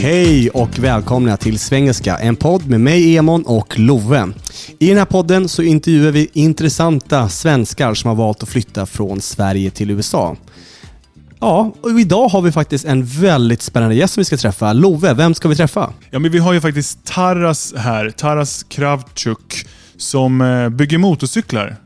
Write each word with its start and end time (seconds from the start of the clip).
Hej 0.00 0.50
och 0.50 0.78
välkomna 0.78 1.36
till 1.36 1.58
Svengelska, 1.58 2.18
en 2.18 2.36
podd 2.36 2.68
med 2.68 2.80
mig 2.80 3.16
Emon 3.16 3.42
och 3.42 3.78
Love. 3.78 4.28
I 4.78 4.88
den 4.88 4.98
här 4.98 5.04
podden 5.04 5.48
så 5.48 5.62
intervjuar 5.62 6.12
vi 6.12 6.28
intressanta 6.32 7.28
svenskar 7.28 7.94
som 7.94 8.08
har 8.08 8.14
valt 8.14 8.42
att 8.42 8.48
flytta 8.48 8.86
från 8.86 9.20
Sverige 9.20 9.70
till 9.70 9.90
USA. 9.90 10.36
Ja, 11.40 11.74
och 11.80 12.00
idag 12.00 12.28
har 12.28 12.42
vi 12.42 12.52
faktiskt 12.52 12.84
en 12.84 13.04
väldigt 13.04 13.62
spännande 13.62 13.94
gäst 13.94 14.14
som 14.14 14.20
vi 14.20 14.24
ska 14.24 14.36
träffa. 14.36 14.72
Love, 14.72 15.14
vem 15.14 15.34
ska 15.34 15.48
vi 15.48 15.56
träffa? 15.56 15.92
Ja, 16.10 16.18
men 16.18 16.32
vi 16.32 16.38
har 16.38 16.52
ju 16.52 16.60
faktiskt 16.60 17.04
Taras 17.04 17.74
här, 17.76 18.10
Taras 18.10 18.62
Kravchuk, 18.68 19.66
som 19.96 20.40
eh, 20.40 20.68
bygger 20.68 20.98
motorcyklar. 20.98 21.76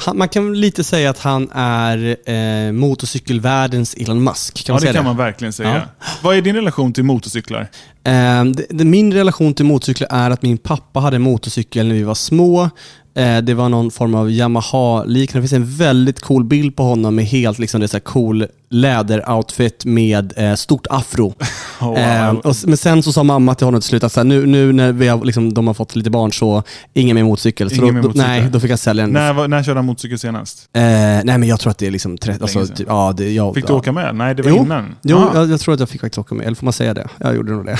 Han, 0.00 0.18
man 0.18 0.28
kan 0.28 0.60
lite 0.60 0.84
säga 0.84 1.10
att 1.10 1.18
han 1.18 1.50
är 1.54 2.16
eh, 2.30 2.72
motorcykelvärldens 2.72 3.94
Elon 3.94 4.24
Musk. 4.24 4.54
Kan 4.54 4.64
ja, 4.66 4.74
man 4.74 4.80
säga 4.80 4.92
det 4.92 4.98
kan 4.98 5.04
man 5.04 5.16
verkligen 5.16 5.52
säga. 5.52 5.88
Vad 6.22 6.36
är 6.36 6.42
din 6.42 6.54
relation 6.56 6.92
till 6.92 7.04
motorcyklar? 7.04 7.68
Eh, 8.04 8.44
det, 8.70 8.84
min 8.84 9.12
relation 9.12 9.54
till 9.54 9.64
motorcyklar 9.64 10.08
är 10.10 10.30
att 10.30 10.42
min 10.42 10.58
pappa 10.58 11.00
hade 11.00 11.18
motorcykel 11.18 11.86
när 11.88 11.94
vi 11.94 12.02
var 12.02 12.14
små. 12.14 12.70
Eh, 13.14 13.38
det 13.38 13.54
var 13.54 13.68
någon 13.68 13.90
form 13.90 14.14
av 14.14 14.30
Yamaha-liknande. 14.30 15.38
Det 15.46 15.48
finns 15.48 15.52
en 15.70 15.76
väldigt 15.76 16.20
cool 16.20 16.44
bild 16.44 16.76
på 16.76 16.82
honom 16.82 17.14
med 17.14 17.24
helt 17.24 17.58
liksom, 17.58 17.80
det 17.80 17.88
så 17.88 18.00
cool 18.00 18.46
läderoutfit 18.70 19.84
med 19.84 20.32
eh, 20.36 20.54
stort 20.54 20.86
afro. 20.90 21.34
Oh, 21.82 21.86
wow. 21.88 21.98
eh, 21.98 22.28
och, 22.30 22.54
men 22.66 22.76
sen 22.76 23.02
så 23.02 23.12
sa 23.12 23.22
mamma 23.22 23.54
till 23.54 23.64
honom 23.66 23.80
till 23.80 23.88
slut 23.88 24.04
att 24.04 24.12
så 24.12 24.20
här, 24.20 24.24
nu, 24.24 24.46
nu 24.46 24.72
när 24.72 24.92
vi 24.92 25.08
har, 25.08 25.24
liksom, 25.24 25.54
de 25.54 25.66
har 25.66 25.74
fått 25.74 25.96
lite 25.96 26.10
barn 26.10 26.32
så 26.32 26.62
ingen 26.94 27.14
mer 27.14 27.24
motorcykel. 27.24 27.70
Så 27.70 27.76
då, 27.80 27.92
motorcykel. 27.92 28.26
nej, 28.26 28.48
då 28.52 28.60
fick 28.60 28.70
jag 28.70 28.78
sälja 28.78 29.04
den. 29.04 29.12
När, 29.12 29.32
var- 29.32 29.48
när 29.48 29.62
körde 29.62 29.78
han 29.78 29.86
motorcykel 29.86 30.18
senast? 30.18 30.68
Eh, 30.72 30.80
nej 30.82 31.24
men 31.24 31.42
jag 31.44 31.60
tror 31.60 31.70
att 31.70 31.78
det 31.78 31.86
är 31.86 31.90
liksom 31.90 32.18
30, 32.18 32.42
alltså, 32.42 32.66
typ, 32.66 32.86
ja, 32.88 33.14
det, 33.16 33.32
jag, 33.32 33.54
Fick 33.54 33.66
du 33.66 33.72
ja. 33.72 33.76
åka 33.78 33.92
med? 33.92 34.14
Nej, 34.16 34.34
det 34.34 34.42
var 34.42 34.50
Jo. 34.50 34.56
innan. 34.56 34.94
Jo, 35.02 35.16
Ah, 35.16 35.30
jag, 35.34 35.50
jag 35.50 35.60
tror 35.60 35.74
att 35.74 35.80
jag 35.80 35.88
fick 35.88 36.00
faktiskt 36.00 36.18
åka 36.18 36.34
med. 36.34 36.46
Eller 36.46 36.56
får 36.56 36.64
man 36.66 36.72
säga 36.72 36.94
det? 36.94 37.08
Jag 37.18 37.34
gjorde 37.36 37.52
nog 37.52 37.66
det. 37.66 37.78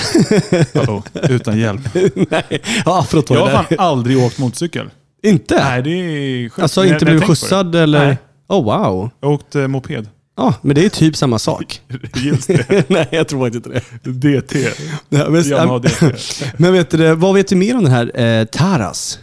oh, 0.89 1.01
utan 1.29 1.59
hjälp. 1.59 1.81
nej, 1.93 2.61
ja, 2.85 3.05
Jag 3.11 3.21
har 3.21 3.45
där. 3.45 3.51
fan 3.51 3.65
aldrig 3.77 4.17
åkt 4.17 4.37
motorcykel. 4.37 4.89
Inte? 5.23 5.63
Nej, 5.63 5.81
det 5.81 5.89
är 5.89 6.49
sjukt. 6.49 6.59
Alltså 6.59 6.85
inte 6.85 7.05
blivit 7.05 7.23
skjutsad 7.23 7.75
eller? 7.75 8.05
Nej. 8.05 8.17
Oh 8.47 8.63
wow. 8.63 9.09
Jag 9.19 9.27
har 9.27 9.33
åkt 9.33 9.55
eh, 9.55 9.67
moped. 9.67 10.07
Ja, 10.37 10.53
men 10.61 10.75
det 10.75 10.85
är 10.85 10.89
typ 10.89 11.15
samma 11.15 11.39
sak. 11.39 11.81
Just 12.15 12.47
det. 12.47 12.89
Nej, 12.89 13.07
jag 13.11 13.27
tror 13.27 13.45
faktiskt 13.45 13.65
inte 13.65 13.81
det. 14.03 14.41
DT. 14.41 14.59
Ja, 15.09 15.29
men, 15.29 15.43
Yamaha 15.43 15.79
DT. 15.79 16.11
men 16.57 16.73
vet 16.73 16.89
du, 16.89 17.15
vad 17.15 17.33
vet 17.33 17.47
du 17.47 17.55
mer 17.55 17.77
om 17.77 17.83
den 17.83 17.93
här 17.93 18.19
eh, 18.19 18.45
Taras? 18.45 19.19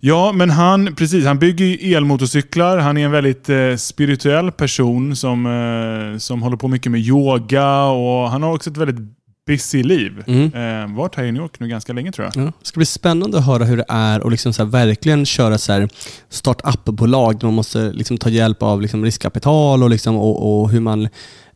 Ja, 0.00 0.32
men 0.32 0.50
han, 0.50 0.94
precis, 0.94 1.24
han 1.24 1.38
bygger 1.38 1.64
ju 1.64 1.94
elmotorcyklar. 1.94 2.78
Han 2.78 2.96
är 2.96 3.04
en 3.04 3.10
väldigt 3.10 3.48
eh, 3.48 3.76
spirituell 3.76 4.52
person 4.52 5.16
som, 5.16 5.46
eh, 5.46 6.18
som 6.18 6.42
håller 6.42 6.56
på 6.56 6.68
mycket 6.68 6.92
med 6.92 7.00
yoga 7.00 7.82
och 7.84 8.30
han 8.30 8.42
har 8.42 8.54
också 8.54 8.70
ett 8.70 8.76
väldigt 8.76 9.17
busy 9.48 9.82
liv. 9.82 10.24
Mm. 10.26 10.44
Eh, 10.54 10.96
varit 10.96 11.14
här 11.14 11.24
i 11.24 11.32
New 11.32 11.42
York 11.42 11.60
nu 11.60 11.68
ganska 11.68 11.92
länge 11.92 12.12
tror 12.12 12.30
jag. 12.34 12.44
Ja. 12.46 12.52
Det 12.60 12.66
ska 12.66 12.78
bli 12.78 12.86
spännande 12.86 13.38
att 13.38 13.46
höra 13.46 13.64
hur 13.64 13.76
det 13.76 13.84
är 13.88 14.20
och 14.20 14.30
liksom 14.30 14.52
så 14.52 14.64
verkligen 14.64 15.26
köra 15.26 15.58
så 15.58 15.72
här 15.72 15.88
startup-bolag 16.28 17.38
där 17.38 17.46
man 17.46 17.54
måste 17.54 17.92
liksom 17.92 18.18
ta 18.18 18.28
hjälp 18.28 18.62
av 18.62 18.82
liksom 18.82 19.04
riskkapital 19.04 19.82
och, 19.82 19.90
liksom, 19.90 20.16
och, 20.16 20.60
och 20.62 20.70
hur 20.70 20.80
man, 20.80 21.08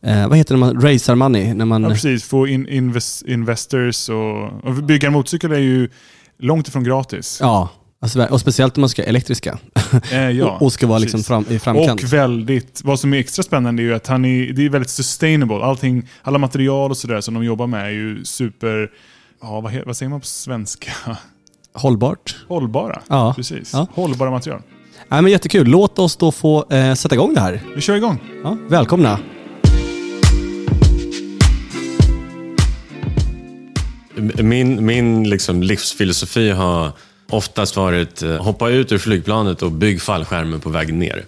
eh, 0.02 0.28
vad 0.28 0.38
heter 0.38 0.54
det, 0.54 0.60
när 0.60 0.66
man 0.66 0.82
raisar 0.82 1.14
money? 1.14 1.54
När 1.54 1.64
man, 1.64 1.82
Ja, 1.82 1.88
precis. 1.88 2.24
Få 2.24 2.46
in 2.46 2.68
invest, 2.68 3.22
investors 3.22 4.08
och, 4.08 4.64
och 4.64 4.74
bygga 4.74 5.06
en 5.06 5.12
motorcykel 5.12 5.52
är 5.52 5.58
ju 5.58 5.88
långt 6.38 6.68
ifrån 6.68 6.84
gratis. 6.84 7.38
ja, 7.40 7.68
alltså, 8.02 8.24
och 8.24 8.40
speciellt 8.40 8.76
om 8.76 8.80
man 8.80 8.88
ska 8.88 9.02
elektriska 9.02 9.58
Eh, 10.12 10.30
ja, 10.30 10.50
och, 10.56 10.62
och 10.62 10.72
ska 10.72 10.86
vara 10.86 10.98
liksom 10.98 11.22
fram, 11.22 11.44
i 11.48 11.58
framkant. 11.58 12.02
Och 12.02 12.12
väldigt, 12.12 12.80
vad 12.84 13.00
som 13.00 13.14
är 13.14 13.18
extra 13.18 13.42
spännande 13.42 13.82
är 13.82 13.84
ju 13.84 13.94
att 13.94 14.06
han 14.06 14.24
är, 14.24 14.52
det 14.52 14.64
är 14.64 14.68
väldigt 14.68 14.90
sustainable. 14.90 15.56
Allting, 15.56 16.08
alla 16.22 16.38
material 16.38 16.90
och 16.90 16.96
sådär 16.96 17.20
som 17.20 17.34
de 17.34 17.44
jobbar 17.44 17.66
med 17.66 17.86
är 17.86 17.90
ju 17.90 18.24
super, 18.24 18.90
ja, 19.42 19.60
vad, 19.60 19.72
vad 19.86 19.96
säger 19.96 20.10
man 20.10 20.20
på 20.20 20.26
svenska? 20.26 20.92
Hållbart. 21.74 22.36
Hållbara. 22.48 23.02
Ja. 23.08 23.32
Precis. 23.36 23.72
Ja. 23.72 23.86
Hållbara 23.94 24.30
material. 24.30 24.62
Nej, 25.08 25.22
men 25.22 25.32
jättekul. 25.32 25.66
Låt 25.66 25.98
oss 25.98 26.16
då 26.16 26.32
få 26.32 26.70
eh, 26.70 26.94
sätta 26.94 27.14
igång 27.14 27.34
det 27.34 27.40
här. 27.40 27.62
Vi 27.74 27.80
kör 27.80 27.96
igång. 27.96 28.18
Ja, 28.44 28.56
välkomna. 28.68 29.18
Min, 34.42 34.86
min 34.86 35.30
liksom 35.30 35.62
livsfilosofi 35.62 36.50
har 36.50 36.92
oftast 37.32 37.76
varit 37.76 38.22
eh, 38.22 38.36
hoppa 38.36 38.70
ut 38.70 38.92
ur 38.92 38.98
flygplanet 38.98 39.62
och 39.62 39.72
bygg 39.72 40.02
fallskärmen 40.02 40.60
på 40.60 40.70
väg 40.70 40.94
ner. 40.94 41.24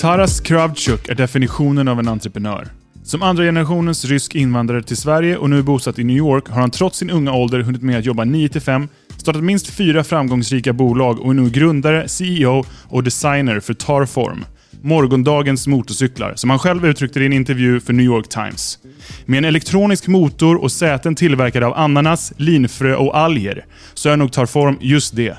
Taras 0.00 0.40
Kravchuk 0.40 1.08
är 1.08 1.14
definitionen 1.14 1.88
av 1.88 1.98
en 1.98 2.08
entreprenör. 2.08 2.68
Som 3.04 3.22
andra 3.22 3.44
generationens 3.44 4.04
rysk 4.04 4.34
invandrare 4.34 4.82
till 4.82 4.96
Sverige 4.96 5.36
och 5.36 5.50
nu 5.50 5.62
bosatt 5.62 5.98
i 5.98 6.04
New 6.04 6.16
York 6.16 6.48
har 6.48 6.60
han 6.60 6.70
trots 6.70 6.98
sin 6.98 7.10
unga 7.10 7.32
ålder 7.32 7.60
hunnit 7.60 7.82
med 7.82 7.98
att 7.98 8.04
jobba 8.04 8.24
9-5, 8.24 8.88
startat 9.16 9.42
minst 9.42 9.66
fyra 9.66 10.04
framgångsrika 10.04 10.72
bolag 10.72 11.20
och 11.20 11.30
är 11.30 11.34
nu 11.34 11.50
grundare, 11.50 12.08
CEO 12.08 12.64
och 12.88 13.02
designer 13.02 13.60
för 13.60 13.74
Tarform. 13.74 14.44
Morgondagens 14.86 15.66
motorcyklar, 15.66 16.32
som 16.36 16.50
han 16.50 16.58
själv 16.58 16.86
uttryckte 16.86 17.18
det 17.18 17.22
i 17.22 17.26
en 17.26 17.32
intervju 17.32 17.80
för 17.80 17.92
New 17.92 18.06
York 18.06 18.28
Times. 18.28 18.78
Med 19.24 19.38
en 19.38 19.44
elektronisk 19.44 20.06
motor 20.06 20.62
och 20.62 20.72
säten 20.72 21.14
tillverkade 21.14 21.66
av 21.66 21.74
ananas, 21.74 22.32
linfrö 22.36 22.94
och 22.94 23.18
alger 23.18 23.64
så 23.94 24.08
är 24.08 24.16
nog 24.16 24.32
tar 24.32 24.46
form 24.46 24.78
just 24.80 25.16
det. 25.16 25.38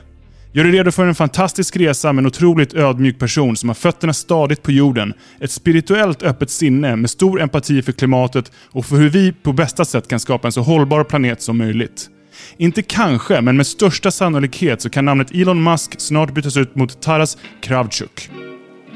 Gör 0.52 0.64
dig 0.64 0.74
redo 0.74 0.92
för 0.92 1.06
en 1.06 1.16
fantastisk 1.16 1.78
resa 1.78 2.14
med 2.14 2.22
en 2.22 2.28
otroligt 2.28 2.74
ödmjuk 2.74 3.20
person 3.20 3.56
som 3.56 3.70
har 3.70 3.74
fötterna 3.74 4.14
stadigt 4.14 4.64
på 4.64 4.72
jorden, 4.72 5.14
ett 5.40 5.52
spirituellt 5.52 6.24
öppet 6.24 6.50
sinne 6.50 6.96
med 6.96 7.10
stor 7.10 7.42
empati 7.42 7.82
för 7.82 7.92
klimatet 7.92 8.52
och 8.72 8.86
för 8.86 8.96
hur 8.96 9.10
vi 9.10 9.32
på 9.32 9.54
bästa 9.54 9.86
sätt 9.86 10.08
kan 10.08 10.20
skapa 10.20 10.48
en 10.48 10.52
så 10.52 10.62
hållbar 10.62 11.04
planet 11.04 11.42
som 11.42 11.58
möjligt. 11.58 12.10
Inte 12.58 12.82
kanske, 12.82 13.42
men 13.42 13.58
med 13.58 13.68
största 13.68 14.12
sannolikhet 14.12 14.82
så 14.82 14.90
kan 14.90 15.06
namnet 15.06 15.32
Elon 15.32 15.64
Musk 15.64 15.96
snart 15.98 16.34
bytas 16.34 16.58
ut 16.58 16.76
mot 16.76 17.02
Taras 17.02 17.38
Kravchuk. 17.62 18.30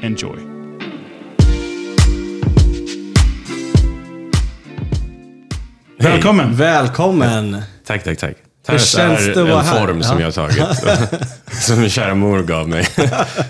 Enjoy. 0.02 0.38
Välkommen! 5.98 6.56
Välkommen! 6.56 7.62
Tack, 7.86 8.04
tack, 8.04 8.18
tack. 8.18 8.36
Hur 8.68 8.74
är 8.74 9.34
det 9.34 9.42
att 9.42 9.48
vara 9.48 9.60
en 9.60 9.66
här? 9.66 9.86
form 9.86 10.02
som 10.02 10.20
Ja. 10.20 10.20
jag 10.20 10.26
har 10.26 10.48
tagit. 10.48 11.22
som 11.62 11.80
min 11.80 11.90
kära 11.90 12.14
mor 12.14 12.42
gav 12.42 12.68
mig. 12.68 12.86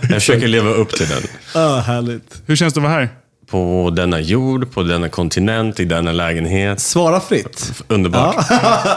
jag 0.00 0.08
försöker 0.08 0.48
leva 0.48 0.70
upp 0.70 0.90
till 0.90 1.08
den. 1.08 1.22
Ja, 1.54 1.78
härligt. 1.78 2.42
Hur 2.46 2.56
känns 2.56 2.74
det 2.74 2.78
att 2.80 2.84
vara 2.84 2.92
här? 2.92 3.08
På 3.50 3.92
denna 3.96 4.20
jord, 4.20 4.72
på 4.72 4.82
denna 4.82 5.08
kontinent, 5.08 5.80
i 5.80 5.84
denna 5.84 6.12
lägenhet. 6.12 6.80
Svara 6.80 7.20
fritt. 7.20 7.82
Underbart. 7.88 8.36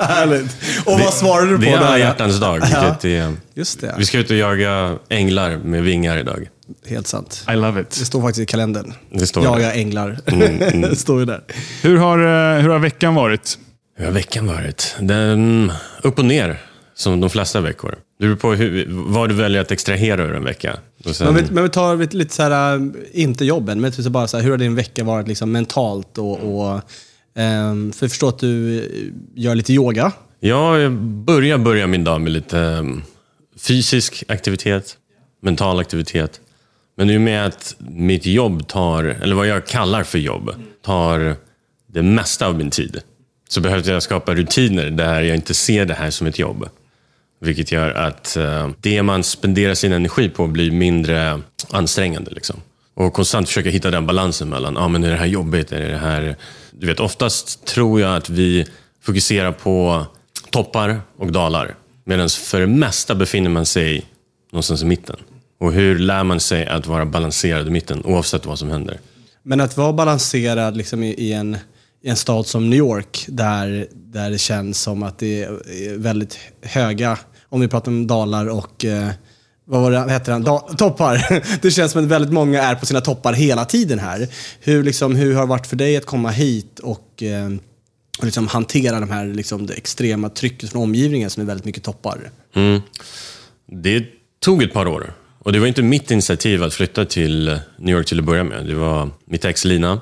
härligt. 0.07 0.55
Och 0.85 0.99
vad 0.99 1.13
svarar 1.13 1.45
du 1.45 1.55
på 1.55 1.61
Det 1.61 1.69
är 1.69 1.77
alla 1.77 1.97
hjärtans 1.97 2.39
dag. 2.39 2.53
Vilket 2.59 3.05
är, 3.05 3.33
Just 3.53 3.81
det. 3.81 3.95
vi 3.97 4.05
ska 4.05 4.17
ut 4.17 4.29
och 4.31 4.37
jaga 4.37 4.95
änglar 5.09 5.57
med 5.57 5.83
vingar 5.83 6.17
idag. 6.17 6.47
Helt 6.87 7.07
sant. 7.07 7.45
I 7.53 7.55
love 7.55 7.71
Det 7.81 7.81
it. 8.01 8.07
står 8.07 8.21
faktiskt 8.21 8.39
i 8.43 8.45
kalendern. 8.45 8.93
Det 9.11 9.27
står 9.27 9.43
Jaga 9.43 9.67
där. 9.67 9.73
änglar. 9.73 10.19
Mm, 10.25 10.81
det 10.81 10.95
står 10.95 11.19
ju 11.19 11.25
där. 11.25 11.41
Hur 11.81 11.97
har, 11.97 12.17
eh, 12.19 12.61
hur 12.61 12.69
har 12.69 12.79
veckan 12.79 13.15
varit? 13.15 13.57
Hur 13.97 14.05
har 14.05 14.11
veckan 14.11 14.47
varit? 14.47 14.95
Den, 14.99 15.71
upp 16.03 16.19
och 16.19 16.25
ner, 16.25 16.61
som 16.95 17.21
de 17.21 17.29
flesta 17.29 17.61
veckor. 17.61 17.95
Det 18.19 18.25
beror 18.25 18.35
på 18.35 18.53
hur, 18.53 18.85
vad 18.89 19.29
du 19.29 19.35
väljer 19.35 19.61
att 19.61 19.71
extrahera 19.71 20.23
ur 20.23 20.35
en 20.35 20.43
vecka. 20.43 20.77
Sen, 21.13 21.33
Men 21.33 21.35
vi, 21.35 21.51
men 21.53 21.63
vi 21.63 21.69
tar 21.69 22.13
lite, 22.15 22.33
så 22.35 22.43
här, 22.43 22.75
äh, 22.75 22.81
inte 23.13 23.45
jobben, 23.45 23.81
men 23.81 23.91
typ 23.91 24.05
bara 24.05 24.27
så 24.27 24.37
här, 24.37 24.43
hur 24.43 24.51
har 24.51 24.57
din 24.57 24.75
vecka 24.75 25.03
varit 25.03 25.27
liksom 25.27 25.51
mentalt? 25.51 26.17
Och, 26.17 26.39
och, 26.59 26.81
ehm, 27.35 27.91
för 27.91 28.03
jag 28.05 28.11
förstår 28.11 28.29
att 28.29 28.39
du 28.39 28.79
eh, 28.79 28.85
gör 29.35 29.55
lite 29.55 29.73
yoga. 29.73 30.11
Ja, 30.39 30.77
jag 30.79 30.91
börjar, 31.01 31.57
börjar 31.57 31.87
min 31.87 32.03
dag 32.03 32.21
med 32.21 32.31
lite 32.31 32.57
um, 32.57 33.03
fysisk 33.59 34.23
aktivitet, 34.27 34.97
mental 35.41 35.79
aktivitet. 35.79 36.39
Men 36.95 37.09
i 37.09 37.17
och 37.17 37.21
med 37.21 37.45
att 37.45 37.75
mitt 37.79 38.25
jobb 38.25 38.67
tar, 38.67 39.03
eller 39.03 39.35
vad 39.35 39.47
jag 39.47 39.67
kallar 39.67 40.03
för 40.03 40.19
jobb, 40.19 40.51
tar 40.81 41.35
det 41.87 42.01
mesta 42.01 42.47
av 42.47 42.57
min 42.57 42.69
tid. 42.69 43.01
Så 43.49 43.61
behövde 43.61 43.91
jag 43.91 44.03
skapa 44.03 44.35
rutiner 44.35 44.89
där 44.89 45.21
jag 45.21 45.35
inte 45.35 45.53
ser 45.53 45.85
det 45.85 45.93
här 45.93 46.09
som 46.09 46.27
ett 46.27 46.39
jobb. 46.39 46.69
Vilket 47.41 47.71
gör 47.71 47.91
att 47.91 48.37
eh, 48.37 48.69
det 48.81 49.03
man 49.03 49.23
spenderar 49.23 49.73
sin 49.73 49.91
energi 49.91 50.29
på 50.29 50.47
blir 50.47 50.71
mindre 50.71 51.41
ansträngande. 51.69 52.31
Liksom. 52.31 52.61
Och 52.93 53.13
konstant 53.13 53.47
försöka 53.47 53.69
hitta 53.69 53.91
den 53.91 54.05
balansen 54.05 54.49
mellan, 54.49 54.77
ah, 54.77 54.87
men 54.87 55.03
är 55.03 55.09
det 55.09 55.17
här 55.17 55.25
jobbigt? 55.25 55.71
Är 55.71 55.89
det 55.89 55.97
här... 55.97 56.35
Du 56.71 56.87
vet, 56.87 56.99
oftast 56.99 57.65
tror 57.65 58.01
jag 58.01 58.15
att 58.15 58.29
vi 58.29 58.65
fokuserar 59.01 59.51
på 59.51 60.05
toppar 60.49 61.01
och 61.17 61.31
dalar. 61.31 61.75
Medan 62.03 62.29
för 62.29 62.59
det 62.59 62.67
mesta 62.67 63.15
befinner 63.15 63.49
man 63.49 63.65
sig 63.65 64.05
någonstans 64.51 64.81
i 64.81 64.85
mitten. 64.85 65.15
Och 65.65 65.73
hur 65.73 65.99
lär 65.99 66.23
man 66.23 66.39
sig 66.39 66.65
att 66.65 66.87
vara 66.87 67.05
balanserad 67.05 67.67
i 67.67 67.69
mitten 67.69 68.05
oavsett 68.05 68.45
vad 68.45 68.59
som 68.59 68.69
händer? 68.69 68.99
Men 69.43 69.61
att 69.61 69.77
vara 69.77 69.93
balanserad 69.93 70.77
liksom 70.77 71.03
i, 71.03 71.13
i, 71.13 71.33
en, 71.33 71.57
i 72.03 72.09
en 72.09 72.15
stad 72.15 72.47
som 72.47 72.69
New 72.69 72.79
York, 72.79 73.25
där, 73.27 73.87
där 73.93 74.31
det 74.31 74.37
känns 74.37 74.81
som 74.81 75.03
att 75.03 75.19
det 75.19 75.43
är 75.43 75.97
väldigt 75.97 76.39
höga, 76.61 77.17
om 77.49 77.61
vi 77.61 77.67
pratar 77.67 77.91
om 77.91 78.07
dalar 78.07 78.49
och 78.49 78.85
eh, 78.85 79.09
vad 79.65 79.81
var 79.81 79.91
det, 79.91 79.99
vad 79.99 80.11
heter 80.11 80.31
den? 80.31 80.43
Da, 80.43 80.59
toppar. 80.59 81.41
Det 81.61 81.71
känns 81.71 81.91
som 81.91 82.03
att 82.03 82.07
väldigt 82.11 82.33
många 82.33 82.63
är 82.63 82.75
på 82.75 82.85
sina 82.85 83.01
toppar 83.01 83.33
hela 83.33 83.65
tiden 83.65 83.99
här. 83.99 84.27
Hur, 84.59 84.83
liksom, 84.83 85.15
hur 85.15 85.33
har 85.33 85.41
det 85.41 85.47
varit 85.47 85.67
för 85.67 85.75
dig 85.75 85.97
att 85.97 86.05
komma 86.05 86.29
hit 86.29 86.79
och, 86.79 87.23
eh, 87.23 87.49
och 88.19 88.25
liksom 88.25 88.47
hantera 88.47 88.99
de 88.99 89.11
här, 89.11 89.25
liksom, 89.25 89.65
det 89.65 89.73
extrema 89.73 90.29
trycket 90.29 90.69
från 90.69 90.81
omgivningen 90.81 91.29
som 91.29 91.41
är 91.41 91.47
väldigt 91.47 91.65
mycket 91.65 91.83
toppar? 91.83 92.31
Mm. 92.55 92.81
Det 93.67 94.05
tog 94.39 94.63
ett 94.63 94.73
par 94.73 94.87
år. 94.87 95.13
Och 95.45 95.53
det 95.53 95.59
var 95.59 95.67
inte 95.67 95.81
mitt 95.81 96.11
initiativ 96.11 96.63
att 96.63 96.73
flytta 96.73 97.05
till 97.05 97.59
New 97.77 97.95
York 97.95 98.05
till 98.07 98.19
att 98.19 98.25
börja 98.25 98.43
med. 98.43 98.65
Det 98.65 98.75
var 98.75 99.09
mitt 99.25 99.45
ex 99.45 99.65
Lina. 99.65 100.01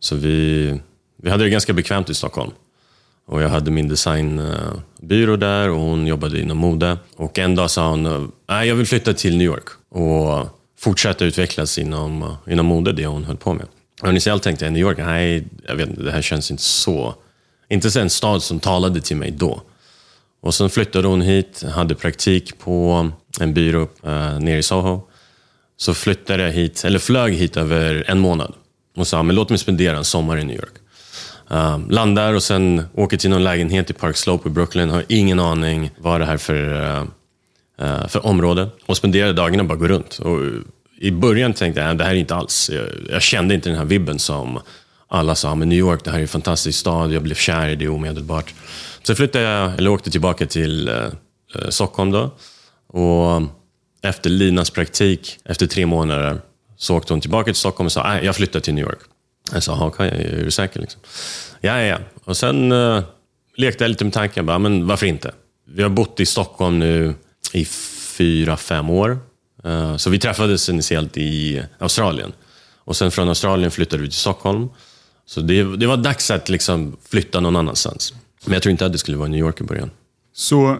Så 0.00 0.16
vi, 0.16 0.80
vi 1.22 1.30
hade 1.30 1.44
det 1.44 1.50
ganska 1.50 1.72
bekvämt 1.72 2.10
i 2.10 2.14
Stockholm. 2.14 2.50
Och 3.26 3.42
jag 3.42 3.48
hade 3.48 3.70
min 3.70 3.88
designbyrå 3.88 5.36
där 5.36 5.70
och 5.70 5.80
hon 5.80 6.06
jobbade 6.06 6.40
inom 6.40 6.58
mode. 6.58 6.98
Och 7.16 7.38
en 7.38 7.54
dag 7.54 7.70
sa 7.70 7.90
hon, 7.90 8.32
nej 8.48 8.68
jag 8.68 8.74
vill 8.74 8.86
flytta 8.86 9.12
till 9.14 9.36
New 9.36 9.46
York 9.46 9.68
och 9.88 10.46
fortsätta 10.78 11.24
utvecklas 11.24 11.78
inom, 11.78 12.36
inom 12.46 12.66
mode, 12.66 12.92
det 12.92 13.06
hon 13.06 13.24
höll 13.24 13.36
på 13.36 13.54
med. 13.54 13.66
Och 14.02 14.08
initialt 14.08 14.42
tänkte 14.42 14.64
jag, 14.64 14.72
New 14.72 14.82
York, 14.82 14.98
nej, 14.98 15.44
jag 15.68 15.76
vet 15.76 15.88
inte, 15.88 16.02
det 16.02 16.12
här 16.12 16.22
känns 16.22 16.50
inte 16.50 16.62
så... 16.62 17.14
Inte 17.68 18.00
en 18.00 18.10
stad 18.10 18.42
som 18.42 18.60
talade 18.60 19.00
till 19.00 19.16
mig 19.16 19.30
då. 19.30 19.62
Och 20.42 20.54
sen 20.54 20.70
flyttade 20.70 21.08
hon 21.08 21.20
hit, 21.20 21.64
hade 21.74 21.94
praktik 21.94 22.58
på 22.58 23.10
en 23.40 23.54
byrå 23.54 23.82
uh, 23.82 24.40
nere 24.40 24.58
i 24.58 24.62
Soho. 24.62 25.00
Så 25.76 25.94
flyttade 25.94 26.42
jag 26.42 26.52
hit, 26.52 26.84
eller 26.84 26.98
flög 26.98 27.34
hit 27.34 27.56
över 27.56 28.04
en 28.08 28.18
månad. 28.18 28.54
Och 28.96 29.06
sa, 29.06 29.22
men 29.22 29.36
låt 29.36 29.50
mig 29.50 29.58
spendera 29.58 29.96
en 29.96 30.04
sommar 30.04 30.38
i 30.38 30.44
New 30.44 30.56
York. 30.56 30.72
Um, 31.48 31.90
landar 31.90 32.32
och 32.32 32.42
sen 32.42 32.82
åker 32.94 33.16
till 33.16 33.30
någon 33.30 33.44
lägenhet 33.44 33.90
i 33.90 33.92
Park 33.92 34.16
Slope 34.16 34.48
i 34.48 34.52
Brooklyn. 34.52 34.90
Har 34.90 35.04
ingen 35.08 35.40
aning 35.40 35.90
vad 35.98 36.20
det 36.20 36.26
här 36.26 36.36
för, 36.36 36.72
uh, 36.72 37.04
uh, 37.82 38.06
för 38.06 38.26
område. 38.26 38.68
Och 38.86 38.96
spenderar 38.96 39.32
dagarna 39.32 39.64
bara 39.64 39.78
gå 39.78 39.88
runt. 39.88 40.18
Och 40.18 40.38
I 41.00 41.10
början 41.10 41.52
tänkte 41.52 41.80
jag, 41.80 41.98
det 41.98 42.04
här 42.04 42.10
är 42.10 42.14
inte 42.16 42.34
alls. 42.34 42.70
Jag, 42.72 42.86
jag 43.10 43.22
kände 43.22 43.54
inte 43.54 43.68
den 43.68 43.78
här 43.78 43.84
vibben 43.84 44.18
som 44.18 44.60
alla 45.08 45.34
sa, 45.34 45.54
men 45.54 45.68
New 45.68 45.78
York, 45.78 46.04
det 46.04 46.10
här 46.10 46.18
är 46.18 46.22
en 46.22 46.28
fantastisk 46.28 46.78
stad. 46.78 47.12
Jag 47.12 47.22
blev 47.22 47.34
kär 47.34 47.68
i 47.68 47.76
det 47.76 47.88
omedelbart. 47.88 48.54
Så 49.02 49.14
flyttade 49.14 49.44
jag, 49.44 49.78
eller 49.78 49.90
åkte 49.90 50.10
tillbaka 50.10 50.46
till 50.46 50.90
Stockholm 51.68 52.10
då. 52.10 52.30
Och 52.94 53.42
efter 54.02 54.30
Linas 54.30 54.70
praktik, 54.70 55.38
efter 55.44 55.66
tre 55.66 55.86
månader, 55.86 56.40
så 56.76 56.96
åkte 56.96 57.12
hon 57.12 57.20
tillbaka 57.20 57.44
till 57.44 57.54
Stockholm 57.54 57.86
och 57.86 57.92
sa, 57.92 58.02
att 58.02 58.24
jag 58.24 58.36
flyttar 58.36 58.60
till 58.60 58.74
New 58.74 58.84
York. 58.84 58.98
Jag 59.52 59.62
sa, 59.62 59.86
okay, 59.86 60.08
är 60.08 60.44
du 60.44 60.50
säker? 60.50 60.80
Liksom. 60.80 61.00
Ja, 61.60 61.80
ja, 61.80 61.98
Och 62.24 62.36
sen 62.36 62.72
uh, 62.72 63.02
lekte 63.56 63.84
jag 63.84 63.88
lite 63.88 64.04
med 64.04 64.12
tanken, 64.12 64.46
bara, 64.46 64.58
men 64.58 64.86
varför 64.86 65.06
inte? 65.06 65.32
Vi 65.68 65.82
har 65.82 65.90
bott 65.90 66.20
i 66.20 66.26
Stockholm 66.26 66.78
nu 66.78 67.14
i 67.52 67.64
fyra, 67.64 68.56
fem 68.56 68.90
år. 68.90 69.18
Uh, 69.66 69.96
så 69.96 70.10
vi 70.10 70.18
träffades 70.18 70.68
initiellt 70.68 71.16
i 71.16 71.62
Australien. 71.78 72.32
Och 72.78 72.96
sen 72.96 73.10
från 73.10 73.28
Australien 73.28 73.70
flyttade 73.70 74.02
vi 74.02 74.08
till 74.08 74.18
Stockholm. 74.18 74.68
Så 75.26 75.40
det, 75.40 75.76
det 75.76 75.86
var 75.86 75.96
dags 75.96 76.30
att 76.30 76.48
liksom 76.48 76.96
flytta 77.08 77.40
någon 77.40 77.56
annanstans. 77.56 78.14
Men 78.44 78.52
jag 78.52 78.62
tror 78.62 78.70
inte 78.70 78.86
att 78.86 78.92
det 78.92 78.98
skulle 78.98 79.16
vara 79.16 79.28
New 79.28 79.40
York 79.40 79.60
i 79.60 79.64
början. 79.64 79.90
Så 80.32 80.78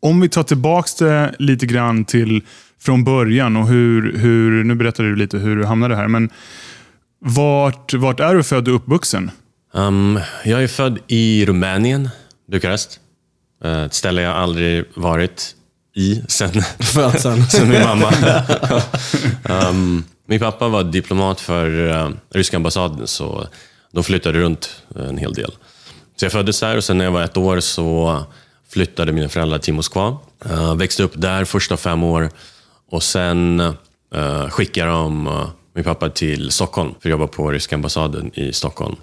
om 0.00 0.20
vi 0.20 0.28
tar 0.28 0.42
tillbaka 0.42 1.04
det 1.04 1.34
lite 1.38 1.66
grann 1.66 2.04
till 2.04 2.42
från 2.80 3.04
början 3.04 3.56
och 3.56 3.68
hur, 3.68 4.18
hur 4.18 4.64
nu 4.64 4.74
berättade 4.74 5.08
du 5.08 5.16
lite 5.16 5.38
hur 5.38 5.56
du 5.56 5.64
hamnade 5.64 5.96
här, 5.96 6.08
men 6.08 6.30
vart, 7.20 7.94
vart 7.94 8.20
är 8.20 8.34
du 8.34 8.42
född 8.42 8.68
och 8.68 8.74
uppvuxen? 8.74 9.30
Um, 9.72 10.20
jag 10.44 10.62
är 10.62 10.68
född 10.68 10.98
i 11.06 11.46
Rumänien, 11.46 12.08
Bukarest. 12.50 13.00
Uh, 13.64 13.84
ett 13.84 13.94
ställe 13.94 14.22
jag 14.22 14.36
aldrig 14.36 14.84
varit 14.94 15.54
i 15.96 16.22
sen, 16.28 16.62
Födseln. 16.78 17.46
sen 17.50 17.68
min 17.68 17.82
mamma. 17.82 18.12
um, 19.70 20.04
min 20.26 20.40
pappa 20.40 20.68
var 20.68 20.84
diplomat 20.84 21.40
för 21.40 21.70
uh, 21.70 22.10
ryska 22.34 22.56
ambassaden, 22.56 23.06
så 23.06 23.46
de 23.92 24.04
flyttade 24.04 24.38
runt 24.38 24.82
en 24.94 25.18
hel 25.18 25.32
del. 25.32 25.52
Så 26.16 26.24
jag 26.24 26.32
föddes 26.32 26.60
där 26.60 26.76
och 26.76 26.84
sen 26.84 26.98
när 26.98 27.04
jag 27.04 27.12
var 27.12 27.22
ett 27.22 27.36
år 27.36 27.60
så 27.60 28.18
flyttade 28.72 29.12
mina 29.12 29.28
föräldrar 29.28 29.58
till 29.58 29.74
Moskva. 29.74 30.16
Uh, 30.46 30.74
växte 30.74 31.02
upp 31.02 31.12
där 31.14 31.44
första 31.44 31.76
fem 31.76 32.02
år 32.02 32.30
och 32.90 33.02
sen 33.02 33.60
uh, 34.14 34.48
skickade 34.50 34.90
de 34.90 35.26
uh, 35.26 35.48
min 35.74 35.84
pappa 35.84 36.08
till 36.08 36.50
Stockholm 36.50 36.94
för 37.00 37.08
att 37.08 37.10
jobba 37.10 37.26
på 37.26 37.50
ryska 37.50 37.76
ambassaden 37.76 38.30
i 38.34 38.52
Stockholm. 38.52 38.96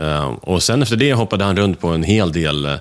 Uh, 0.00 0.26
och 0.26 0.62
sen 0.62 0.82
efter 0.82 0.96
det 0.96 1.12
hoppade 1.12 1.44
han 1.44 1.56
runt 1.56 1.80
på 1.80 1.88
en 1.88 2.02
hel 2.02 2.32
del 2.32 2.66
uh, 2.66 2.76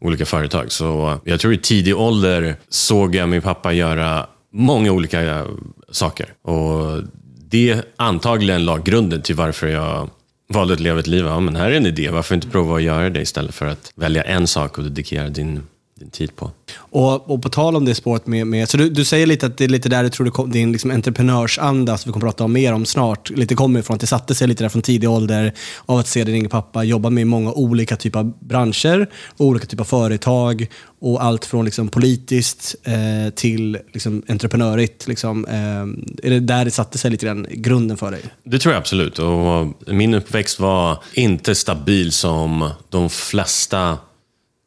olika 0.00 0.26
företag. 0.26 0.72
Så 0.72 1.18
jag 1.24 1.40
tror 1.40 1.52
i 1.52 1.58
tidig 1.58 1.96
ålder 1.96 2.56
såg 2.68 3.14
jag 3.14 3.28
min 3.28 3.42
pappa 3.42 3.72
göra 3.72 4.26
många 4.52 4.92
olika 4.92 5.46
saker. 5.90 6.32
Och 6.42 7.02
det 7.50 7.82
antagligen 7.96 8.64
la 8.64 8.76
grunden 8.76 9.22
till 9.22 9.34
varför 9.34 9.66
jag 9.66 10.10
valde 10.48 10.74
att 10.74 10.80
leva 10.80 11.00
ett 11.00 11.06
liv. 11.06 11.24
Ja, 11.24 11.40
men 11.40 11.56
här 11.56 11.70
är 11.70 11.76
en 11.76 11.86
idé, 11.86 12.10
varför 12.10 12.34
inte 12.34 12.48
prova 12.48 12.76
att 12.76 12.82
göra 12.82 13.10
det 13.10 13.20
istället 13.20 13.54
för 13.54 13.66
att 13.66 13.92
välja 13.94 14.22
en 14.22 14.46
sak 14.46 14.78
och 14.78 14.84
dedikera 14.84 15.28
din 15.28 15.62
din 16.00 16.10
tid 16.10 16.36
på. 16.36 16.50
Och, 16.76 17.30
och 17.30 17.42
på 17.42 17.48
tal 17.48 17.76
om 17.76 17.84
det 17.84 17.94
spåret 17.94 18.26
med, 18.26 18.46
med 18.46 18.68
så 18.68 18.76
du, 18.76 18.90
du 18.90 19.04
säger 19.04 19.26
lite 19.26 19.46
att 19.46 19.58
det 19.58 19.64
är 19.64 19.68
lite 19.68 19.88
där 19.88 20.02
du 20.02 20.08
tror 20.08 20.24
det 20.24 20.30
kom, 20.30 20.50
din 20.50 20.72
liksom 20.72 20.90
entreprenörsanda, 20.90 21.98
som 21.98 22.08
vi 22.08 22.12
kommer 22.12 22.26
att 22.26 22.36
prata 22.36 22.44
om 22.44 22.52
mer 22.52 22.72
om 22.72 22.86
snart, 22.86 23.30
lite 23.30 23.54
kommer 23.54 23.80
ifrån. 23.80 23.94
Att 23.94 24.00
det 24.00 24.06
satte 24.06 24.34
sig 24.34 24.48
lite 24.48 24.64
där 24.64 24.68
från 24.68 24.82
tidig 24.82 25.10
ålder 25.10 25.52
av 25.86 25.98
att 25.98 26.06
se 26.06 26.24
din 26.24 26.34
egen 26.34 26.48
pappa 26.48 26.84
jobba 26.84 27.10
med 27.10 27.26
många 27.26 27.52
olika 27.52 27.96
typer 27.96 28.18
av 28.18 28.32
branscher, 28.38 29.10
och 29.36 29.46
olika 29.46 29.66
typer 29.66 29.82
av 29.82 29.86
företag 29.86 30.66
och 31.00 31.24
allt 31.24 31.44
från 31.44 31.64
liksom 31.64 31.88
politiskt 31.88 32.76
eh, 32.84 33.34
till 33.34 33.78
liksom 33.92 34.22
entreprenörigt. 34.28 35.08
Liksom, 35.08 35.44
eh, 35.46 36.26
är 36.26 36.30
det 36.30 36.40
där 36.40 36.64
det 36.64 36.70
satte 36.70 36.98
sig 36.98 37.10
lite 37.10 37.26
den 37.26 37.46
grunden 37.50 37.96
för 37.96 38.10
dig? 38.10 38.22
Det 38.44 38.58
tror 38.58 38.74
jag 38.74 38.80
absolut. 38.80 39.18
Och 39.18 39.66
min 39.86 40.14
uppväxt 40.14 40.60
var 40.60 41.02
inte 41.12 41.54
stabil 41.54 42.12
som 42.12 42.70
de 42.88 43.10
flesta 43.10 43.98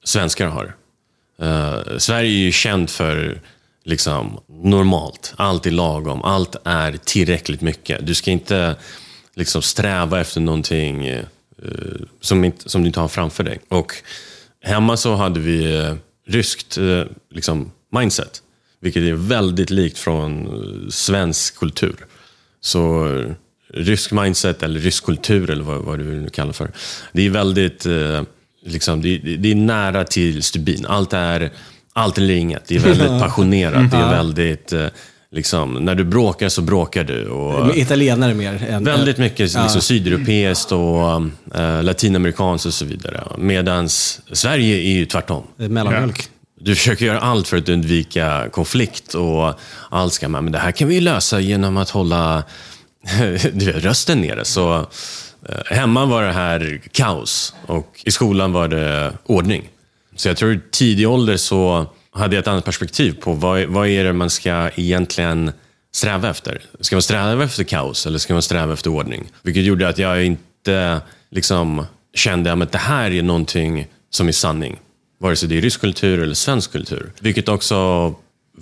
svenskar 0.04 0.48
har. 0.48 0.76
Uh, 1.42 1.98
Sverige 1.98 2.30
är 2.30 2.44
ju 2.46 2.52
känt 2.52 2.92
för 2.92 3.42
liksom, 3.84 4.40
normalt. 4.48 5.34
Allt 5.38 5.66
är 5.66 5.72
lagom. 5.72 6.22
Allt 6.22 6.56
är 6.63 6.98
tillräckligt 6.98 7.62
mycket. 7.62 8.08
Du 8.08 8.16
ska 8.16 8.32
inte 8.32 8.75
liksom, 9.36 9.62
sträva 9.62 10.22
efter 10.22 10.42
någonting 10.42 11.10
uh, 11.10 11.22
som, 12.22 12.44
inte, 12.44 12.70
som 12.70 12.82
du 12.82 12.88
inte 12.88 13.00
har 13.00 13.08
framför 13.08 13.44
dig. 13.44 13.60
Och 13.70 13.94
hemma 14.62 14.98
så 14.98 15.16
hade 15.16 15.40
vi 15.40 15.78
uh, 15.78 15.96
ryskt 16.28 16.78
liksom, 17.32 17.72
mindset. 17.92 18.42
Vilket 18.80 19.04
är 19.04 19.13
väldigt 19.13 19.70
likt 19.70 19.98
från 19.98 20.48
svensk 20.92 21.56
kultur. 21.60 21.96
Så 22.62 23.08
rysk 23.74 24.12
mindset, 24.12 24.63
eller 24.63 24.80
rysk 24.80 25.06
kultur, 25.06 25.50
eller 25.50 25.63
vad, 25.63 25.82
vad 25.82 26.00
du 26.00 26.04
vill 26.04 26.30
kalla 26.30 26.48
det 26.48 26.54
för. 26.54 26.72
Det 27.12 27.25
är 27.25 27.30
väldigt 27.30 27.86
liksom, 28.65 29.01
det, 29.01 29.17
det, 29.17 29.51
är 29.51 29.55
nära 29.55 30.03
till 30.03 30.43
stubin. 30.43 30.86
Allt 30.86 31.13
är 31.13 31.51
allt 31.93 32.17
eller 32.17 32.34
inget. 32.34 32.67
Det 32.67 32.75
är 32.75 32.79
väldigt 32.79 33.08
passionerat. 33.22 33.91
Det 33.91 33.98
är 33.98 34.10
väldigt... 34.10 34.74
Eh, 34.74 34.88
liksom, 35.32 35.74
när 35.74 35.96
du 35.96 36.03
bråkar 36.03 36.50
så 36.50 36.62
bråkar 36.62 37.03
du. 37.03 37.27
Och, 37.27 37.77
Italienare 37.77 38.34
mer? 38.34 38.65
Än, 38.70 38.84
väldigt 38.84 39.17
mycket 39.17 39.39
liksom, 39.39 39.62
ja. 39.62 39.82
sydeuropeiskt 39.82 40.72
och 40.72 41.22
äh, 41.55 41.84
latinamerikanskt 41.84 42.65
och 42.65 42.74
så 42.74 42.86
vidare. 42.86 43.24
Medan 43.38 43.89
Sverige 43.89 44.75
är 44.75 44.93
ju 44.93 45.05
tvärtom. 45.05 45.43
Mellanmjölk. 45.55 46.29
Du 46.60 46.75
försöker 46.75 47.05
göra 47.05 47.20
allt 47.20 47.48
för 47.48 47.58
att 47.58 47.70
undvika 47.70 48.50
konflikt 48.51 49.13
och 49.13 49.53
allt 49.89 50.13
ska 50.13 50.29
man, 50.29 50.43
men 50.43 50.53
det 50.53 50.60
här 50.60 50.72
kan 50.72 50.88
vi 50.88 51.01
lösa 51.01 51.39
genom 51.39 51.77
att 51.77 51.89
hålla 51.89 52.43
rösten 53.75 54.22
nere. 54.22 54.46
Så 54.46 54.88
Eh, 55.50 55.76
hemma 55.76 56.06
var 56.06 56.24
det 56.24 56.32
här 56.32 56.82
kaos 56.92 57.56
och 57.66 58.02
i 58.06 58.12
skolan 58.12 58.54
var 58.54 58.68
det 58.68 59.14
ordning. 59.26 59.70
Så 60.16 60.28
jag 60.28 60.38
tror 60.38 60.54
i 60.54 60.60
tidig 60.72 61.10
ålder 61.10 61.38
så 61.38 61.86
hade 62.12 62.36
jag 62.36 62.42
ett 62.42 62.48
annat 62.48 62.66
perspektiv 62.66 63.14
på 63.22 63.34
vad, 63.34 63.64
vad 63.64 63.88
är 63.88 64.04
det 64.04 64.14
man 64.14 64.30
ska 64.30 64.70
egentligen 64.76 65.52
sträva 65.92 66.30
efter. 66.30 66.62
Ska 66.80 66.96
man 66.96 67.02
sträva 67.02 67.44
efter 67.44 67.64
kaos 67.64 68.06
eller 68.06 68.18
ska 68.18 68.34
man 68.34 68.42
sträva 68.42 68.74
efter 68.74 68.90
ordning? 68.90 69.32
Vilket 69.42 69.64
gjorde 69.64 69.88
att 69.88 69.98
jag 69.98 70.26
inte 70.26 71.02
liksom 71.32 71.86
kände 72.14 72.54
att 72.54 72.72
det 72.72 72.78
här 72.78 73.12
är 73.12 73.24
någonting 73.24 73.88
som 74.10 74.28
är 74.28 74.32
sanning. 74.32 74.80
Vare 75.20 75.36
sig 75.36 75.50
det 75.50 75.58
är 75.58 75.62
rysk 75.62 75.82
kultur 75.82 76.22
eller 76.22 76.34
svensk 76.34 76.72
kultur. 76.72 77.12
Vilket 77.20 77.50
också 77.50 78.14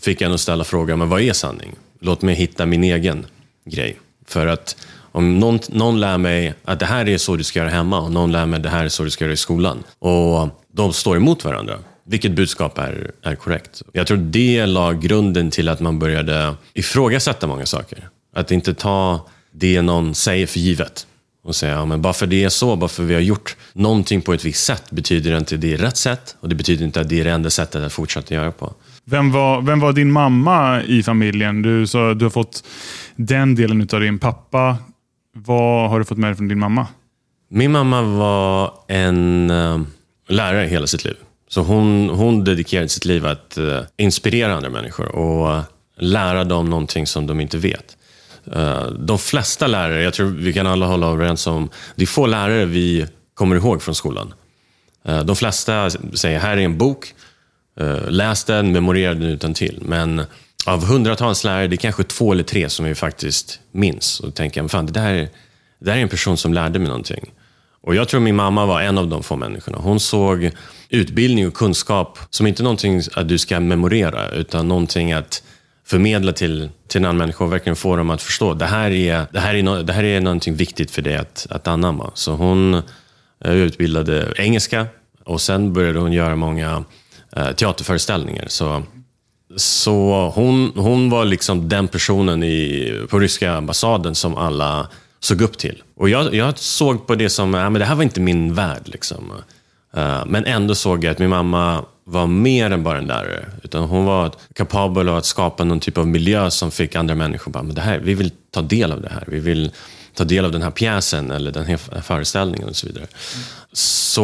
fick 0.02 0.22
en 0.22 0.32
att 0.32 0.42
ställa 0.42 0.64
frågan, 0.64 1.00
men 1.00 1.10
vad 1.10 1.22
är 1.22 1.34
sanning? 1.34 1.76
Låt 2.00 2.22
mig 2.22 2.36
hitta 2.36 2.66
min 2.66 2.84
egen 2.84 3.26
grej. 3.66 4.00
För 4.28 4.48
att 4.48 4.76
om 5.12 5.40
någon, 5.40 5.60
någon 5.70 6.00
lär 6.00 6.18
mig 6.18 6.54
att 6.64 6.80
det 6.80 6.86
här 6.86 7.10
är 7.10 7.18
så 7.18 7.36
du 7.36 7.44
ska 7.44 7.60
göra 7.60 7.70
hemma 7.70 8.02
och 8.02 8.12
någon 8.12 8.32
lär 8.32 8.46
mig 8.46 8.58
att 8.58 8.64
det 8.64 8.70
här 8.70 8.86
är 8.86 8.90
så 8.90 9.04
du 9.04 9.10
ska 9.10 9.24
göra 9.24 9.34
i 9.34 9.38
skolan 9.38 9.84
och 10.00 10.50
de 10.74 10.94
står 10.94 11.16
emot 11.16 11.46
varandra, 11.46 11.80
vilket 12.04 12.32
budskap 12.32 12.78
är, 12.78 13.12
är 13.24 13.36
korrekt? 13.36 13.82
Jag 13.94 14.08
tror 14.08 14.18
det 14.18 14.66
la 14.66 14.94
grunden 14.94 15.52
till 15.52 15.70
att 15.70 15.80
man 15.80 16.00
började 16.00 16.54
ifrågasätta 16.74 17.48
många 17.48 17.66
saker. 17.66 18.10
Att 18.36 18.52
inte 18.52 18.74
ta 18.74 19.28
det 19.52 19.82
någon 19.82 20.16
säger 20.16 20.48
för 20.48 20.60
givet. 20.60 21.08
Och 21.44 21.56
säga, 21.56 21.74
ja, 21.74 21.86
men 21.86 22.02
bara 22.02 22.14
för 22.14 22.28
det 22.28 22.44
är 22.44 22.50
så, 22.50 22.76
bara 22.76 22.88
för 22.88 23.04
vi 23.04 23.14
har 23.14 23.22
gjort 23.22 23.56
någonting 23.74 24.22
på 24.22 24.34
ett 24.34 24.46
visst 24.46 24.66
sätt, 24.66 24.84
betyder 24.92 25.32
det 25.32 25.38
inte 25.38 25.56
att 25.56 25.62
det 25.62 25.74
är 25.74 25.78
rätt 25.78 25.98
sätt. 25.98 26.36
Och 26.40 26.50
det 26.50 26.56
betyder 26.56 26.86
inte 26.86 27.02
att 27.02 27.10
det 27.10 27.20
är 27.20 27.24
det 27.24 27.32
enda 27.32 27.50
sättet 27.50 27.84
att 27.84 27.94
fortsätta 27.94 28.34
göra 28.34 28.52
på. 28.52 28.74
Vem 29.06 29.32
var, 29.32 29.62
vem 29.62 29.80
var 29.80 29.94
din 29.94 30.12
mamma 30.12 30.84
i 30.84 31.04
familjen? 31.04 31.62
Du 31.62 31.88
så, 31.88 32.14
du 32.14 32.26
har 32.26 32.30
fått 32.30 32.64
den 33.16 33.56
delen 33.56 33.88
av 33.94 34.00
din 34.00 34.20
pappa. 34.20 34.78
Vad 35.34 35.90
har 35.90 36.00
du 36.00 36.06
fått 36.06 36.18
med 36.18 36.30
dig 36.30 36.36
från 36.36 36.48
din 36.48 36.60
mamma? 36.60 36.88
Min 37.50 37.72
mamma 37.72 38.02
var 38.02 38.74
en 38.88 39.52
uh, 39.52 39.82
lärare 40.28 40.68
hela 40.68 40.88
sitt 40.88 41.04
liv. 41.04 41.16
Så 41.48 41.62
hon, 41.62 42.10
hon 42.10 42.44
dedikerade 42.44 42.90
sitt 42.90 43.06
liv 43.06 43.26
att 43.26 43.58
uh, 43.58 43.80
inspirera 43.98 44.56
andra 44.56 44.70
människor 44.70 45.16
och 45.16 45.48
uh, 45.48 45.64
lära 45.98 46.44
dem 46.44 46.70
någonting 46.70 47.08
som 47.08 47.28
de 47.28 47.40
inte 47.40 47.58
vet. 47.58 47.98
de 49.00 49.20
flesta 49.20 49.68
lärare, 49.68 50.04
jag 50.04 50.14
tror 50.14 50.28
vi 50.28 50.54
kan 50.54 50.68
alla 50.68 50.86
hålla 50.86 51.08
överens 51.08 51.48
om, 51.48 51.70
det 51.96 52.04
är 52.04 52.08
få 52.08 52.26
lärare 52.26 52.66
vi 52.66 53.08
kommer 53.34 53.56
ihåg 53.56 53.82
från 53.82 53.96
skolan. 53.96 54.34
de 55.26 55.36
flesta 55.36 55.90
säger, 55.90 56.40
här 56.40 56.58
är 56.58 56.62
en 56.62 56.78
bok, 56.78 57.14
läs 58.08 58.44
den, 58.44 58.72
memorera 58.72 59.14
den 59.14 59.24
utan 59.24 59.54
till. 59.54 59.80
Men 59.86 60.22
av 60.66 60.86
hundratals 60.86 61.44
lärare, 61.44 61.68
det 61.68 61.76
är 61.76 61.78
kanske 61.78 62.04
två 62.04 62.32
eller 62.32 62.44
tre 62.44 62.70
som 62.70 62.86
vi 62.86 62.96
faktiskt 62.96 63.60
minns 63.72 64.20
och 64.20 64.36
tänker, 64.36 64.68
fan 64.68 64.86
det 64.86 64.92
där, 64.92 65.14
det 65.14 65.30
där 65.80 65.94
är 65.94 65.98
en 66.02 66.10
person 66.10 66.38
som 66.38 66.54
lärde 66.54 66.80
mig 66.80 66.88
någonting. 66.88 67.32
Och 67.84 67.96
jag 67.96 68.08
tror 68.08 68.20
min 68.20 68.36
mamma 68.36 68.66
var 68.66 68.82
en 68.82 68.98
av 68.98 69.08
de 69.08 69.24
få 69.24 69.36
människorna. 69.36 69.78
Hon 69.78 70.00
såg 70.00 70.52
utbildning 70.90 71.48
och 71.48 71.54
kunskap 71.54 72.20
som 72.30 72.48
inte 72.48 72.64
någonting 72.64 73.02
att 73.14 73.30
du 73.30 73.38
ska 73.38 73.60
memorera, 73.60 74.30
utan 74.30 74.68
någonting 74.68 75.14
att 75.14 75.44
förmedla 75.86 76.34
till, 76.34 76.70
till 76.88 76.98
en 77.02 77.06
annan 77.06 77.18
människa 77.18 77.44
och 77.44 77.54
verkligen 77.54 77.76
få 77.76 77.96
dem 77.96 78.10
att 78.10 78.22
förstå. 78.22 78.54
Det 78.54 78.66
här 78.66 78.92
är, 78.92 79.26
det 79.32 79.40
här 79.40 79.56
är, 79.56 79.64
no, 79.64 79.84
det 79.84 79.94
här 79.94 80.04
är 80.04 80.22
någonting 80.22 80.56
viktigt 80.56 80.92
för 80.92 81.02
dig 81.02 81.16
att, 81.18 81.48
att 81.50 81.68
anamma. 81.68 82.12
Så 82.14 82.32
hon 82.32 82.74
eh, 83.46 83.52
utbildade 83.52 84.34
engelska 84.38 84.88
och 85.24 85.42
sen 85.42 85.74
började 85.74 86.00
hon 86.00 86.14
göra 86.14 86.36
många 86.36 86.84
eh, 87.36 87.52
teaterföreställningar. 87.52 88.46
Så, 88.48 88.84
så 89.56 90.32
hon, 90.36 90.72
hon 90.76 91.10
var 91.10 91.26
liksom 91.26 91.70
den 91.70 91.88
personen 91.88 92.44
i, 92.44 92.94
på 93.10 93.20
ryska 93.20 93.52
ambassaden 93.52 94.16
som 94.16 94.38
alla 94.38 94.88
såg 95.20 95.42
upp 95.42 95.58
till. 95.58 95.84
Och 95.96 96.10
jag, 96.10 96.34
jag 96.34 96.60
såg 96.60 97.08
på 97.08 97.16
det 97.16 97.30
som, 97.30 97.54
ja, 97.54 97.70
men 97.70 97.80
det 97.80 97.86
här 97.86 97.96
var 97.96 98.04
inte 98.04 98.20
min 98.20 98.54
värld. 98.54 98.82
Liksom. 98.86 99.32
Uh, 99.98 100.26
men 100.26 100.46
ändå 100.46 100.76
såg 100.76 101.04
jag 101.04 101.12
att 101.12 101.20
min 101.20 101.30
mamma 101.30 101.86
var 102.04 102.28
mer 102.28 102.72
än 102.72 102.84
bara 102.84 102.98
en 102.98 103.08
lärare. 103.08 103.46
Utan 103.64 103.84
hon 103.84 104.06
var 104.06 104.32
kapabel 104.56 105.10
att 105.10 105.26
skapa 105.26 105.64
någon 105.64 105.80
typ 105.80 105.98
av 105.98 106.08
miljö 106.08 106.52
som 106.52 106.72
fick 106.72 106.96
andra 106.96 107.16
människor 107.16 107.52
bara, 107.52 107.64
men 107.64 107.76
det 107.76 107.82
här, 107.82 108.00
vi 108.00 108.14
vill 108.14 108.32
ta 108.52 108.62
del 108.62 108.92
av 108.92 109.02
det 109.02 109.10
här. 109.10 109.24
Vi 109.28 109.40
vill 109.40 109.72
ta 110.16 110.24
del 110.24 110.46
av 110.46 110.52
den 110.52 110.62
här 110.62 110.72
pjäsen 110.72 111.32
eller 111.32 111.52
den 111.52 111.66
här 111.66 112.02
föreställningen 112.02 112.70
och 112.70 112.76
så 112.76 112.88
vidare. 112.88 113.08
Mm. 113.36 113.46
Så 113.74 114.24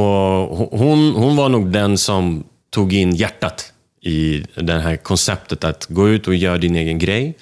hon, 0.72 1.16
hon 1.16 1.36
var 1.36 1.50
nog 1.50 1.72
den 1.72 1.98
som 1.98 2.44
tog 2.70 2.94
in 2.94 3.16
hjärtat 3.16 3.74
i 4.08 4.46
det 4.56 4.80
här 4.80 4.98
konceptet 4.98 5.64
att 5.64 5.86
gå 5.86 6.10
ut 6.10 6.28
och 6.28 6.36
göra 6.36 6.58
din 6.58 6.76
egen 6.76 7.00
grej. 7.00 7.38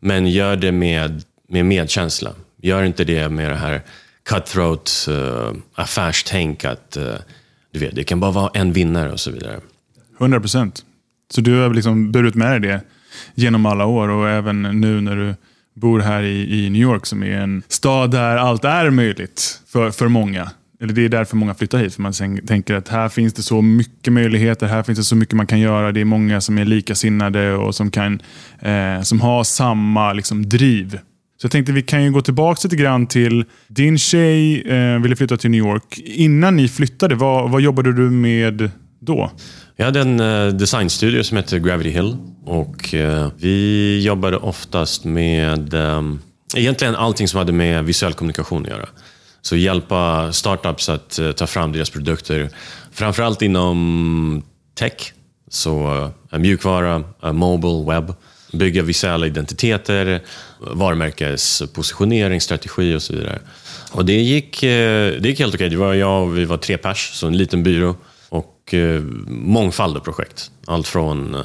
Men 0.00 0.26
gör 0.26 0.56
det 0.56 0.72
med, 0.72 1.22
med 1.48 1.66
medkänsla. 1.66 2.30
Gör 2.62 2.84
inte 2.84 3.04
det 3.04 3.28
med 3.28 3.50
det 3.50 3.56
här 3.56 3.82
cutthroat 4.28 5.06
uh, 5.10 5.52
affärstänk 5.74 6.64
att 6.64 6.96
uh, 7.00 7.14
du 7.72 7.78
vet, 7.78 7.94
det 7.94 8.04
kan 8.04 8.20
bara 8.20 8.30
vara 8.30 8.50
en 8.54 8.72
vinnare 8.72 9.12
och 9.12 9.20
så 9.20 9.30
vidare. 9.30 9.60
100 10.20 10.40
procent. 10.40 10.84
Så 11.30 11.40
du 11.40 11.60
har 11.60 11.74
liksom 11.74 12.12
burit 12.12 12.34
med 12.34 12.62
dig 12.62 12.70
det 12.70 12.80
genom 13.34 13.66
alla 13.66 13.84
år 13.86 14.08
och 14.08 14.28
även 14.28 14.62
nu 14.62 15.00
när 15.00 15.16
du 15.16 15.34
bor 15.74 16.00
här 16.00 16.22
i, 16.22 16.64
i 16.64 16.70
New 16.70 16.82
York 16.82 17.06
som 17.06 17.22
är 17.22 17.38
en 17.38 17.62
stad 17.68 18.10
där 18.10 18.36
allt 18.36 18.64
är 18.64 18.90
möjligt 18.90 19.60
för, 19.66 19.90
för 19.90 20.08
många. 20.08 20.50
Eller 20.82 20.92
det 20.92 21.04
är 21.04 21.08
därför 21.08 21.36
många 21.36 21.54
flyttar 21.54 21.78
hit. 21.78 21.94
För 21.94 22.02
man 22.02 22.12
tänker 22.46 22.74
att 22.74 22.88
här 22.88 23.08
finns 23.08 23.34
det 23.34 23.42
så 23.42 23.62
mycket 23.62 24.12
möjligheter. 24.12 24.66
Här 24.66 24.82
finns 24.82 24.98
det 24.98 25.04
så 25.04 25.16
mycket 25.16 25.34
man 25.34 25.46
kan 25.46 25.60
göra. 25.60 25.92
Det 25.92 26.00
är 26.00 26.04
många 26.04 26.40
som 26.40 26.58
är 26.58 26.64
likasinnade 26.64 27.54
och 27.54 27.74
som, 27.74 27.90
kan, 27.90 28.22
eh, 28.58 29.02
som 29.02 29.20
har 29.20 29.44
samma 29.44 30.12
liksom, 30.12 30.48
driv 30.48 30.98
så 31.40 31.44
jag 31.44 31.52
tänkte 31.52 31.72
vi 31.72 31.82
kan 31.82 32.04
ju 32.04 32.10
gå 32.10 32.22
tillbaka 32.22 32.60
lite 32.64 32.76
grann 32.76 33.06
till 33.06 33.44
din 33.68 33.98
tjej 33.98 34.62
eh, 34.62 34.98
ville 34.98 35.16
flytta 35.16 35.36
till 35.36 35.50
New 35.50 35.58
York. 35.58 35.98
Innan 35.98 36.56
ni 36.56 36.68
flyttade, 36.68 37.14
vad, 37.14 37.50
vad 37.50 37.60
jobbade 37.60 37.92
du 37.92 38.10
med 38.10 38.70
då? 39.00 39.30
Jag 39.76 39.84
hade 39.84 40.00
en 40.00 40.20
eh, 40.20 40.46
designstudio 40.46 41.22
som 41.22 41.36
hette 41.36 41.58
Gravity 41.58 41.90
Hill 41.90 42.16
och 42.44 42.94
eh, 42.94 43.30
vi 43.36 44.00
jobbade 44.04 44.36
oftast 44.36 45.04
med 45.04 45.74
eh, 45.74 46.02
egentligen 46.56 46.94
allting 46.94 47.28
som 47.28 47.38
hade 47.38 47.52
med 47.52 47.84
visuell 47.84 48.12
kommunikation 48.12 48.62
att 48.62 48.68
göra. 48.68 48.88
Så 49.42 49.56
hjälpa 49.56 50.32
startups 50.32 50.88
att 50.88 51.18
eh, 51.18 51.32
ta 51.32 51.46
fram 51.46 51.72
deras 51.72 51.90
produkter, 51.90 52.50
framförallt 52.92 53.42
inom 53.42 54.42
tech, 54.74 55.12
så 55.48 56.04
eh, 56.32 56.38
mjukvara, 56.38 57.04
eh, 57.22 57.32
mobile, 57.32 57.84
webb 57.94 58.14
bygga 58.52 58.82
visuella 58.82 59.26
identiteter, 59.26 60.22
varumärkespositionering, 60.60 62.40
strategi 62.40 62.94
och 62.94 63.02
så 63.02 63.12
vidare. 63.12 63.38
Och 63.92 64.04
det 64.04 64.12
gick, 64.12 64.60
det 64.60 65.24
gick 65.24 65.38
helt 65.40 65.54
okej. 65.54 65.68
Det 65.68 65.76
var 65.76 65.94
jag 65.94 66.22
och 66.22 66.38
vi 66.38 66.44
var 66.44 66.56
tre 66.56 66.76
pers, 66.78 67.10
så 67.12 67.26
en 67.26 67.36
liten 67.36 67.62
byrå. 67.62 67.96
Och 68.28 68.74
mångfald 69.26 69.96
av 69.96 70.00
projekt. 70.00 70.50
Allt 70.66 70.88
från 70.88 71.36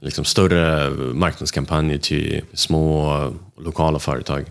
liksom 0.00 0.24
större 0.24 0.90
marknadskampanjer 0.90 1.98
till 1.98 2.42
små 2.54 3.32
lokala 3.58 3.98
företag. 3.98 4.44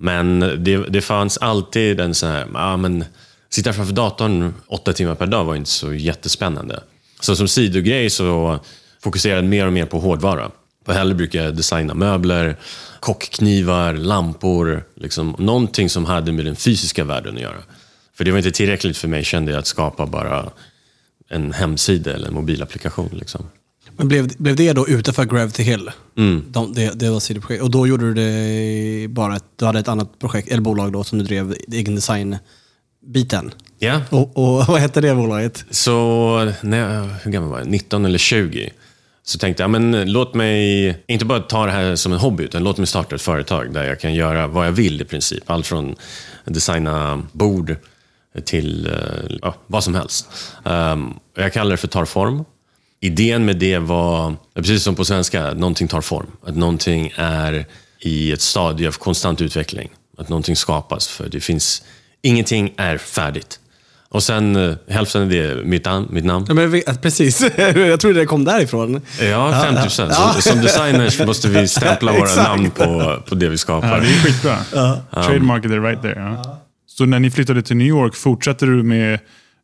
Men 0.00 0.40
det, 0.40 0.76
det 0.76 1.00
fanns 1.00 1.38
alltid 1.38 2.00
en 2.00 2.14
sån 2.14 2.28
här, 2.28 2.46
ah, 2.54 2.76
men 2.76 3.04
sitta 3.50 3.72
framför 3.72 3.94
datorn 3.94 4.54
åtta 4.66 4.92
timmar 4.92 5.14
per 5.14 5.26
dag 5.26 5.44
var 5.44 5.56
inte 5.56 5.70
så 5.70 5.94
jättespännande. 5.94 6.80
Så 7.20 7.36
som 7.36 7.48
sidogrej 7.48 8.10
så 8.10 8.58
fokuserade 9.02 9.40
jag 9.40 9.50
mer 9.50 9.66
och 9.66 9.72
mer 9.72 9.86
på 9.86 9.98
hårdvara. 9.98 10.50
På 10.84 10.92
Hellre 10.92 11.14
brukar 11.14 11.42
jag 11.44 11.56
designa 11.56 11.94
möbler, 11.94 12.56
kockknivar, 13.00 13.94
lampor. 13.94 14.84
Liksom, 14.94 15.36
någonting 15.38 15.90
som 15.90 16.04
hade 16.04 16.32
med 16.32 16.44
den 16.44 16.56
fysiska 16.56 17.04
världen 17.04 17.34
att 17.34 17.40
göra. 17.40 17.62
För 18.14 18.24
det 18.24 18.30
var 18.30 18.38
inte 18.38 18.50
tillräckligt 18.50 18.96
för 18.96 19.08
mig, 19.08 19.24
kände 19.24 19.52
jag, 19.52 19.58
att 19.58 19.66
skapa 19.66 20.06
bara 20.06 20.50
en 21.28 21.52
hemsida 21.52 22.14
eller 22.14 22.28
en 22.28 22.34
mobilapplikation. 22.34 23.10
Liksom. 23.12 23.48
Men 23.98 24.08
blev, 24.08 24.28
blev 24.38 24.56
det 24.56 24.72
då 24.72 24.88
utanför 24.88 25.24
Gravity 25.24 25.62
Hill? 25.62 25.90
Mm. 26.16 26.44
De, 26.48 26.72
det, 26.72 27.00
det 27.00 27.10
var 27.10 27.20
sidoprojekt. 27.20 27.62
Och 27.62 27.70
då 27.70 27.86
gjorde 27.86 28.12
du 28.12 28.14
det 28.14 29.08
bara, 29.08 29.36
ett, 29.36 29.44
du 29.56 29.64
hade 29.64 29.78
ett 29.78 29.88
annat 29.88 30.18
projekt, 30.18 30.48
eller 30.48 30.62
bolag 30.62 30.92
då, 30.92 31.04
som 31.04 31.18
du 31.18 31.24
drev, 31.24 31.54
egen 31.72 31.94
design-biten? 31.94 33.50
Ja. 33.78 34.00
Och, 34.10 34.36
och 34.36 34.64
vad 34.68 34.80
hette 34.80 35.00
det 35.00 35.14
bolaget? 35.14 35.64
Så, 35.70 36.52
nej, 36.60 36.80
hur 37.22 37.30
gammal 37.30 37.50
var 37.50 37.58
jag? 37.58 37.68
19 37.68 38.04
eller 38.04 38.18
20. 38.18 38.70
Så 39.22 39.38
tänkte 39.38 39.62
jag, 39.62 39.70
men 39.70 40.12
låt 40.12 40.34
mig 40.34 41.04
inte 41.06 41.24
bara 41.24 41.40
ta 41.40 41.66
det 41.66 41.72
här 41.72 41.96
som 41.96 42.12
en 42.12 42.18
hobby, 42.18 42.44
utan 42.44 42.64
låt 42.64 42.78
mig 42.78 42.86
starta 42.86 43.14
ett 43.14 43.22
företag 43.22 43.72
där 43.72 43.84
jag 43.84 44.00
kan 44.00 44.14
göra 44.14 44.46
vad 44.46 44.66
jag 44.66 44.72
vill 44.72 45.00
i 45.00 45.04
princip. 45.04 45.50
Allt 45.50 45.66
från 45.66 45.96
designa 46.44 47.22
bord 47.32 47.76
till 48.44 48.86
uh, 48.86 49.38
ja, 49.42 49.54
vad 49.66 49.84
som 49.84 49.94
helst. 49.94 50.28
Um, 50.64 51.18
jag 51.34 51.52
kallar 51.52 51.70
det 51.70 51.76
för 51.76 51.88
tar 51.88 52.04
form. 52.04 52.44
Idén 53.00 53.44
med 53.44 53.56
det 53.56 53.78
var, 53.78 54.36
precis 54.54 54.82
som 54.82 54.94
på 54.94 55.04
svenska, 55.04 55.46
att 55.46 55.58
någonting 55.58 55.88
tar 55.88 56.00
form. 56.00 56.26
Att 56.46 56.56
någonting 56.56 57.12
är 57.16 57.66
i 58.00 58.32
ett 58.32 58.40
stadie 58.40 58.88
av 58.88 58.92
konstant 58.92 59.40
utveckling. 59.40 59.88
Att 60.18 60.28
någonting 60.28 60.56
skapas, 60.56 61.08
för 61.08 61.28
det 61.28 61.40
finns, 61.40 61.82
ingenting 62.22 62.74
är 62.76 62.98
färdigt. 62.98 63.60
Och 64.10 64.22
sen 64.22 64.56
uh, 64.56 64.76
hälften 64.88 65.22
av 65.22 65.28
det 65.28 65.38
är 65.38 65.64
mitt, 65.64 65.86
mitt 66.10 66.24
namn. 66.24 66.46
Ja, 66.48 66.54
men, 66.54 66.82
precis, 67.02 67.40
jag 67.76 68.00
trodde 68.00 68.20
det 68.20 68.26
kom 68.26 68.44
därifrån. 68.44 69.00
Ja, 69.20 69.62
50 69.64 69.82
procent. 69.82 70.12
Ja. 70.16 70.34
Som 70.40 70.60
designers 70.60 71.20
måste 71.26 71.48
vi 71.48 71.68
stämpla 71.68 72.12
våra 72.18 72.34
namn 72.42 72.70
på, 72.70 73.22
på 73.28 73.34
det 73.34 73.48
vi 73.48 73.58
skapar. 73.58 73.88
Ja, 73.88 74.00
det 74.00 74.08
är 74.08 74.12
skitbra. 74.12 74.56
Ja. 74.74 75.00
Trademarket 75.12 75.70
är 75.70 75.80
right 75.80 76.02
there. 76.02 76.20
Ja. 76.20 76.60
Så 76.86 77.06
när 77.06 77.18
ni 77.18 77.30
flyttade 77.30 77.62
till 77.62 77.76
New 77.76 77.86
York, 77.86 78.14
fortsatte 78.14 78.66
du 78.66 78.82
med, 78.82 79.18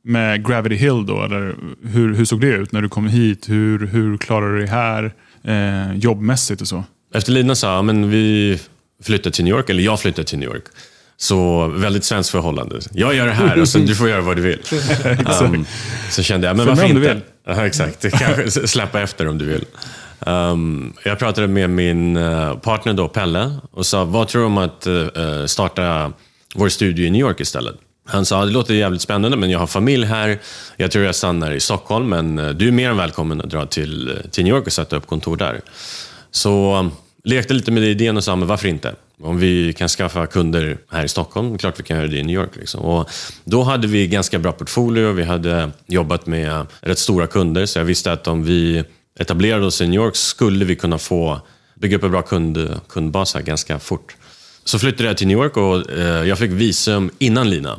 med 0.04 0.46
Gravity 0.46 0.74
Hill 0.74 1.06
då? 1.06 1.22
Eller 1.22 1.56
hur, 1.82 2.14
hur 2.14 2.24
såg 2.24 2.40
det 2.40 2.46
ut 2.46 2.72
när 2.72 2.82
du 2.82 2.88
kom 2.88 3.08
hit? 3.08 3.48
Hur, 3.48 3.86
hur 3.86 4.16
klarade 4.16 4.52
du 4.52 4.58
dig 4.58 4.68
här 4.68 5.14
eh, 5.44 5.96
jobbmässigt 5.96 6.60
och 6.60 6.68
så? 6.68 6.84
Efter 7.14 7.32
Lina 7.32 7.54
sa, 7.54 7.82
men 7.82 8.10
vi 8.10 8.58
flyttade 9.02 9.34
till 9.34 9.44
New 9.44 9.54
York, 9.54 9.70
eller 9.70 9.82
jag 9.82 10.00
flyttade 10.00 10.28
till 10.28 10.38
New 10.38 10.48
York. 10.48 10.64
Så 11.16 11.66
väldigt 11.68 12.04
svenskt 12.04 12.30
förhållande. 12.30 12.80
Jag 12.92 13.14
gör 13.14 13.26
det 13.26 13.32
här 13.32 13.60
och 13.60 13.68
sen 13.68 13.86
du 13.86 13.94
får 13.94 14.08
göra 14.08 14.20
vad 14.20 14.36
du 14.36 14.42
vill. 14.42 14.60
um, 15.42 15.66
så 16.10 16.22
kände 16.22 16.46
jag, 16.46 16.56
men 16.56 16.66
varför 16.66 16.84
inte? 16.84 17.00
Vill. 17.00 17.20
Ja, 17.46 17.66
exakt, 17.66 18.10
kanske 18.10 18.50
släppa 18.68 19.00
efter 19.00 19.28
om 19.28 19.38
du 19.38 19.44
vill. 19.44 19.64
Um, 20.18 20.92
jag 21.04 21.18
pratade 21.18 21.46
med 21.46 21.70
min 21.70 22.16
uh, 22.16 22.58
partner 22.58 22.94
då, 22.94 23.08
Pelle, 23.08 23.56
och 23.70 23.86
sa, 23.86 24.04
vad 24.04 24.28
tror 24.28 24.42
du 24.42 24.46
om 24.46 24.58
att 24.58 24.86
uh, 24.86 25.46
starta 25.46 26.12
vår 26.54 26.68
studio 26.68 27.06
i 27.06 27.10
New 27.10 27.20
York 27.20 27.40
istället? 27.40 27.76
Han 28.06 28.24
sa, 28.24 28.44
det 28.44 28.50
låter 28.50 28.74
jävligt 28.74 29.02
spännande, 29.02 29.36
men 29.36 29.50
jag 29.50 29.58
har 29.58 29.66
familj 29.66 30.06
här. 30.06 30.38
Jag 30.76 30.90
tror 30.90 31.04
jag 31.04 31.14
stannar 31.14 31.52
i 31.52 31.60
Stockholm, 31.60 32.08
men 32.08 32.38
eh, 32.38 32.48
du 32.50 32.68
är 32.68 32.72
mer 32.72 32.90
än 32.90 32.96
välkommen 32.96 33.40
att 33.40 33.50
dra 33.50 33.66
till, 33.66 34.10
eh, 34.10 34.30
till 34.30 34.44
New 34.44 34.54
York 34.54 34.66
och 34.66 34.72
sätta 34.72 34.96
upp 34.96 35.06
kontor 35.06 35.36
där. 35.36 35.60
Så 36.30 36.76
um, 36.76 36.90
lekte 37.24 37.54
lite 37.54 37.70
med 37.70 37.82
idén 37.82 38.16
och 38.16 38.24
sa, 38.24 38.36
men 38.36 38.48
varför 38.48 38.68
inte? 38.68 38.94
Om 39.22 39.38
vi 39.38 39.72
kan 39.72 39.88
skaffa 39.88 40.26
kunder 40.26 40.78
här 40.90 41.04
i 41.04 41.08
Stockholm, 41.08 41.58
klart 41.58 41.78
vi 41.78 41.82
kan 41.82 41.96
göra 41.96 42.06
det 42.06 42.16
i 42.16 42.22
New 42.22 42.34
York. 42.34 42.50
Liksom. 42.56 42.80
Och 42.80 43.10
då 43.44 43.62
hade 43.62 43.86
vi 43.86 44.06
ganska 44.06 44.38
bra 44.38 44.52
portfolio, 44.52 45.12
vi 45.12 45.24
hade 45.24 45.70
jobbat 45.86 46.26
med 46.26 46.66
rätt 46.80 46.98
stora 46.98 47.26
kunder, 47.26 47.66
så 47.66 47.78
jag 47.78 47.84
visste 47.84 48.12
att 48.12 48.26
om 48.26 48.44
vi 48.44 48.84
etablerade 49.18 49.66
oss 49.66 49.80
i 49.80 49.86
New 49.86 50.00
York 50.00 50.16
skulle 50.16 50.64
vi 50.64 50.76
kunna 50.76 50.98
få 50.98 51.40
bygga 51.74 51.96
upp 51.96 52.02
en 52.02 52.10
bra 52.10 52.22
kund, 52.22 52.80
kundbas 52.88 53.34
här 53.34 53.42
ganska 53.42 53.78
fort. 53.78 54.16
Så 54.64 54.78
flyttade 54.78 55.08
jag 55.08 55.16
till 55.16 55.26
New 55.26 55.38
York 55.38 55.56
och 55.56 55.90
eh, 55.90 56.28
jag 56.28 56.38
fick 56.38 56.50
visum 56.50 57.10
innan 57.18 57.50
Lina. 57.50 57.78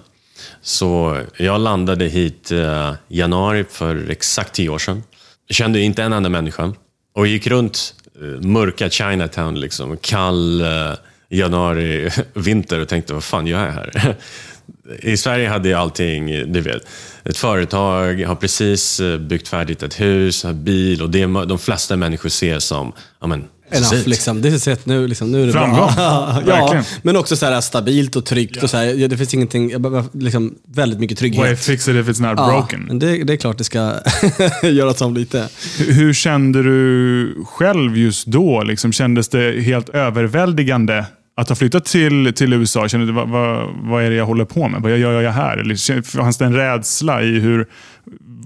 Så 0.61 1.21
jag 1.37 1.61
landade 1.61 2.05
hit 2.05 2.51
eh, 2.51 2.93
januari 3.07 3.65
för 3.69 4.09
exakt 4.09 4.53
tio 4.53 4.69
år 4.69 4.79
sedan. 4.79 5.03
Kände 5.49 5.81
inte 5.81 6.03
en 6.03 6.13
enda 6.13 6.29
människa. 6.29 6.73
Och 7.15 7.27
gick 7.27 7.47
runt 7.47 7.95
eh, 8.21 8.47
mörka 8.47 8.89
Chinatown, 8.89 9.59
liksom, 9.59 9.97
kall 9.97 10.61
eh, 10.61 10.93
januari, 11.29 12.09
vinter 12.33 12.79
och 12.79 12.87
tänkte, 12.87 13.13
vad 13.13 13.23
fan 13.23 13.47
gör 13.47 13.65
jag 13.65 13.71
här? 13.71 14.15
I 14.99 15.17
Sverige 15.17 15.49
hade 15.49 15.69
jag 15.69 15.79
allting, 15.79 16.53
du 16.53 16.61
vet. 16.61 16.87
Ett 17.23 17.37
företag, 17.37 18.23
har 18.23 18.35
precis 18.35 18.99
eh, 18.99 19.17
byggt 19.17 19.47
färdigt 19.47 19.83
ett 19.83 20.01
hus, 20.01 20.43
har 20.43 20.53
bil 20.53 21.01
och 21.01 21.09
det 21.09 21.21
är 21.21 21.45
de 21.45 21.59
flesta 21.59 21.95
människor 21.95 22.29
ser 22.29 22.59
som, 22.59 22.93
ja 23.21 23.27
men, 23.27 23.47
Enough, 23.71 23.89
precis. 23.89 24.07
liksom. 24.07 24.41
Det 24.41 24.49
är 24.49 24.57
sett 24.57 24.85
nu, 24.85 25.07
liksom, 25.07 25.31
nu 25.31 25.41
är 25.43 25.45
det 25.47 25.51
Framgång. 25.53 25.77
bra. 25.77 25.93
ja, 25.97 26.41
Verkligen. 26.45 26.83
men 27.01 27.17
också 27.17 27.35
så 27.35 27.45
här 27.45 27.61
stabilt 27.61 28.15
och 28.15 28.25
tryggt. 28.25 28.63
Och 28.63 28.69
så 28.69 28.77
här, 28.77 28.85
ja, 28.85 29.07
det 29.07 29.17
finns 29.17 29.33
ingenting, 29.33 29.71
liksom, 30.13 30.55
väldigt 30.67 30.99
mycket 30.99 31.21
Why 31.21 31.31
trygghet. 31.31 31.59
fix 31.59 31.87
it 31.87 31.95
if 31.95 32.07
it's 32.07 32.21
not 32.29 32.33
Ja, 32.39 32.47
broken? 32.51 32.81
men 32.87 32.99
det, 32.99 33.23
det 33.23 33.33
är 33.33 33.37
klart 33.37 33.57
det 33.57 33.63
ska 33.63 33.93
göras 34.63 35.01
om 35.01 35.13
lite. 35.13 35.47
Hur- 35.79 35.93
Hur 35.93 36.13
kände 36.13 36.63
du 36.63 37.35
själv 37.47 37.97
just 37.97 38.27
då? 38.27 38.63
Liksom, 38.63 38.91
kändes 38.91 39.29
det 39.29 39.61
helt 39.61 39.89
överväldigande 39.89 41.05
att 41.37 41.49
ha 41.49 41.55
flyttat 41.55 41.85
till, 41.85 42.33
till 42.35 42.53
USA? 42.53 42.87
Kände 42.87 43.05
du, 43.05 43.11
vad, 43.11 43.29
vad, 43.29 43.69
vad 43.83 44.03
är 44.03 44.09
det 44.09 44.15
jag 44.15 44.25
håller 44.25 44.45
på 44.45 44.67
med? 44.67 44.81
Vad 44.81 44.97
gör 44.97 45.21
jag 45.21 45.31
här? 45.31 45.57
Eller 45.57 46.01
fanns 46.01 46.37
det 46.37 46.45
en 46.45 46.53
rädsla 46.55 47.23
i 47.23 47.39
hur, 47.39 47.67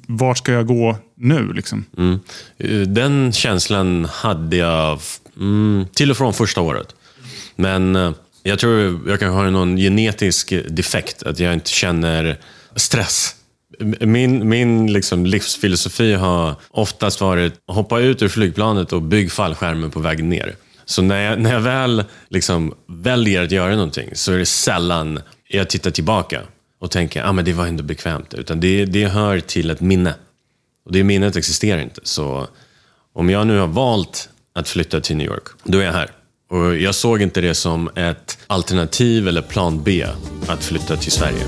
vart 0.08 0.38
ska 0.38 0.52
jag 0.52 0.68
gå 0.68 0.98
nu? 1.20 1.54
Liksom? 1.54 1.86
Mm. 1.98 2.20
Eh, 2.58 2.80
den 2.80 3.32
känslan 3.34 4.06
hade 4.06 4.56
jag 4.56 5.00
mm, 5.38 5.86
till 5.94 6.12
och 6.12 6.18
från 6.18 6.34
första 6.34 6.62
året. 6.62 6.96
Men 7.56 7.96
eh, 7.96 8.12
jag 8.44 8.60
tror 8.60 9.00
jag 9.08 9.20
kan 9.20 9.34
ha 9.34 9.50
någon 9.50 9.78
genetisk 9.78 10.54
defekt, 10.68 11.24
att 11.24 11.40
jag 11.40 11.54
inte 11.54 11.70
känner 11.70 12.40
stress. 12.76 13.36
Min, 14.00 14.50
min 14.50 14.94
liksom 14.94 15.26
livsfilosofi 15.26 16.14
har 16.14 16.56
oftast 16.70 17.22
varit 17.22 17.54
hoppa 17.68 18.00
ut 18.00 18.22
ur 18.22 18.28
flygplanet 18.28 18.94
och 18.94 19.02
bygg 19.02 19.32
fallskärmen 19.32 19.92
på 19.92 20.00
väg 20.00 20.24
ner. 20.24 20.56
Så 20.86 21.02
när 21.02 21.22
jag, 21.22 21.40
när 21.40 21.54
jag 21.54 21.60
väl 21.60 22.04
liksom 22.30 22.74
väljer 22.88 23.44
att 23.44 23.52
göra 23.52 23.76
någonting 23.76 24.10
så 24.14 24.34
är 24.34 24.38
det 24.38 24.46
sällan 24.46 25.20
jag 25.48 25.70
tittar 25.70 25.92
tillbaka 25.92 26.42
och 26.80 26.92
tänker 26.92 27.22
att 27.22 27.30
ah, 27.30 27.32
men 27.32 27.46
det 27.46 27.54
var 27.54 27.68
ändå 27.68 27.84
bekvämt. 27.84 28.34
Utan 28.34 28.60
det, 28.60 28.86
det 28.86 29.06
hör 29.06 29.40
till 29.40 29.70
ett 29.70 29.82
minne. 29.82 30.14
Och 30.90 30.94
det 30.94 31.04
minnet 31.04 31.36
existerar 31.36 31.82
inte. 31.82 32.02
Så 32.04 32.48
om 33.14 33.30
jag 33.30 33.48
nu 33.48 33.60
har 33.60 33.68
valt 33.68 34.30
att 34.56 34.70
flytta 34.70 35.02
till 35.02 35.18
New 35.18 35.28
York, 35.28 35.44
då 35.64 35.78
är 35.78 35.84
jag 35.84 35.94
här. 35.94 36.12
Och 36.50 36.78
jag 36.78 36.96
såg 36.96 37.22
inte 37.22 37.42
det 37.42 37.56
som 37.56 37.90
ett 37.96 38.38
alternativ 38.48 39.28
eller 39.28 39.42
plan 39.42 39.84
B 39.84 40.06
att 40.48 40.64
flytta 40.64 40.98
till 40.98 41.12
Sverige. 41.12 41.46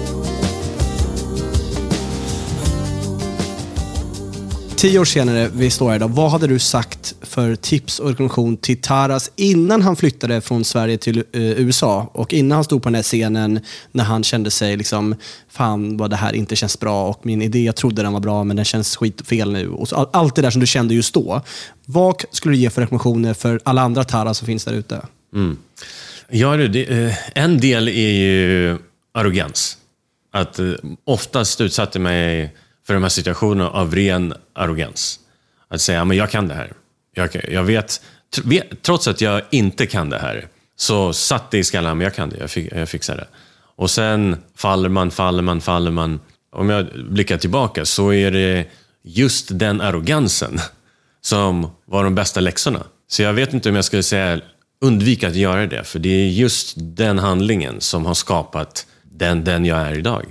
Tio 4.82 5.00
år 5.00 5.06
senare, 5.06 5.50
vi 5.54 5.70
står 5.70 5.90
här 5.90 5.96
idag. 5.96 6.10
Vad 6.10 6.32
hade 6.32 6.48
du 6.48 6.60
sagt 6.60 7.16
för 7.22 7.56
tips 7.56 8.00
och 8.00 8.10
rekommendation 8.10 8.58
till 8.58 8.82
Taras 8.82 9.32
innan 9.36 9.82
han 9.82 9.96
flyttade 9.96 10.42
från 10.42 10.64
Sverige 10.64 10.98
till 10.98 11.18
eh, 11.18 11.42
USA? 11.42 12.10
Och 12.14 12.34
innan 12.34 12.56
han 12.56 12.64
stod 12.64 12.84
på 12.84 12.90
den 12.90 12.96
här 12.96 13.04
scenen 13.04 13.60
när 13.92 14.04
han 14.04 14.24
kände 14.24 14.52
sig 14.52 14.78
liksom, 14.78 15.16
fan 15.50 15.98
vad 15.98 16.10
det 16.10 16.16
här 16.16 16.34
inte 16.34 16.56
känns 16.56 16.80
bra 16.80 17.08
och 17.10 17.26
min 17.26 17.42
idé, 17.42 17.64
jag 17.64 17.76
trodde 17.76 18.02
den 18.02 18.14
var 18.14 18.20
bra 18.20 18.44
men 18.44 18.56
den 18.56 18.66
känns 18.66 18.96
skitfel 18.96 19.52
nu. 19.52 19.70
Och 19.70 19.88
så, 19.90 19.96
all- 19.96 20.10
allt 20.14 20.36
det 20.36 20.42
där 20.42 20.52
som 20.52 20.62
du 20.62 20.68
kände 20.68 20.94
just 20.94 21.14
då. 21.14 21.42
Vad 21.86 22.24
skulle 22.32 22.56
du 22.56 22.60
ge 22.60 22.70
för 22.70 22.82
rekommendationer 22.82 23.34
för 23.34 23.60
alla 23.64 23.82
andra 23.82 24.04
Taras 24.04 24.38
som 24.38 24.46
finns 24.46 24.66
där 24.66 24.74
ute? 24.74 25.06
Mm. 25.36 25.58
Ja, 26.30 26.58
det, 26.58 27.06
eh, 27.06 27.14
en 27.36 27.60
del 27.60 27.88
är 27.88 28.12
ju 28.12 28.78
arrogans. 29.14 29.78
Att 30.34 30.60
eh, 30.60 30.72
oftast 31.06 31.62
utsatte 31.62 32.00
mig 32.00 32.54
för 32.92 32.96
de 32.96 33.04
här 33.04 33.10
situationerna 33.10 33.70
av 33.70 33.96
ren 33.96 34.34
arrogans. 34.54 35.20
Att 35.70 35.82
säga, 35.82 36.06
men 36.06 36.18
jag 36.18 36.30
kan 36.30 36.48
det 36.48 36.54
här. 36.54 36.74
Jag, 37.14 37.32
kan- 37.32 37.42
jag 37.52 37.64
vet, 37.64 38.02
trots 38.82 39.08
att 39.08 39.22
jag 39.22 39.42
inte 39.50 39.86
kan 39.86 40.10
det 40.10 40.18
här, 40.20 40.48
så 40.76 41.14
satt 41.14 41.52
det 41.52 41.58
i 41.58 41.64
skallen, 41.64 41.98
men 41.98 42.04
jag 42.04 42.14
kan 42.16 42.30
det, 42.30 42.38
jag, 42.38 42.50
fick, 42.52 42.72
jag 42.74 42.90
fixar 42.90 43.16
det. 43.18 43.28
Och 43.76 43.92
sen 43.92 44.38
faller 44.56 44.90
man, 44.90 45.12
faller 45.12 45.42
man, 45.44 45.62
faller 45.62 45.92
man. 45.92 46.20
Om 46.52 46.70
jag 46.70 46.88
blickar 47.10 47.38
tillbaka 47.38 47.86
så 47.86 48.14
är 48.14 48.32
det 48.32 48.66
just 49.04 49.60
den 49.60 49.82
arrogansen 49.82 50.60
som 51.22 51.72
var 51.86 52.04
de 52.04 52.16
bästa 52.16 52.40
läxorna. 52.40 52.84
Så 53.08 53.22
jag 53.22 53.34
vet 53.34 53.54
inte 53.54 53.70
om 53.70 53.76
jag 53.76 53.86
skulle 53.86 54.04
säga 54.04 54.42
undvika 54.82 55.28
att 55.28 55.36
göra 55.36 55.68
det, 55.68 55.84
för 55.84 56.00
det 56.00 56.10
är 56.10 56.28
just 56.28 56.74
den 56.78 57.20
handlingen 57.20 57.82
som 57.82 58.06
har 58.06 58.14
skapat 58.14 58.86
den, 59.04 59.44
den 59.44 59.66
jag 59.66 59.78
är 59.80 59.94
idag. 59.98 60.26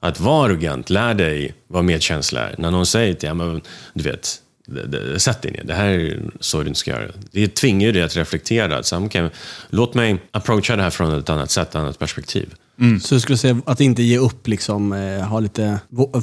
Att 0.00 0.20
vara 0.20 0.46
arrogant, 0.46 0.90
lär 0.90 1.14
dig 1.14 1.54
vad 1.68 1.84
medkänsla 1.84 2.40
är. 2.40 2.54
När 2.58 2.70
någon 2.70 2.86
säger 2.86 3.14
till 3.14 3.20
dig, 3.20 3.28
"Ja, 3.28 3.34
men, 3.34 3.60
du 3.94 4.04
vet, 4.04 4.36
sätt 5.16 5.42
dig 5.42 5.52
ner, 5.52 5.64
det 5.64 5.74
här 5.74 5.86
är 5.88 6.20
så 6.40 6.62
du 6.62 6.68
inte 6.68 6.80
ska 6.80 6.90
göra. 6.90 7.10
Det 7.32 7.48
tvingar 7.54 7.92
dig 7.92 8.02
att 8.02 8.16
reflektera. 8.16 8.78
Att, 8.78 8.86
så, 8.86 8.96
okay, 8.98 9.28
låt 9.70 9.94
mig 9.94 10.18
approacha 10.30 10.76
det 10.76 10.82
här 10.82 10.90
från 10.90 11.18
ett 11.18 11.30
annat 11.30 11.50
sätt, 11.50 11.68
ett 11.68 11.74
annat 11.74 11.98
perspektiv. 11.98 12.54
Så 13.02 13.14
du 13.14 13.20
skulle 13.20 13.38
säga 13.38 13.60
att 13.66 13.80
inte 13.80 14.02
ge 14.02 14.18
upp, 14.18 14.48
liksom, 14.48 14.92
eh, 14.92 15.20
ha 15.24 15.40
lite, 15.40 15.78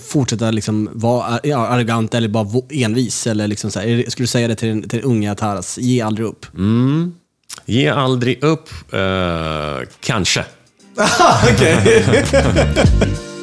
fortsätta 0.07 0.51
liksom 0.51 0.89
vara 0.93 1.23
ar- 1.25 1.39
ja, 1.43 1.67
arrogant 1.67 2.13
eller 2.13 2.27
bara 2.27 2.47
envis? 2.69 3.27
Eller 3.27 3.47
liksom 3.47 3.71
så 3.71 3.79
här, 3.79 4.03
skulle 4.09 4.23
du 4.23 4.27
säga 4.27 4.47
det 4.47 4.55
till 4.55 4.67
den, 4.67 4.89
till 4.89 4.99
den 4.99 5.09
unga 5.09 5.35
Taras? 5.35 5.77
Ge 5.77 6.01
aldrig 6.01 6.27
upp. 6.27 6.45
Ge 7.65 7.87
aldrig 7.87 8.43
upp, 8.43 8.69
eh, 8.93 9.79
kanske. 9.99 10.45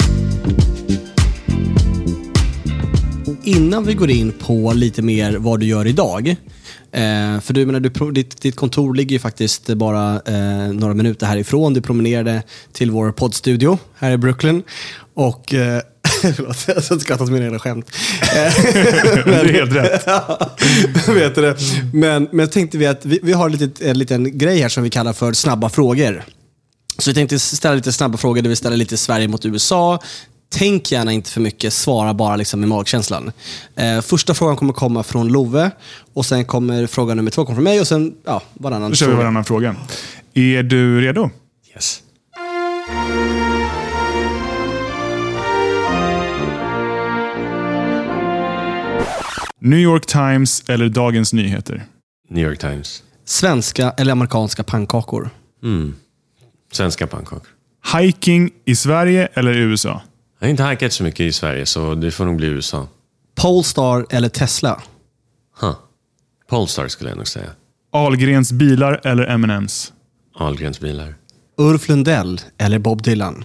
Innan 3.45 3.85
vi 3.85 3.95
går 3.95 4.11
in 4.11 4.33
på 4.33 4.73
lite 4.73 5.03
mer 5.03 5.33
vad 5.33 5.61
du 5.61 5.67
gör 5.67 5.87
idag. 5.87 6.29
Eh, 6.93 7.41
för 7.41 7.53
du 7.53 7.67
menar, 7.67 7.81
du, 7.81 8.13
ditt, 8.13 8.41
ditt 8.41 8.57
kontor 8.57 8.95
ligger 8.95 9.13
ju 9.13 9.19
faktiskt 9.19 9.67
bara 9.67 10.21
eh, 10.27 10.73
några 10.73 10.95
minuter 10.95 11.27
härifrån. 11.27 11.75
Du 11.75 11.81
promenerade 11.81 12.43
till 12.73 12.91
vår 12.91 13.13
poddstudio 13.13 13.79
här 13.99 14.13
i 14.13 14.17
Brooklyn. 14.17 14.63
Och... 15.15 15.55
Eh, 15.55 15.83
förlåt, 16.23 16.65
jag 16.67 16.85
ska 16.85 16.95
inte 16.95 17.05
skratta 17.05 17.25
åt 17.25 17.31
mina 17.31 17.45
egna 17.45 17.59
skämt. 17.59 17.91
Eh, 18.23 18.29
Det 19.25 19.35
är 19.35 19.53
helt 19.53 19.73
rätt. 19.73 20.03
Ja, 20.07 20.57
vet 21.15 21.35
du 21.35 21.43
det. 21.43 21.57
Men, 21.93 22.29
men 22.33 22.49
tänkte 22.49 22.79
vi 22.79 22.87
att 22.87 23.07
vi, 23.07 23.21
vi 23.23 23.33
har 23.33 23.47
en 23.47 23.53
liten, 23.53 23.89
en 23.89 23.99
liten 23.99 24.39
grej 24.39 24.61
här 24.61 24.69
som 24.69 24.83
vi 24.83 24.91
kallar 24.91 25.13
för 25.13 25.33
snabba 25.33 25.69
frågor. 25.69 26.25
Så 26.99 27.11
vi 27.11 27.15
tänkte 27.15 27.39
ställa 27.39 27.75
lite 27.75 27.93
snabba 27.93 28.19
frågor 28.19 28.43
där 28.43 28.49
vi 28.49 28.57
ställer 28.57 28.77
lite 28.77 28.97
Sverige 28.97 29.29
mot 29.29 29.45
USA. 29.47 29.99
Tänk 30.55 30.93
gärna 30.93 31.13
inte 31.13 31.31
för 31.31 31.41
mycket, 31.41 31.73
svara 31.73 32.15
bara 32.15 32.37
liksom 32.37 32.61
med 32.61 32.69
magkänslan. 32.69 33.33
Eh, 33.77 34.01
första 34.01 34.35
frågan 34.35 34.57
kommer 34.57 34.73
komma 34.73 35.03
från 35.03 35.29
Love 35.29 35.71
och 36.15 36.27
sen 36.27 36.45
kommer 36.45 36.87
fråga 36.87 37.15
nummer 37.15 37.31
två 37.31 37.45
komma 37.45 37.57
från 37.57 37.65
mig 37.65 37.81
och 37.81 37.87
sen 37.87 38.15
ja, 38.25 38.43
varannan 38.55 38.91
Då 38.91 38.97
kör 38.97 39.09
vi 39.09 39.15
varannan 39.15 39.45
fråga. 39.45 39.77
Är 40.35 40.63
du 40.63 41.01
redo? 41.01 41.31
Yes. 41.75 42.03
New 49.59 49.79
York 49.79 50.07
Times 50.07 50.65
eller 50.69 50.89
Dagens 50.89 51.33
Nyheter? 51.33 51.85
New 52.29 52.45
York 52.45 52.59
Times. 52.59 53.03
Svenska 53.25 53.91
eller 53.91 54.13
amerikanska 54.13 54.63
pannkakor? 54.63 55.31
Mm. 55.63 55.95
Svenska 56.73 57.07
pannkakor. 57.07 57.49
Hiking 57.97 58.51
i 58.65 58.77
Sverige 58.77 59.29
eller 59.35 59.53
i 59.53 59.59
USA? 59.59 60.03
Jag 60.43 60.47
har 60.47 60.51
inte 60.51 60.63
hajkat 60.63 60.93
så 60.93 61.03
mycket 61.03 61.21
i 61.21 61.33
Sverige, 61.33 61.67
så 61.67 61.95
det 61.95 62.11
får 62.11 62.25
nog 62.25 62.37
bli 62.37 62.47
USA. 62.47 62.89
Polestar 63.35 64.07
eller 64.11 64.29
Tesla? 64.29 64.83
Huh. 65.61 65.75
Polestar 66.49 66.89
skulle 66.89 67.11
jag 67.11 67.17
nog 67.17 67.29
säga. 67.29 67.51
Ahlgrens 67.93 68.53
bilar 68.53 69.01
eller 69.05 69.27
M&M's? 69.27 69.93
Ahlgrens 70.35 70.81
bilar. 70.81 71.15
Ulf 71.57 71.89
Lundell 71.89 72.41
eller 72.59 72.79
Bob 72.79 73.03
Dylan? 73.03 73.45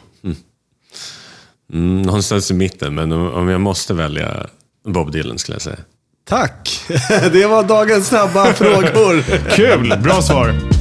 Mm, 1.74 2.02
någonstans 2.02 2.52
i 2.52 2.54
mitten, 2.54 2.96
men 2.96 3.12
om 3.12 3.50
jag 3.50 3.62
måste 3.62 3.94
välja 3.94 4.48
Bob 4.88 5.12
Dylan 5.12 5.38
skulle 5.38 5.56
jag 5.56 5.62
säga. 5.62 5.80
Tack! 6.28 6.86
Det 7.32 7.46
var 7.46 7.64
dagens 7.64 8.08
snabba 8.08 8.54
frågor. 8.54 9.22
Kul! 9.50 10.00
Bra 10.04 10.22
svar. 10.22 10.77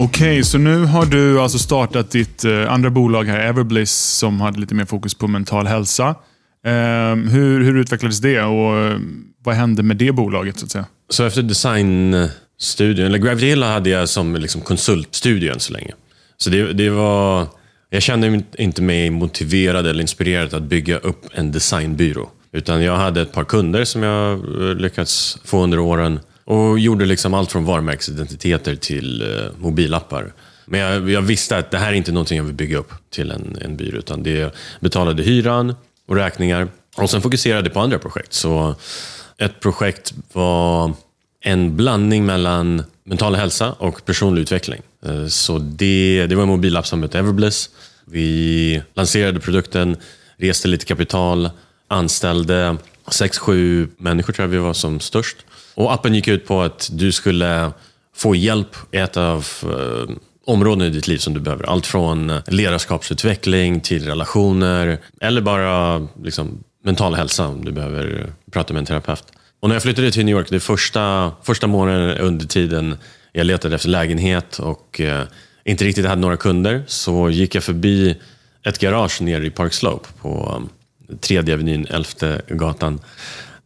Okej, 0.00 0.44
så 0.44 0.58
nu 0.58 0.84
har 0.84 1.06
du 1.06 1.40
alltså 1.40 1.58
startat 1.58 2.10
ditt 2.10 2.44
eh, 2.44 2.72
andra 2.72 2.90
bolag 2.90 3.24
här, 3.24 3.40
Everbliss, 3.40 3.92
som 3.92 4.40
hade 4.40 4.60
lite 4.60 4.74
mer 4.74 4.84
fokus 4.84 5.14
på 5.14 5.28
mental 5.28 5.66
hälsa. 5.66 6.14
Ehm, 6.66 7.28
hur, 7.28 7.64
hur 7.64 7.76
utvecklades 7.76 8.18
det 8.20 8.42
och 8.42 8.76
eh, 8.76 8.98
vad 9.44 9.54
hände 9.54 9.82
med 9.82 9.96
det 9.96 10.12
bolaget? 10.12 10.58
så 10.58 10.64
att 10.64 10.70
säga? 10.70 10.84
Så 11.10 11.24
efter 11.24 11.42
designstudion, 11.42 13.06
eller 13.06 13.18
Gravity 13.18 13.46
Hill 13.46 13.62
hade 13.62 13.90
jag 13.90 14.08
som 14.08 14.36
liksom 14.36 14.60
konsultstudio 14.60 15.52
än 15.52 15.60
så 15.60 15.72
länge. 15.72 15.92
Så 16.36 16.50
det, 16.50 16.72
det 16.72 16.90
var... 16.90 17.46
Jag 17.90 18.02
kände 18.02 18.42
inte 18.58 18.82
mig 18.82 19.10
motiverad 19.10 19.86
eller 19.86 20.00
inspirerad 20.00 20.54
att 20.54 20.62
bygga 20.62 20.98
upp 20.98 21.26
en 21.32 21.52
designbyrå. 21.52 22.30
Utan 22.52 22.82
jag 22.82 22.96
hade 22.96 23.20
ett 23.20 23.32
par 23.32 23.44
kunder 23.44 23.84
som 23.84 24.02
jag 24.02 24.32
eh, 24.32 24.74
lyckats 24.74 25.38
få 25.44 25.62
under 25.62 25.78
åren 25.78 26.20
och 26.48 26.78
gjorde 26.78 27.06
liksom 27.06 27.34
allt 27.34 27.52
från 27.52 27.64
varumärkesidentiteter 27.64 28.76
till 28.76 29.22
eh, 29.22 29.50
mobilappar. 29.58 30.32
Men 30.64 30.80
jag, 30.80 31.10
jag, 31.10 31.22
visste 31.22 31.58
att 31.58 31.70
det 31.70 31.78
här 31.78 31.88
är 31.88 31.92
inte 31.92 32.12
någonting 32.12 32.36
jag 32.36 32.44
vill 32.44 32.54
bygga 32.54 32.78
upp 32.78 32.92
till 33.10 33.30
en, 33.30 33.58
en 33.60 33.76
byrå. 33.76 33.98
Utan 33.98 34.22
det 34.22 34.54
betalade 34.80 35.22
hyran 35.22 35.74
och 36.06 36.16
räkningar. 36.16 36.68
Och 36.96 37.10
sen 37.10 37.22
fokuserade 37.22 37.70
på 37.70 37.80
andra 37.80 37.98
projekt. 37.98 38.32
Så 38.32 38.74
ett 39.38 39.60
projekt 39.60 40.14
var 40.32 40.92
en 41.40 41.76
blandning 41.76 42.26
mellan 42.26 42.82
mental 43.04 43.34
hälsa 43.34 43.72
och 43.72 44.04
personlig 44.04 44.42
utveckling. 44.42 44.80
Eh, 45.06 45.26
så 45.26 45.58
det, 45.58 46.26
det 46.26 46.34
var 46.34 46.42
en 46.42 46.48
mobilapp 46.48 46.86
som 46.86 47.02
hette 47.02 47.18
Everbliss. 47.18 47.70
Vi 48.04 48.82
lanserade 48.94 49.40
produkten, 49.40 49.96
reste 50.36 50.68
lite 50.68 50.84
kapital, 50.84 51.50
anställde 51.88 52.76
sex, 53.10 53.38
sju 53.38 53.88
människor 53.98 54.32
tror 54.32 54.44
jag 54.44 54.50
vi 54.50 54.58
var 54.58 54.74
som 54.74 55.00
störst. 55.00 55.36
Och 55.78 55.92
appen 55.92 56.14
gick 56.14 56.28
ut 56.28 56.46
på 56.46 56.62
att 56.62 56.90
du 56.92 57.12
skulle 57.12 57.72
få 58.16 58.34
hjälp 58.34 58.76
i 58.92 58.96
ett 58.96 59.16
av 59.16 59.46
eh, 59.62 60.14
områden 60.46 60.86
i 60.86 60.90
ditt 60.90 61.08
liv 61.08 61.18
som 61.18 61.34
du 61.34 61.40
behöver. 61.40 61.64
Allt 61.64 61.86
från 61.86 62.30
eh, 62.30 62.40
ledarskapsutveckling 62.46 63.80
till 63.80 64.06
relationer 64.06 64.98
eller 65.20 65.40
bara 65.40 66.06
liksom, 66.22 66.64
mental 66.84 67.14
hälsa 67.14 67.46
om 67.46 67.64
du 67.64 67.72
behöver 67.72 68.32
prata 68.50 68.72
med 68.72 68.80
en 68.80 68.86
terapeut. 68.86 69.24
Och 69.60 69.68
när 69.68 69.76
jag 69.76 69.82
flyttade 69.82 70.10
till 70.10 70.24
New 70.24 70.36
York, 70.36 70.46
det 70.50 70.60
första, 70.60 71.32
första 71.42 71.66
månaden 71.66 72.18
under 72.18 72.46
tiden 72.46 72.96
jag 73.32 73.46
letade 73.46 73.74
efter 73.74 73.88
lägenhet 73.88 74.58
och 74.58 75.00
eh, 75.00 75.24
inte 75.64 75.84
riktigt 75.84 76.06
hade 76.06 76.20
några 76.20 76.36
kunder, 76.36 76.82
så 76.86 77.30
gick 77.30 77.54
jag 77.54 77.64
förbi 77.64 78.16
ett 78.62 78.78
garage 78.78 79.20
nere 79.20 79.46
i 79.46 79.50
Park 79.50 79.72
Slope 79.72 80.08
på 80.20 80.54
um, 80.56 80.68
tredje 81.20 81.54
avenyn, 81.54 81.86
elfte 81.90 82.42
gatan. 82.48 83.00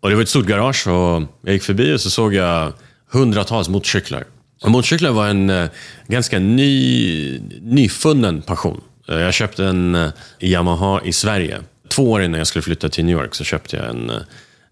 Och 0.02 0.10
det 0.10 0.14
var 0.14 0.22
ett 0.22 0.28
stort 0.28 0.46
garage 0.46 0.86
och 0.86 1.22
jag 1.42 1.52
gick 1.52 1.62
förbi 1.62 1.94
och 1.94 2.00
så 2.00 2.10
såg 2.10 2.34
jag 2.34 2.72
hundratals 3.10 3.68
motorcyklar. 3.68 4.24
Och 4.62 4.70
motorcyklar 4.70 5.10
var 5.10 5.26
en 5.26 5.50
eh, 5.50 5.68
ganska 6.08 6.38
ny, 6.38 7.40
nyfunnen 7.60 8.42
passion. 8.42 8.80
Eh, 9.08 9.18
jag 9.18 9.34
köpte 9.34 9.64
en 9.64 9.94
eh, 9.94 10.10
Yamaha 10.40 11.00
i 11.04 11.12
Sverige. 11.12 11.60
Två 11.88 12.10
år 12.10 12.22
innan 12.22 12.38
jag 12.38 12.46
skulle 12.46 12.62
flytta 12.62 12.88
till 12.88 13.04
New 13.04 13.18
York 13.18 13.34
så 13.34 13.44
köpte 13.44 13.76
jag 13.76 13.88
en, 13.88 14.10
eh, 14.10 14.16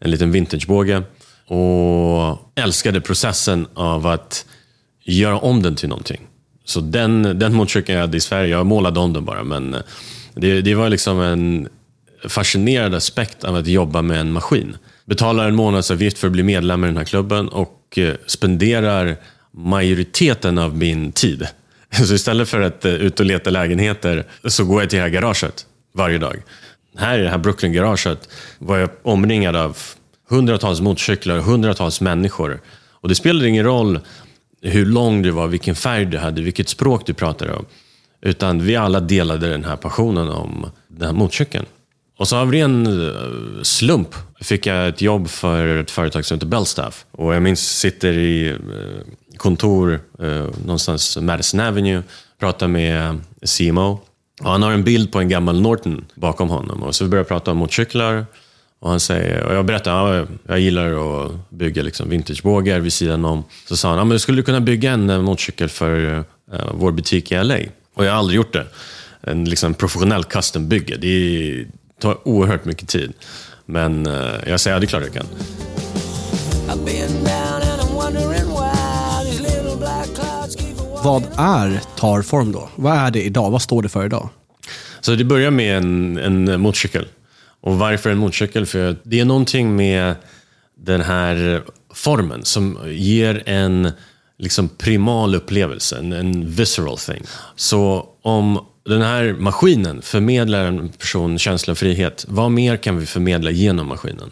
en 0.01 0.11
liten 0.11 0.33
vintagebåge 0.33 1.03
och 1.47 2.53
älskade 2.55 3.01
processen 3.01 3.67
av 3.75 4.07
att 4.07 4.47
göra 5.05 5.39
om 5.39 5.63
den 5.63 5.77
till 5.77 5.89
någonting. 5.89 6.21
Så 6.65 6.81
den, 6.81 7.23
den 7.23 7.55
motorcykeln 7.55 7.99
jag 7.99 8.07
hade 8.07 8.17
i 8.17 8.21
Sverige, 8.21 8.51
jag 8.51 8.67
målade 8.67 9.01
om 9.01 9.13
den 9.13 9.25
bara, 9.25 9.45
men 9.45 9.77
det, 10.35 10.61
det 10.61 10.75
var 10.75 10.89
liksom 10.89 11.21
en 11.21 11.69
fascinerad 12.29 12.95
aspekt 12.95 13.45
av 13.45 13.57
att 13.57 13.67
jobba 13.67 14.03
med 14.03 14.21
en 14.21 14.33
maskin. 14.33 14.77
Betalar 15.11 15.49
en 15.49 15.55
månadsavgift 15.55 16.19
för 16.19 16.27
att 16.27 16.33
bli 16.33 16.43
medlem 16.43 16.85
i 16.85 16.87
den 16.87 16.97
här 16.97 17.05
klubben 17.05 17.49
och 17.49 17.99
eh, 17.99 18.15
spenderar 18.27 19.17
majoriteten 19.51 20.59
av 20.59 20.77
min 20.77 21.13
tid. 21.13 21.47
Så 22.07 22.15
istället 22.15 22.49
för 22.49 22.61
att 22.61 22.85
eh, 22.85 22.93
ut 22.93 23.21
och 23.21 23.27
leta 23.27 23.51
lägenheter 23.51 24.25
så 24.45 24.65
går 24.65 24.83
jag 24.83 24.91
till 24.91 24.97
det 24.97 25.03
här 25.03 25.11
garaget 25.11 25.67
varje 25.93 26.19
dag. 26.19 26.43
Här 26.97 27.19
i 27.19 27.23
det 27.23 27.29
här 27.29 27.39
Brooklyn-garaget 27.39 28.29
var 28.59 28.79
jag 28.79 28.91
omringad 29.03 29.57
av 29.57 29.77
hundratals 30.29 30.81
motorcyklar, 30.81 31.39
hundratals 31.39 32.01
människor. 32.01 32.61
Och 32.91 33.09
det 33.09 33.15
spelade 33.15 33.49
ingen 33.49 33.65
roll 33.65 34.01
hur 34.63 34.87
lång 34.87 35.23
du 35.23 35.31
var, 35.31 35.47
vilken 35.47 35.75
färg 35.75 36.05
du 36.05 36.19
hade, 36.19 36.43
vilket 36.43 36.69
språk 36.69 37.07
du 37.07 37.15
pratade 37.15 37.53
om. 37.53 37.67
Utan 38.23 38.63
vi 38.63 38.77
alla 38.77 39.01
delade 39.01 39.49
den 39.49 39.65
här 39.65 39.77
passionen 39.77 40.29
om 40.29 40.71
den 40.89 41.07
här 41.07 41.15
motorcykeln. 41.15 41.67
Och 42.21 42.29
så 42.29 42.37
av 42.37 42.53
ren 42.53 42.87
eh, 42.87 43.63
slump 43.63 44.15
fick 44.41 44.67
jag 44.67 44.89
ett 44.89 45.03
jobb 45.03 45.29
för 45.29 45.77
ett 45.77 45.91
företag 45.91 46.25
som 46.25 46.35
heter 46.35 46.47
Bellstaff. 46.47 47.05
Och 47.11 47.35
jag 47.35 47.43
minns, 47.43 47.79
sitter 47.79 48.13
i 48.13 48.49
eh, 48.49 48.57
kontor 49.37 50.01
eh, 50.19 50.45
någonstans 50.65 51.19
Madison 51.21 51.61
Avenue, 51.61 52.03
pratar 52.41 52.69
med 52.69 53.21
CMO. 53.57 54.01
Och 54.41 54.51
han 54.51 54.63
har 54.63 54.73
en 54.73 54.85
bild 54.85 55.13
på 55.13 55.19
en 55.19 55.29
gammal 55.29 55.61
Norton 55.61 56.05
bakom 56.15 56.49
honom. 56.49 56.83
Och 56.83 56.95
så 56.95 57.05
vi 57.05 57.11
börjar 57.11 57.25
prata 57.25 57.51
om 57.51 57.57
motorcyklar. 57.57 58.27
Och, 58.81 58.91
han 58.91 59.01
säger, 59.01 59.43
och 59.43 59.55
jag 59.55 59.65
berättar 59.65 60.07
att 60.07 60.29
ja, 60.29 60.37
jag 60.47 60.61
gillar 60.61 61.25
att 61.25 61.51
bygga 61.51 61.83
liksom 61.83 62.11
vintagebågar 62.11 62.81
vid 62.81 62.93
sidan 62.93 63.25
om. 63.25 63.45
Så 63.69 63.77
sa 63.77 63.89
han, 63.89 63.99
ja, 63.99 64.05
men 64.05 64.21
skulle 64.21 64.39
du 64.39 64.43
kunna 64.43 64.61
bygga 64.61 64.93
en 64.93 65.23
motorcykel 65.23 65.69
för 65.69 65.97
uh, 66.01 66.23
vår 66.75 66.93
butik 66.93 67.33
i 67.33 67.45
LA? 67.45 67.59
Och 67.95 68.05
jag 68.05 68.13
har 68.13 68.19
aldrig 68.19 68.37
gjort 68.37 68.53
det. 68.53 68.67
En 69.21 69.45
liksom, 69.45 69.75
professionell 69.75 70.25
custom-bygge. 70.25 70.97
Det 70.97 71.67
tar 72.01 72.29
oerhört 72.29 72.65
mycket 72.65 72.89
tid. 72.89 73.13
Men 73.67 74.07
uh, 74.07 74.35
jag 74.47 74.61
säger, 74.61 74.77
ja 74.77 74.81
det 74.81 74.87
är 74.87 74.89
klart 74.89 75.03
jag 75.03 75.13
kan. 75.13 75.27
Vad 81.05 81.25
är 81.37 81.81
Tarform 81.97 82.53
då? 82.53 82.69
Vad 82.77 82.97
är 82.97 83.11
det 83.11 83.23
idag? 83.23 83.51
Vad 83.51 83.63
står 83.63 83.83
det 83.83 83.89
för 83.89 84.05
idag? 84.05 84.29
Så 85.01 85.15
det 85.15 85.25
börjar 85.25 85.51
med 85.51 85.77
en, 85.77 86.19
en 86.19 86.61
motorcykel. 86.61 87.09
Och 87.61 87.79
varför 87.79 88.11
en 88.11 88.19
motorcykel? 88.19 88.67
För 88.67 88.97
det 89.03 89.21
är 89.21 89.25
någonting 89.25 89.77
med 89.77 90.15
den 90.77 91.01
här 91.01 91.63
formen 91.95 92.45
som 92.45 92.79
ger 92.87 93.43
en 93.47 93.93
liksom 94.39 94.69
primal 94.69 95.35
upplevelse, 95.35 95.99
en, 95.99 96.13
en 96.13 96.51
visceral 96.51 96.99
thing. 96.99 97.23
Så 97.57 98.09
om 98.23 98.67
den 98.85 99.03
här 99.03 99.33
maskinen 99.39 100.03
förmedlar 100.03 100.65
en 100.65 100.89
person 100.89 101.39
känsla 101.39 101.71
av 101.71 101.75
frihet, 101.75 102.25
vad 102.29 102.51
mer 102.51 102.77
kan 102.77 102.97
vi 102.97 103.07
förmedla 103.07 103.51
genom 103.51 103.87
maskinen? 103.87 104.31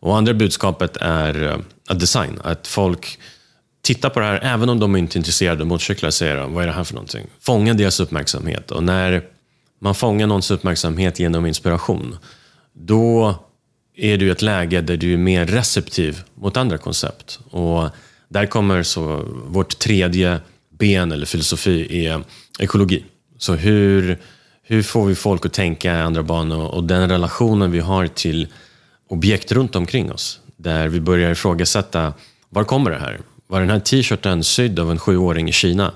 Och 0.00 0.16
andra 0.16 0.34
budskapet 0.34 0.96
är 1.00 1.42
uh, 1.42 1.96
design, 1.96 2.40
att 2.44 2.66
folk 2.66 3.18
tittar 3.82 4.10
på 4.10 4.20
det 4.20 4.26
här, 4.26 4.40
även 4.42 4.68
om 4.68 4.80
de 4.80 4.96
inte 4.96 5.16
är 5.16 5.18
intresserade 5.18 5.60
av 5.62 5.66
motorcyklar, 5.66 6.10
säger 6.10 6.36
de, 6.36 6.54
vad 6.54 6.62
är 6.62 6.66
det 6.66 6.72
här 6.72 6.84
för 6.84 6.94
någonting? 6.94 7.26
Fånga 7.40 7.74
deras 7.74 8.00
uppmärksamhet. 8.00 8.70
Och 8.70 8.82
när 8.82 9.22
man 9.80 9.94
fångar 9.94 10.26
någons 10.26 10.50
uppmärksamhet 10.50 11.18
genom 11.18 11.46
inspiration, 11.46 12.16
då 12.72 13.34
är 13.96 14.16
du 14.16 14.26
i 14.26 14.30
ett 14.30 14.42
läge 14.42 14.80
där 14.80 14.96
du 14.96 15.12
är 15.12 15.16
mer 15.16 15.46
receptiv 15.46 16.22
mot 16.34 16.56
andra 16.56 16.78
koncept. 16.78 17.40
Och 17.50 17.88
där 18.28 18.46
kommer 18.46 18.82
så 18.82 19.24
vårt 19.46 19.78
tredje 19.78 20.40
ben 20.78 21.12
eller 21.12 21.26
filosofi 21.26 22.06
är 22.06 22.24
ekologi. 22.58 23.04
Så 23.38 23.54
hur, 23.54 24.18
hur 24.62 24.82
får 24.82 25.06
vi 25.06 25.14
folk 25.14 25.46
att 25.46 25.52
tänka 25.52 25.94
i 25.94 26.00
andra 26.00 26.22
banor 26.22 26.66
och 26.66 26.84
den 26.84 27.08
relationen 27.08 27.70
vi 27.70 27.80
har 27.80 28.06
till 28.06 28.48
objekt 29.08 29.52
runt 29.52 29.76
omkring 29.76 30.12
oss. 30.12 30.40
Där 30.56 30.88
vi 30.88 31.00
börjar 31.00 31.30
ifrågasätta, 31.30 32.12
var 32.48 32.64
kommer 32.64 32.90
det 32.90 32.98
här? 32.98 33.20
Var 33.46 33.60
den 33.60 33.70
här 33.70 33.80
t-shirten 33.80 34.44
sydd 34.44 34.78
av 34.78 34.90
en 34.90 34.98
sjuåring 34.98 35.48
i 35.48 35.52
Kina? 35.52 35.92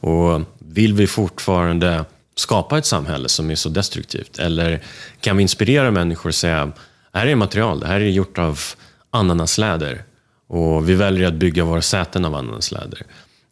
Och 0.00 0.42
vill 0.58 0.94
vi 0.94 1.06
fortfarande 1.06 2.04
skapa 2.34 2.78
ett 2.78 2.86
samhälle 2.86 3.28
som 3.28 3.50
är 3.50 3.54
så 3.54 3.68
destruktivt? 3.68 4.38
Eller 4.38 4.82
kan 5.20 5.36
vi 5.36 5.42
inspirera 5.42 5.90
människor 5.90 6.30
och 6.30 6.34
säga, 6.34 6.72
här 7.12 7.26
är 7.26 7.34
material, 7.34 7.80
det 7.80 7.86
här 7.86 8.00
är 8.00 8.08
gjort 8.08 8.38
av 8.38 8.60
ananasläder 9.10 10.02
och 10.48 10.88
vi 10.88 10.94
väljer 10.94 11.28
att 11.28 11.34
bygga 11.34 11.64
våra 11.64 11.82
säten 11.82 12.24
av 12.24 12.34
ananasläder. 12.34 13.02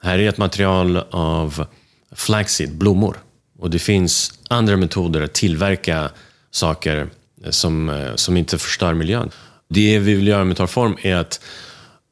Här 0.03 0.19
är 0.19 0.29
ett 0.29 0.39
material 0.39 0.97
av 1.11 1.67
flaxseed, 2.13 2.75
blommor. 2.75 3.17
Och 3.65 3.71
det 3.71 3.79
finns 3.79 4.33
andra 4.49 4.77
metoder 4.77 5.21
att 5.21 5.33
tillverka 5.33 6.11
saker 6.51 7.09
eh, 7.45 7.51
som, 7.51 7.89
eh, 7.89 8.15
som 8.15 8.37
inte 8.37 8.59
förstör 8.59 8.95
miljön. 8.95 9.31
Det 9.69 9.99
vi 9.99 10.15
vill 10.15 10.29
göra 10.29 10.45
med 10.45 10.57
Tarform 10.57 10.97
är 11.03 11.17
att 11.17 11.41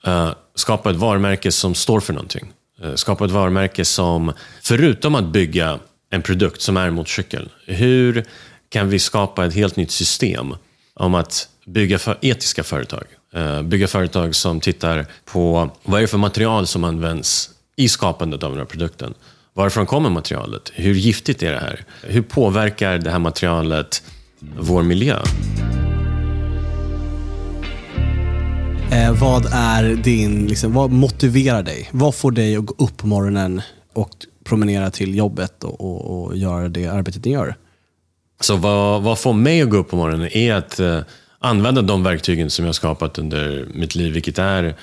uh, 0.06 0.32
skapa 0.54 0.90
ett 0.90 0.96
varumärke 0.96 1.52
som 1.52 1.74
står 1.74 2.00
för 2.00 2.12
någonting. 2.12 2.52
Uh, 2.84 2.94
skapa 2.94 3.24
ett 3.24 3.30
varumärke 3.30 3.84
som, 3.84 4.32
förutom 4.62 5.14
att 5.14 5.24
bygga 5.24 5.78
en 6.10 6.22
produkt 6.22 6.62
som 6.62 6.76
är 6.76 6.86
en 6.86 6.94
motorcykel, 6.94 7.48
hur 7.66 8.24
kan 8.68 8.88
vi 8.88 8.98
skapa 8.98 9.46
ett 9.46 9.54
helt 9.54 9.76
nytt 9.76 9.90
system 9.90 10.54
om 10.94 11.14
att 11.14 11.48
bygga 11.66 11.98
för 11.98 12.18
etiska 12.20 12.62
företag? 12.62 13.04
Uh, 13.36 13.62
bygga 13.62 13.88
företag 13.88 14.34
som 14.34 14.60
tittar 14.60 15.06
på 15.24 15.70
vad 15.82 15.98
är 15.98 16.02
det 16.02 16.08
för 16.08 16.18
material 16.18 16.66
som 16.66 16.84
används 16.84 17.50
i 17.76 17.88
skapandet 17.88 18.42
av 18.42 18.50
den 18.50 18.58
här 18.58 18.66
produkten. 18.66 19.14
Varifrån 19.54 19.86
kommer 19.86 20.10
materialet? 20.10 20.72
Hur 20.74 20.94
giftigt 20.94 21.42
är 21.42 21.52
det 21.52 21.58
här? 21.58 21.84
Hur 22.02 22.22
påverkar 22.22 22.98
det 22.98 23.10
här 23.10 23.18
materialet 23.18 24.02
vår 24.58 24.82
miljö? 24.82 25.18
Eh, 28.92 29.20
vad 29.20 29.46
är 29.52 29.94
din, 29.94 30.46
liksom, 30.46 30.72
vad 30.72 30.90
motiverar 30.90 31.62
dig? 31.62 31.88
Vad 31.92 32.14
får 32.14 32.30
dig 32.30 32.56
att 32.56 32.66
gå 32.66 32.74
upp 32.84 32.96
på 32.96 33.06
morgonen 33.06 33.62
och 33.92 34.10
promenera 34.44 34.90
till 34.90 35.14
jobbet 35.14 35.64
och, 35.64 35.80
och, 35.80 36.24
och 36.24 36.36
göra 36.36 36.68
det 36.68 36.86
arbetet 36.86 37.24
ni 37.24 37.30
gör. 37.30 37.54
Så 38.40 38.56
vad, 38.56 39.02
vad 39.02 39.18
får 39.18 39.32
mig 39.32 39.62
att 39.62 39.70
gå 39.70 39.76
upp 39.76 39.90
på 39.90 39.96
morgonen 39.96 40.28
är 40.32 40.54
att 40.54 40.80
eh, 40.80 41.00
använda 41.38 41.82
de 41.82 42.02
verktygen 42.02 42.50
som 42.50 42.64
jag 42.64 42.74
skapat 42.74 43.18
under 43.18 43.68
mitt 43.74 43.94
liv, 43.94 44.12
vilket 44.12 44.38
är 44.38 44.76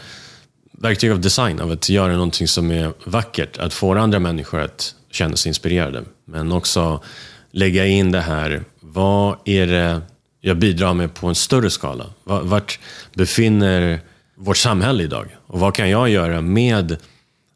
verktyg 0.82 1.12
av 1.12 1.20
design, 1.20 1.60
av 1.60 1.72
att 1.72 1.89
göra 1.89 2.13
någonting 2.13 2.48
som 2.48 2.72
är 2.72 2.94
vackert, 3.06 3.58
att 3.58 3.74
få 3.74 3.96
andra 3.96 4.20
människor 4.20 4.60
att 4.60 4.96
känna 5.12 5.36
sig 5.36 5.50
inspirerade. 5.50 6.04
Men 6.26 6.52
också 6.52 7.04
lägga 7.52 7.86
in 7.86 8.12
det 8.12 8.22
här, 8.22 8.63
vad 8.80 9.38
är 9.46 9.68
det 9.68 10.02
jag 10.42 10.58
bidrar 10.58 10.94
med 10.94 11.13
på 11.13 11.28
en 11.28 11.36
större 11.36 11.70
skala? 11.70 12.06
Vart 12.24 12.80
befinner 13.13 14.00
vårt 14.36 14.58
samhälle 14.58 15.04
idag? 15.04 15.38
Och 15.48 15.60
vad 15.60 15.76
kan 15.76 15.89
jag 15.89 16.10
göra 16.10 16.42
med, 16.42 16.98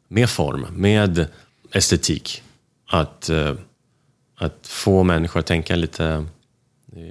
med 0.08 0.30
form, 0.30 0.66
med 0.70 1.26
estetik? 1.72 2.42
Att, 2.90 3.28
eh, 3.28 3.54
att 4.38 4.58
få 4.62 5.02
människor 5.02 5.40
att 5.40 5.46
tänka 5.46 5.76
lite 5.76 6.26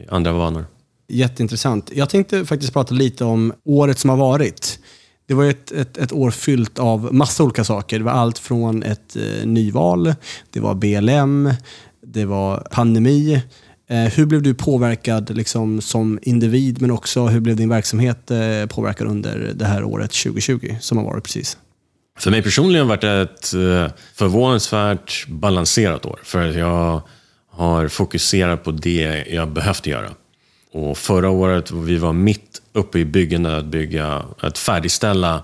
andra 0.10 0.32
vanor. 0.32 0.66
Jätteintressant. 1.08 1.92
Jag 1.94 2.10
tänkte 2.10 2.46
faktiskt 2.46 2.74
prata 2.74 2.96
lite 2.96 3.26
om 3.26 3.54
året 3.64 4.00
som 4.00 4.10
har 4.10 4.18
varit. 4.18 4.80
Det 5.26 5.34
var 5.34 5.46
ett, 5.46 5.72
ett, 5.72 5.98
ett 5.98 6.12
år 6.12 6.32
fyllt 6.32 6.80
av 6.80 7.14
massa 7.14 7.44
olika 7.44 7.64
saker. 7.64 8.00
Det 8.00 8.06
var 8.06 8.12
allt 8.12 8.40
från 8.40 8.84
ett 8.84 9.16
eh, 9.16 9.46
nyval, 9.46 10.14
det 10.50 10.60
var 10.60 10.76
BLM, 10.76 11.54
det 12.06 12.26
var 12.26 12.68
pandemi. 12.72 13.42
Eh, 13.90 13.98
hur 13.98 14.26
blev 14.26 14.42
du 14.42 14.54
påverkad 14.54 15.36
liksom, 15.36 15.82
som 15.82 16.20
individ, 16.22 16.82
men 16.82 16.92
också 16.92 17.26
hur 17.26 17.40
blev 17.40 17.56
din 17.56 17.70
verksamhet 17.70 18.32
eh, 18.32 18.66
påverkad 18.70 19.08
under 19.08 19.52
det 19.56 19.66
här 19.66 19.84
året 19.84 20.12
2020 20.12 20.76
som 20.80 20.98
har 20.98 21.06
varit 21.06 21.24
precis? 21.24 21.58
För 22.20 22.32
mig 22.32 22.42
personligen 22.42 22.88
har 22.88 22.98
det 22.98 23.08
varit 23.08 23.30
ett 23.30 23.54
eh, 23.54 23.98
förvånansvärt 24.14 25.28
balanserat 25.28 26.06
år. 26.06 26.20
För 26.24 26.50
att 26.50 26.56
jag 26.56 27.02
har 27.52 27.88
fokuserat 27.88 28.64
på 28.64 28.72
det 28.72 29.26
jag 29.30 29.52
behövt 29.52 29.86
göra. 29.86 30.10
Och 30.72 30.98
förra 30.98 31.30
året, 31.30 31.72
vi 31.72 31.98
var 31.98 32.14
mitt 32.14 32.62
uppe 32.74 33.00
i 33.00 33.06
byggena 33.06 33.58
att 33.58 33.66
bygga, 33.66 34.26
att 34.40 34.58
färdigställa 34.58 35.44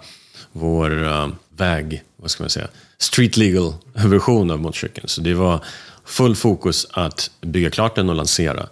vår 0.52 1.08
eh, 1.08 1.28
väg, 1.50 2.04
vad 2.16 2.32
ska 2.32 2.44
man 2.44 2.50
säga, 2.50 2.68
street 2.98 3.38
legal 3.38 3.74
version 3.94 4.52
av 4.52 4.60
motorcykeln. 4.60 5.08
Så 5.08 5.22
det 5.22 5.34
var 5.34 5.64
full 6.06 6.36
fokus 6.36 6.88
att 6.92 7.32
bygga 7.42 7.70
klart 7.70 7.96
den 7.96 8.10
och 8.10 8.16
lansera. 8.16 8.68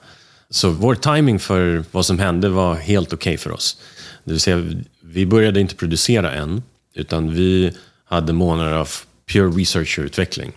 Så 0.50 0.70
vår 0.70 0.96
timing 0.96 1.40
för 1.40 1.84
vad 1.92 2.06
som 2.06 2.20
hände 2.20 2.50
var 2.50 2.76
helt 2.76 3.14
okej 3.14 3.32
okay 3.32 3.38
för 3.38 3.52
oss. 3.52 3.78
Det 4.24 4.32
vill 4.32 4.40
säga, 4.40 4.64
vi 5.02 5.26
började 5.26 5.60
inte 5.60 5.76
producera 5.76 6.34
än, 6.34 6.64
utan 6.94 7.34
vi 7.34 7.74
hade 8.06 8.34
månader 8.34 8.72
av 8.72 8.90
pure 9.32 9.50
research 9.50 10.00
och 10.00 10.06
utveckling. 10.06 10.52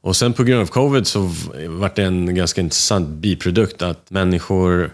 Och 0.00 0.16
sen 0.16 0.32
på 0.32 0.44
grund 0.44 0.62
av 0.62 0.66
covid 0.66 1.06
så 1.06 1.20
var 1.68 1.92
det 1.94 2.02
en 2.02 2.34
ganska 2.34 2.60
intressant 2.60 3.08
biprodukt 3.08 3.82
att 3.82 4.10
människor 4.10 4.92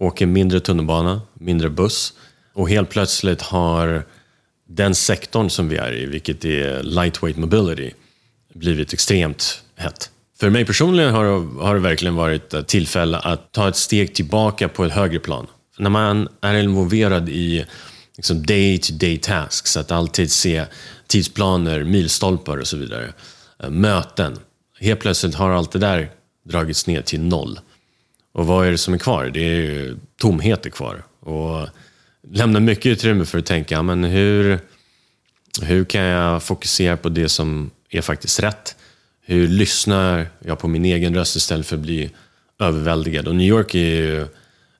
åker 0.00 0.26
mindre 0.26 0.60
tunnelbana, 0.60 1.20
mindre 1.34 1.70
buss 1.70 2.12
och 2.52 2.68
helt 2.68 2.90
plötsligt 2.90 3.42
har 3.42 4.06
den 4.68 4.94
sektorn 4.94 5.50
som 5.50 5.68
vi 5.68 5.76
är 5.76 5.92
i, 5.92 6.06
vilket 6.06 6.44
är 6.44 6.82
lightweight 6.82 7.36
mobility, 7.36 7.90
blivit 8.54 8.92
extremt 8.92 9.62
hett. 9.76 10.10
För 10.40 10.50
mig 10.50 10.64
personligen 10.64 11.14
har 11.14 11.24
det, 11.24 11.64
har 11.64 11.74
det 11.74 11.80
verkligen 11.80 12.14
varit 12.14 12.54
ett 12.54 12.68
tillfälle 12.68 13.18
att 13.18 13.52
ta 13.52 13.68
ett 13.68 13.76
steg 13.76 14.14
tillbaka 14.14 14.68
på 14.68 14.84
ett 14.84 14.92
högre 14.92 15.18
plan. 15.18 15.46
När 15.78 15.90
man 15.90 16.28
är 16.40 16.54
involverad 16.54 17.28
i 17.28 17.64
liksom 18.16 18.46
day-to-day 18.46 19.18
tasks, 19.18 19.76
att 19.76 19.92
alltid 19.92 20.30
se 20.30 20.64
tidsplaner, 21.06 21.84
milstolpar 21.84 22.56
och 22.56 22.66
så 22.66 22.76
vidare, 22.76 23.12
eh, 23.62 23.70
möten. 23.70 24.38
Helt 24.80 25.00
plötsligt 25.00 25.34
har 25.34 25.50
allt 25.50 25.72
det 25.72 25.78
där 25.78 26.10
dragits 26.48 26.86
ner 26.86 27.02
till 27.02 27.20
noll. 27.20 27.60
Och 28.32 28.46
vad 28.46 28.66
är 28.66 28.70
det 28.70 28.78
som 28.78 28.94
är 28.94 28.98
kvar? 28.98 29.30
Det 29.34 29.40
är 29.40 29.54
ju 29.54 29.96
tomheter 30.16 30.70
kvar. 30.70 31.02
Och 31.20 31.68
lämnar 32.30 32.60
mycket 32.60 32.86
utrymme 32.86 33.24
för 33.24 33.38
att 33.38 33.46
tänka, 33.46 33.82
men 33.82 34.04
hur, 34.04 34.58
hur 35.62 35.84
kan 35.84 36.02
jag 36.02 36.42
fokusera 36.42 36.96
på 36.96 37.08
det 37.08 37.28
som 37.28 37.70
är 37.90 38.00
faktiskt 38.00 38.40
rätt? 38.40 38.76
Hur 39.24 39.48
lyssnar 39.48 40.26
jag 40.44 40.58
på 40.58 40.68
min 40.68 40.84
egen 40.84 41.14
röst 41.14 41.36
istället 41.36 41.66
för 41.66 41.76
att 41.76 41.82
bli 41.82 42.10
överväldigad? 42.58 43.28
Och 43.28 43.36
New 43.36 43.46
York 43.46 43.74
är 43.74 43.78
ju 43.78 44.26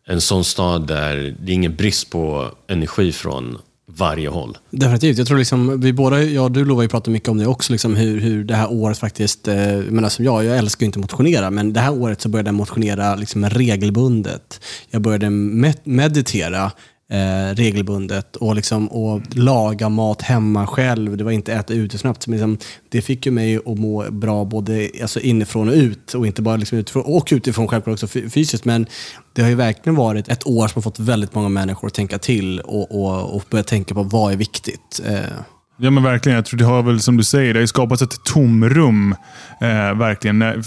en 0.06 0.20
sån 0.20 0.44
stad 0.44 0.86
där 0.86 1.36
det 1.40 1.52
är 1.52 1.54
ingen 1.54 1.76
brist 1.76 2.10
på 2.10 2.54
energi 2.66 3.12
från 3.12 3.58
varje 3.96 4.28
håll. 4.28 4.58
Definitivt. 4.70 5.18
Jag 5.18 5.26
tror 5.26 5.38
liksom, 5.38 5.80
vi 5.80 5.92
båda, 5.92 6.22
jag 6.22 6.44
och 6.44 6.52
du 6.52 6.64
Lova, 6.64 6.82
har 6.82 7.02
ju 7.06 7.12
mycket 7.12 7.28
om 7.28 7.38
det 7.38 7.46
också, 7.46 7.72
liksom 7.72 7.96
hur, 7.96 8.20
hur 8.20 8.44
det 8.44 8.54
här 8.54 8.72
året 8.72 8.98
faktiskt, 8.98 9.48
eh, 9.48 9.56
men 9.88 10.04
alltså 10.04 10.22
jag, 10.22 10.44
jag 10.44 10.58
älskar 10.58 10.84
ju 10.84 10.86
inte 10.86 10.98
motionera, 10.98 11.50
men 11.50 11.72
det 11.72 11.80
här 11.80 11.92
året 11.92 12.20
så 12.20 12.28
började 12.28 12.48
jag 12.48 12.54
motionera 12.54 13.16
liksom 13.16 13.44
regelbundet. 13.50 14.60
Jag 14.90 15.02
började 15.02 15.30
med 15.30 15.76
meditera 15.84 16.72
eh, 17.10 17.54
regelbundet 17.54 18.36
och, 18.36 18.56
liksom, 18.56 18.88
och 18.88 19.20
laga 19.30 19.88
mat 19.88 20.22
hemma 20.22 20.66
själv. 20.66 21.16
Det 21.16 21.24
var 21.24 21.30
inte 21.30 21.52
äta 21.52 21.74
ute 21.74 21.98
snabbt. 21.98 22.26
Men 22.26 22.38
liksom, 22.38 22.58
det 22.88 23.02
fick 23.02 23.26
ju 23.26 23.32
mig 23.32 23.56
att 23.56 23.78
må 23.78 24.10
bra 24.10 24.44
både 24.44 24.90
alltså 25.02 25.20
inifrån 25.20 25.68
och 25.68 25.74
ut. 25.74 26.14
Och 26.14 26.26
inte 26.26 26.42
bara 26.42 26.56
liksom 26.56 26.78
utifrån, 26.78 27.02
och 27.06 27.28
utifrån 27.30 27.68
självklart 27.68 28.02
också 28.02 28.06
fysiskt. 28.06 28.64
Men 28.64 28.86
det 29.32 29.42
har 29.42 29.48
ju 29.48 29.54
verkligen 29.54 29.96
varit 29.96 30.28
ett 30.28 30.46
år 30.46 30.68
som 30.68 30.72
har 30.74 30.82
fått 30.82 30.98
väldigt 30.98 31.34
många 31.34 31.48
människor 31.48 31.86
att 31.86 31.94
tänka 31.94 32.18
till 32.18 32.60
och, 32.60 32.90
och, 32.90 33.36
och 33.36 33.44
börja 33.50 33.64
tänka 33.64 33.94
på 33.94 34.02
vad 34.02 34.32
är 34.32 34.36
viktigt. 34.36 35.00
Eh. 35.06 35.20
Ja 35.82 35.90
men 35.90 36.02
verkligen. 36.02 36.36
Jag 36.36 36.44
tror 36.44 36.58
det 36.58 36.64
har 36.64 36.82
väl 36.82 37.00
som 37.00 37.16
du 37.16 37.24
säger, 37.24 37.54
det 37.54 37.60
har 37.60 37.66
skapats 37.66 38.02
ett 38.02 38.24
tomrum. 38.24 39.14
Eh, 39.60 39.98
verkligen. 39.98 40.62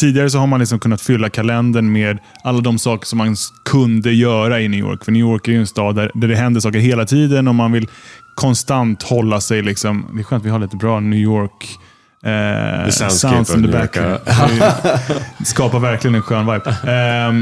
Tidigare 0.00 0.30
så 0.30 0.38
har 0.38 0.46
man 0.46 0.60
liksom 0.60 0.78
kunnat 0.78 1.00
fylla 1.00 1.28
kalendern 1.30 1.92
med 1.92 2.18
alla 2.44 2.60
de 2.60 2.78
saker 2.78 3.06
som 3.06 3.18
man 3.18 3.36
kunde 3.64 4.12
göra 4.12 4.60
i 4.60 4.68
New 4.68 4.80
York. 4.80 5.04
För 5.04 5.12
New 5.12 5.20
York 5.20 5.48
är 5.48 5.52
ju 5.52 5.58
en 5.58 5.66
stad 5.66 5.94
där, 5.94 6.10
där 6.14 6.28
det 6.28 6.36
händer 6.36 6.60
saker 6.60 6.78
hela 6.78 7.06
tiden 7.06 7.48
och 7.48 7.54
man 7.54 7.72
vill 7.72 7.88
konstant 8.34 9.02
hålla 9.02 9.40
sig... 9.40 9.62
Liksom, 9.62 10.06
det 10.14 10.20
är 10.20 10.22
skönt 10.22 10.40
att 10.40 10.46
vi 10.46 10.50
har 10.50 10.58
lite 10.58 10.76
bra 10.76 11.00
New 11.00 11.18
York 11.18 11.78
eh, 12.24 12.90
sounds 13.08 13.54
in 13.54 13.62
the. 13.62 13.68
Det 13.68 15.44
skapar 15.44 15.78
verkligen 15.78 16.14
en 16.14 16.22
skön 16.22 16.46
vibe. 16.46 16.70
Eh, 16.70 17.32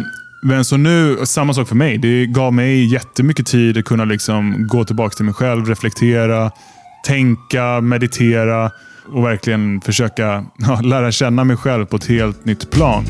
men 0.43 0.65
så 0.65 0.77
nu, 0.77 1.17
samma 1.25 1.55
sak 1.55 1.69
för 1.69 1.77
mig. 1.77 1.99
Det 1.99 2.27
gav 2.27 2.53
mig 2.53 2.93
jättemycket 2.93 3.47
tid 3.47 3.79
att 3.79 3.85
kunna 3.85 4.05
liksom 4.05 4.67
gå 4.67 4.85
tillbaka 4.85 5.15
till 5.15 5.25
mig 5.25 5.35
själv, 5.35 5.67
reflektera, 5.67 6.51
tänka, 7.07 7.81
meditera 7.81 8.71
och 9.13 9.25
verkligen 9.25 9.81
försöka 9.81 10.45
ja, 10.59 10.81
lära 10.81 11.13
känna 11.13 11.45
mig 11.45 11.57
själv 11.57 11.87
på 11.87 11.97
ett 11.97 12.07
helt 12.07 12.45
nytt 12.45 12.71
plan. 12.71 13.05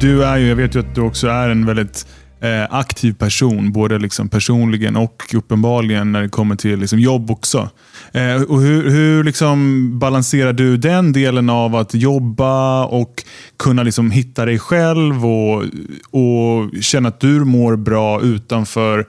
Du 0.00 0.24
är 0.24 0.36
ju, 0.36 0.48
jag 0.48 0.56
vet 0.56 0.74
ju 0.74 0.80
att 0.80 0.94
du 0.94 1.00
också 1.00 1.28
är 1.28 1.48
en 1.48 1.66
väldigt 1.66 2.06
eh, 2.40 2.74
aktiv 2.74 3.12
person, 3.12 3.72
både 3.72 3.98
liksom 3.98 4.28
personligen 4.28 4.96
och 4.96 5.34
uppenbarligen 5.34 6.12
när 6.12 6.22
det 6.22 6.28
kommer 6.28 6.56
till 6.56 6.78
liksom 6.78 6.98
jobb 6.98 7.30
också. 7.30 7.70
Eh, 8.12 8.42
och 8.42 8.60
hur 8.60 8.90
hur 8.90 9.24
liksom 9.24 9.88
balanserar 9.98 10.52
du 10.52 10.76
den 10.76 11.12
delen 11.12 11.50
av 11.50 11.76
att 11.76 11.94
jobba 11.94 12.84
och 12.84 13.22
kunna 13.56 13.82
liksom 13.82 14.10
hitta 14.10 14.44
dig 14.44 14.58
själv 14.58 15.26
och, 15.26 15.64
och 16.10 16.82
känna 16.82 17.08
att 17.08 17.20
du 17.20 17.44
mår 17.44 17.76
bra 17.76 18.20
utanför 18.20 19.06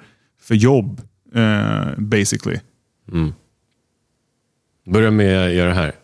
för 0.47 0.55
jobb? 0.55 1.01
Uh, 1.35 1.93
basically. 1.97 2.59
Mm. 3.11 3.33
Börja 4.85 5.11
med 5.11 5.45
att 5.45 5.53
göra 5.53 5.69
det 5.69 5.75
här. 5.75 5.95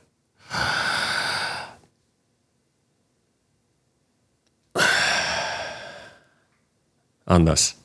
Andas. 7.26 7.76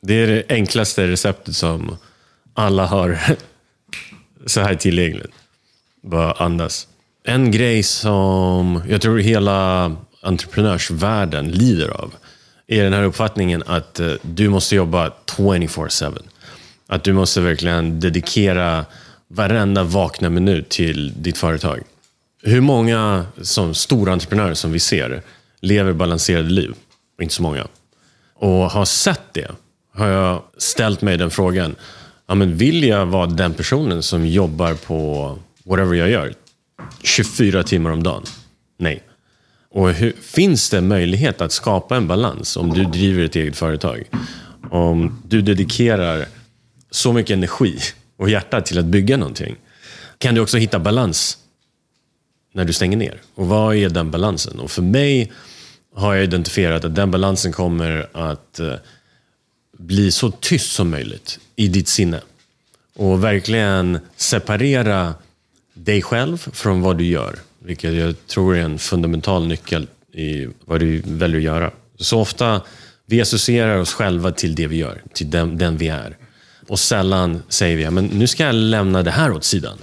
Det 0.00 0.14
är 0.14 0.26
det 0.26 0.44
enklaste 0.48 1.06
receptet 1.08 1.56
som 1.56 1.96
alla 2.54 2.86
har 2.86 3.18
så 4.46 4.60
här 4.60 4.74
tillgängligt. 4.74 5.32
Bara 6.02 6.32
andas. 6.32 6.88
En 7.22 7.50
grej 7.50 7.82
som 7.82 8.82
jag 8.88 9.02
tror 9.02 9.18
hela 9.18 9.84
entreprenörsvärlden 10.22 11.50
lider 11.50 11.88
av 11.88 12.14
är 12.66 12.84
den 12.84 12.92
här 12.92 13.02
uppfattningen 13.02 13.62
att 13.66 14.00
eh, 14.00 14.12
du 14.22 14.48
måste 14.48 14.76
jobba 14.76 15.12
24-7. 15.26 16.18
Att 16.86 17.04
du 17.04 17.12
måste 17.12 17.40
verkligen 17.40 18.00
dedikera 18.00 18.84
varenda 19.28 19.82
vakna 19.82 20.30
minut 20.30 20.68
till 20.68 21.22
ditt 21.22 21.38
företag. 21.38 21.82
Hur 22.42 22.60
många 22.60 23.26
som 23.42 23.74
stora 23.74 24.12
entreprenörer 24.12 24.54
som 24.54 24.72
vi 24.72 24.78
ser 24.78 25.22
lever 25.60 25.92
balanserade 25.92 26.50
liv? 26.50 26.74
Inte 27.22 27.34
så 27.34 27.42
många. 27.42 27.66
Och 28.34 28.50
har 28.70 28.84
sett 28.84 29.32
det 29.32 29.50
har 29.94 30.06
jag 30.06 30.42
ställt 30.58 31.02
mig 31.02 31.16
den 31.16 31.30
frågan. 31.30 31.76
Ja, 32.26 32.34
men 32.34 32.56
vill 32.56 32.84
jag 32.84 33.06
vara 33.06 33.26
den 33.26 33.54
personen 33.54 34.02
som 34.02 34.26
jobbar 34.26 34.74
på 34.74 35.38
whatever 35.64 35.94
jag 35.94 36.10
gör 36.10 36.34
24 37.02 37.62
timmar 37.62 37.90
om 37.90 38.02
dagen? 38.02 38.22
Nej. 38.78 39.02
Och 39.74 39.92
hur, 39.92 40.12
finns 40.20 40.70
det 40.70 40.80
möjlighet 40.80 41.40
att 41.40 41.52
skapa 41.52 41.96
en 41.96 42.06
balans 42.06 42.56
om 42.56 42.74
du 42.74 42.84
driver 42.84 43.24
ett 43.24 43.36
eget 43.36 43.56
företag? 43.56 44.02
Om 44.70 45.22
du 45.26 45.42
dedikerar 45.42 46.26
så 46.90 47.12
mycket 47.12 47.34
energi 47.34 47.78
och 48.16 48.30
hjärta 48.30 48.60
till 48.60 48.78
att 48.78 48.84
bygga 48.84 49.16
någonting, 49.16 49.56
kan 50.18 50.34
du 50.34 50.40
också 50.40 50.56
hitta 50.56 50.78
balans 50.78 51.38
när 52.52 52.64
du 52.64 52.72
stänger 52.72 52.96
ner. 52.96 53.20
Och 53.34 53.46
vad 53.46 53.76
är 53.76 53.88
den 53.88 54.10
balansen? 54.10 54.60
Och 54.60 54.70
för 54.70 54.82
mig 54.82 55.32
har 55.94 56.14
jag 56.14 56.24
identifierat 56.24 56.84
att 56.84 56.94
den 56.94 57.10
balansen 57.10 57.52
kommer 57.52 58.08
att 58.12 58.60
eh, 58.60 58.74
bli 59.78 60.10
så 60.10 60.30
tyst 60.30 60.72
som 60.72 60.90
möjligt 60.90 61.38
i 61.56 61.68
ditt 61.68 61.88
sinne. 61.88 62.20
Och 62.96 63.24
verkligen 63.24 63.98
separera 64.16 65.14
dig 65.74 66.02
själv 66.02 66.48
från 66.52 66.82
vad 66.82 66.98
du 66.98 67.04
gör. 67.04 67.38
Vilket 67.64 67.94
jag 67.94 68.26
tror 68.26 68.56
är 68.56 68.60
en 68.60 68.78
fundamental 68.78 69.46
nyckel 69.46 69.86
i 70.12 70.48
vad 70.64 70.80
du 70.80 71.02
väljer 71.04 71.38
att 71.38 71.44
göra. 71.44 71.70
Så 71.96 72.20
ofta 72.20 72.62
vi 73.06 73.20
associerar 73.20 73.78
oss 73.78 73.92
själva 73.92 74.30
till 74.32 74.54
det 74.54 74.66
vi 74.66 74.76
gör, 74.76 75.02
till 75.12 75.30
den, 75.30 75.58
den 75.58 75.76
vi 75.76 75.88
är. 75.88 76.16
Och 76.68 76.78
sällan 76.78 77.42
säger 77.48 77.76
vi, 77.76 77.90
men 77.90 78.04
nu 78.04 78.26
ska 78.26 78.44
jag 78.44 78.54
lämna 78.54 79.02
det 79.02 79.10
här 79.10 79.32
åt 79.32 79.44
sidan. 79.44 79.78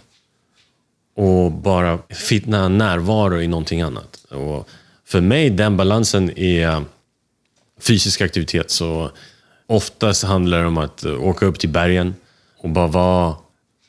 Och 1.16 1.52
bara 1.52 2.00
finna 2.10 2.68
närvaro 2.68 3.42
i 3.42 3.48
någonting 3.48 3.82
annat. 3.82 4.26
Och 4.30 4.70
för 5.06 5.22
mig, 5.22 5.50
den 5.50 5.78
balansen 5.78 6.38
är 6.38 6.68
eh, 6.68 6.82
fysisk 7.80 8.22
aktivitet. 8.22 8.72
Så 8.72 9.12
oftast 9.68 10.24
handlar 10.24 10.62
det 10.62 10.68
om 10.68 10.78
att 10.78 11.06
åka 11.06 11.46
upp 11.46 11.60
till 11.60 11.70
bergen 11.70 12.16
och 12.58 12.70
bara 12.70 12.88
vara 12.88 13.36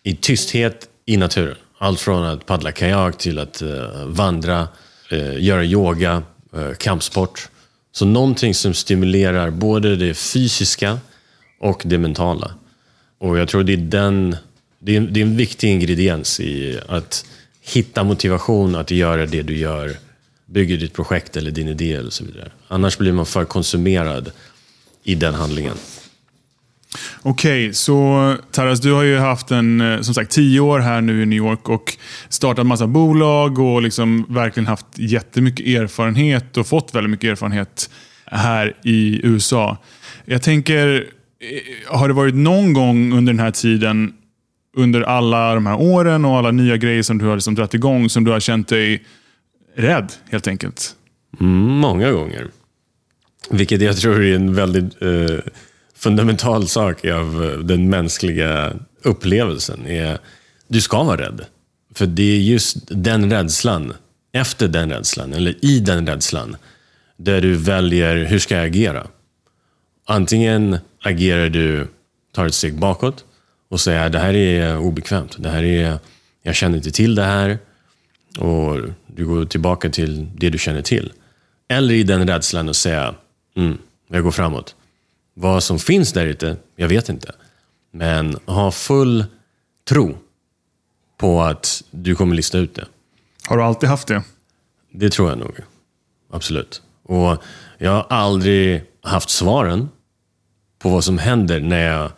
i 0.02 0.16
tysthet 0.16 0.88
i 1.06 1.16
naturen. 1.16 1.56
Allt 1.82 2.00
från 2.00 2.24
att 2.24 2.46
paddla 2.46 2.72
kajak 2.72 3.18
till 3.18 3.38
att 3.38 3.62
uh, 3.62 4.06
vandra, 4.06 4.68
uh, 5.12 5.42
göra 5.42 5.64
yoga, 5.64 6.22
uh, 6.56 6.74
kampsport. 6.74 7.48
Så 7.92 8.04
någonting 8.04 8.54
som 8.54 8.74
stimulerar 8.74 9.50
både 9.50 9.96
det 9.96 10.14
fysiska 10.14 10.98
och 11.60 11.82
det 11.84 11.98
mentala. 11.98 12.54
Och 13.18 13.38
jag 13.38 13.48
tror 13.48 13.62
det 13.62 13.72
är, 13.72 13.76
den, 13.76 14.36
det 14.78 14.96
är, 14.96 15.00
det 15.00 15.20
är 15.20 15.22
en 15.22 15.36
viktig 15.36 15.68
ingrediens 15.68 16.40
i 16.40 16.80
att 16.88 17.24
hitta 17.60 18.04
motivation 18.04 18.74
att 18.74 18.90
göra 18.90 19.26
det 19.26 19.42
du 19.42 19.56
gör. 19.56 19.96
Bygger 20.46 20.76
ditt 20.76 20.92
projekt 20.92 21.36
eller 21.36 21.50
din 21.50 21.68
idé 21.68 21.92
eller 21.92 22.10
så 22.10 22.24
vidare. 22.24 22.50
Annars 22.68 22.98
blir 22.98 23.12
man 23.12 23.26
för 23.26 23.44
konsumerad 23.44 24.30
i 25.04 25.14
den 25.14 25.34
handlingen. 25.34 25.76
Okej, 27.22 27.64
okay, 27.64 27.72
så 27.72 28.36
Taras, 28.50 28.80
du 28.80 28.92
har 28.92 29.02
ju 29.02 29.18
haft 29.18 29.50
en, 29.50 29.80
eh, 29.80 30.00
som 30.00 30.14
sagt, 30.14 30.30
tio 30.30 30.60
år 30.60 30.78
här 30.78 31.00
nu 31.00 31.22
i 31.22 31.26
New 31.26 31.36
York 31.36 31.68
och 31.68 31.96
startat 32.28 32.66
massa 32.66 32.86
bolag 32.86 33.58
och 33.58 33.82
liksom 33.82 34.26
verkligen 34.28 34.66
haft 34.66 34.86
jättemycket 34.94 35.66
erfarenhet 35.66 36.56
och 36.56 36.66
fått 36.66 36.94
väldigt 36.94 37.10
mycket 37.10 37.30
erfarenhet 37.30 37.90
här 38.26 38.76
i 38.84 39.20
USA. 39.26 39.76
Jag 40.24 40.42
tänker, 40.42 41.06
eh, 41.40 41.96
har 41.98 42.08
det 42.08 42.14
varit 42.14 42.34
någon 42.34 42.72
gång 42.72 43.12
under 43.12 43.32
den 43.32 43.40
här 43.40 43.50
tiden, 43.50 44.12
under 44.76 45.00
alla 45.02 45.54
de 45.54 45.66
här 45.66 45.80
åren 45.80 46.24
och 46.24 46.38
alla 46.38 46.50
nya 46.50 46.76
grejer 46.76 47.02
som 47.02 47.18
du 47.18 47.26
har 47.26 47.34
liksom 47.34 47.54
dragit 47.54 47.74
igång, 47.74 48.08
som 48.08 48.24
du 48.24 48.30
har 48.30 48.40
känt 48.40 48.68
dig 48.68 49.04
rädd 49.76 50.12
helt 50.30 50.48
enkelt? 50.48 50.96
Mm, 51.40 51.52
många 51.62 52.12
gånger. 52.12 52.46
Vilket 53.50 53.80
jag 53.80 53.96
tror 53.96 54.22
är 54.22 54.34
en 54.34 54.54
väldigt 54.54 55.02
eh 55.02 55.52
fundamental 56.02 56.68
sak 56.68 57.04
av 57.04 57.44
eh, 57.44 57.58
den 57.58 57.90
mänskliga 57.90 58.72
upplevelsen 59.02 59.86
är 59.86 60.18
du 60.68 60.80
ska 60.80 61.02
vara 61.02 61.20
rädd. 61.20 61.44
För 61.94 62.06
det 62.06 62.22
är 62.22 62.38
just 62.38 62.76
den 62.88 63.30
rädslan, 63.30 63.92
efter 64.32 64.68
den 64.68 64.90
rädslan, 64.90 65.32
eller 65.32 65.64
i 65.64 65.80
den 65.80 66.06
rädslan, 66.06 66.56
där 67.16 67.40
du 67.40 67.56
väljer 67.56 68.24
hur 68.24 68.38
ska 68.38 68.56
jag 68.56 68.66
agera. 68.66 69.06
Antingen 70.06 70.78
agerar 71.02 71.48
du, 71.48 71.88
tar 72.32 72.46
ett 72.46 72.54
steg 72.54 72.78
bakåt 72.78 73.24
och 73.70 73.80
säger 73.80 74.08
det 74.08 74.18
här 74.18 74.34
är 74.34 74.78
obekvämt. 74.78 75.36
Det 75.38 75.48
här 75.48 75.62
är, 75.62 75.98
jag 76.42 76.54
känner 76.54 76.76
inte 76.76 76.90
till 76.90 77.14
det 77.14 77.24
här. 77.24 77.58
Och 78.38 78.78
du 79.06 79.26
går 79.26 79.44
tillbaka 79.44 79.90
till 79.90 80.28
det 80.36 80.50
du 80.50 80.58
känner 80.58 80.82
till. 80.82 81.12
Eller 81.68 81.94
i 81.94 82.02
den 82.02 82.28
rädslan 82.28 82.68
och 82.68 82.76
säga, 82.76 83.14
mm, 83.56 83.78
jag 84.08 84.22
går 84.22 84.30
framåt. 84.30 84.74
Vad 85.34 85.62
som 85.62 85.78
finns 85.78 86.12
där 86.12 86.26
ute, 86.26 86.56
jag 86.76 86.88
vet 86.88 87.08
inte. 87.08 87.32
Men 87.90 88.38
ha 88.46 88.70
full 88.70 89.24
tro 89.88 90.18
på 91.16 91.42
att 91.42 91.82
du 91.90 92.14
kommer 92.14 92.34
lista 92.34 92.58
ut 92.58 92.74
det. 92.74 92.86
Har 93.46 93.56
du 93.56 93.62
alltid 93.62 93.88
haft 93.88 94.08
det? 94.08 94.22
Det 94.92 95.10
tror 95.10 95.28
jag 95.28 95.38
nog. 95.38 95.56
Absolut. 96.30 96.82
Och 97.02 97.42
jag 97.78 97.90
har 97.90 98.06
aldrig 98.08 98.84
haft 99.02 99.30
svaren 99.30 99.88
på 100.78 100.88
vad 100.88 101.04
som 101.04 101.18
händer 101.18 101.60
när 101.60 101.86
jag 101.86 102.10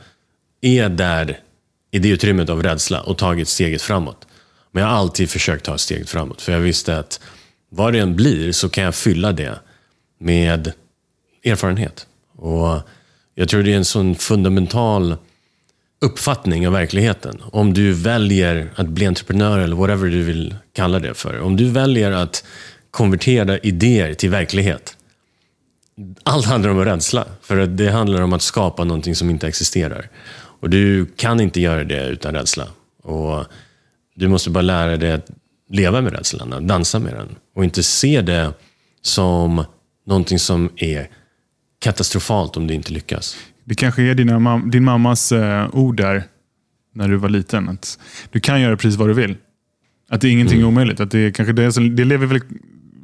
är 0.60 0.88
där 0.88 1.40
i 1.90 1.98
det 1.98 2.08
utrymmet 2.08 2.48
av 2.48 2.62
rädsla 2.62 3.00
och 3.00 3.18
tagit 3.18 3.48
steget 3.48 3.82
framåt. 3.82 4.26
Men 4.70 4.82
jag 4.82 4.90
har 4.90 4.96
alltid 4.96 5.30
försökt 5.30 5.64
ta 5.64 5.78
steget 5.78 6.10
framåt. 6.10 6.42
För 6.42 6.52
jag 6.52 6.60
visste 6.60 6.98
att 6.98 7.20
vad 7.68 7.92
det 7.92 7.98
än 7.98 8.16
blir 8.16 8.52
så 8.52 8.68
kan 8.68 8.84
jag 8.84 8.94
fylla 8.94 9.32
det 9.32 9.58
med 10.18 10.72
erfarenhet. 11.44 12.06
Och 12.36 12.80
jag 13.34 13.48
tror 13.48 13.62
det 13.62 13.72
är 13.72 13.76
en 13.76 13.84
sån 13.84 14.14
fundamental 14.14 15.16
uppfattning 16.00 16.66
av 16.66 16.72
verkligheten. 16.72 17.42
Om 17.52 17.74
du 17.74 17.92
väljer 17.92 18.70
att 18.74 18.88
bli 18.88 19.06
entreprenör 19.06 19.58
eller 19.58 19.76
whatever 19.76 20.10
du 20.10 20.22
vill 20.22 20.54
kalla 20.72 20.98
det 20.98 21.14
för. 21.14 21.40
Om 21.40 21.56
du 21.56 21.70
väljer 21.70 22.10
att 22.10 22.44
konvertera 22.90 23.58
idéer 23.58 24.14
till 24.14 24.30
verklighet. 24.30 24.96
Allt 26.22 26.46
handlar 26.46 26.70
om 26.70 26.84
rädsla. 26.84 27.24
För 27.42 27.66
det 27.66 27.90
handlar 27.90 28.22
om 28.22 28.32
att 28.32 28.42
skapa 28.42 28.84
någonting 28.84 29.14
som 29.14 29.30
inte 29.30 29.48
existerar. 29.48 30.08
Och 30.60 30.70
du 30.70 31.06
kan 31.06 31.40
inte 31.40 31.60
göra 31.60 31.84
det 31.84 32.06
utan 32.06 32.34
rädsla. 32.34 32.68
Och 33.02 33.44
du 34.14 34.28
måste 34.28 34.50
bara 34.50 34.62
lära 34.62 34.96
dig 34.96 35.12
att 35.12 35.30
leva 35.70 36.00
med 36.00 36.12
rädslan, 36.12 36.52
att 36.52 36.68
dansa 36.68 36.98
med 36.98 37.14
den. 37.14 37.36
Och 37.54 37.64
inte 37.64 37.82
se 37.82 38.20
det 38.20 38.52
som 39.02 39.64
någonting 40.06 40.38
som 40.38 40.70
är 40.76 41.08
katastrofalt 41.84 42.56
om 42.56 42.66
det 42.66 42.74
inte 42.74 42.92
lyckas. 42.92 43.36
Det 43.64 43.74
kanske 43.74 44.02
är 44.02 44.14
dina, 44.14 44.58
din 44.58 44.84
mammas 44.84 45.32
eh, 45.32 45.68
ord 45.72 45.96
där 45.96 46.24
när 46.94 47.08
du 47.08 47.16
var 47.16 47.28
liten. 47.28 47.68
Att 47.68 47.98
du 48.30 48.40
kan 48.40 48.60
göra 48.60 48.76
precis 48.76 48.98
vad 48.98 49.08
du 49.08 49.14
vill. 49.14 49.36
Att 50.10 50.20
det 50.20 50.28
är 50.28 50.32
ingenting 50.32 50.58
mm. 50.58 50.68
omöjligt. 50.68 51.00
Att 51.00 51.10
det, 51.10 51.32
kanske 51.36 51.52
det, 51.52 51.88
det 51.88 52.04
lever 52.04 52.40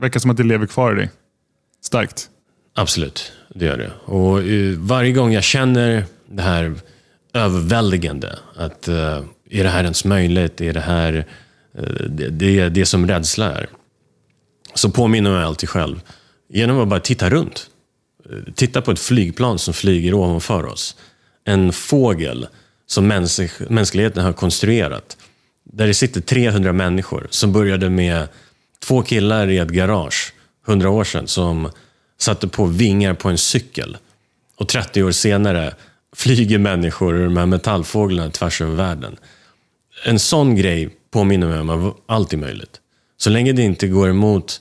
verkar 0.00 0.20
som 0.20 0.30
att 0.30 0.36
det 0.36 0.42
lever 0.42 0.66
kvar 0.66 0.92
i 0.92 0.96
dig. 0.96 1.10
Starkt. 1.84 2.28
Absolut, 2.74 3.32
det 3.54 3.64
gör 3.64 3.78
det. 3.78 3.90
Och 4.04 4.38
uh, 4.38 4.78
varje 4.78 5.12
gång 5.12 5.32
jag 5.32 5.44
känner 5.44 6.04
det 6.30 6.42
här 6.42 6.74
överväldigande. 7.34 8.38
Att 8.56 8.88
uh, 8.88 8.94
är 9.50 9.64
det 9.64 9.68
här 9.68 9.82
ens 9.82 10.04
möjligt? 10.04 10.60
Är 10.60 10.72
det 10.72 10.80
här 10.80 11.12
uh, 11.78 11.84
det, 12.08 12.28
det, 12.28 12.68
det 12.68 12.86
som 12.86 13.06
rädsla 13.06 13.52
är? 13.52 13.68
Så 14.74 14.90
påminner 14.90 15.30
jag 15.30 15.42
alltid 15.42 15.68
själv. 15.68 16.00
Genom 16.48 16.80
att 16.80 16.88
bara 16.88 17.00
titta 17.00 17.30
runt. 17.30 17.70
Titta 18.54 18.82
på 18.82 18.90
ett 18.90 18.98
flygplan 18.98 19.58
som 19.58 19.74
flyger 19.74 20.14
ovanför 20.14 20.66
oss. 20.66 20.96
En 21.44 21.72
fågel 21.72 22.46
som 22.86 23.06
mäns 23.06 23.40
mänskligheten 23.68 24.24
har 24.24 24.32
konstruerat. 24.32 25.16
Där 25.64 25.86
det 25.86 25.94
sitter 25.94 26.20
300 26.20 26.72
människor 26.72 27.26
som 27.30 27.52
började 27.52 27.90
med 27.90 28.28
två 28.84 29.02
killar 29.02 29.50
i 29.50 29.58
ett 29.58 29.68
garage 29.68 30.32
100 30.68 30.90
år 30.90 31.04
sedan 31.04 31.26
som 31.26 31.70
satte 32.18 32.48
på 32.48 32.64
vingar 32.64 33.14
på 33.14 33.28
en 33.28 33.38
cykel. 33.38 33.96
Och 34.56 34.68
30 34.68 35.02
år 35.02 35.10
senare 35.10 35.74
flyger 36.16 36.58
människor 36.58 37.14
och 37.14 37.24
de 37.24 37.36
här 37.36 37.46
metallfåglarna 37.46 38.30
tvärs 38.30 38.60
över 38.60 38.74
världen. 38.74 39.16
En 40.04 40.18
sån 40.18 40.56
grej 40.56 40.90
påminner 41.10 41.46
mig 41.46 41.60
om 41.60 41.70
att 41.70 41.96
allt 42.06 42.32
är 42.32 42.36
möjligt. 42.36 42.80
Så 43.16 43.30
länge 43.30 43.52
det 43.52 43.62
inte 43.62 43.88
går 43.88 44.08
emot 44.08 44.60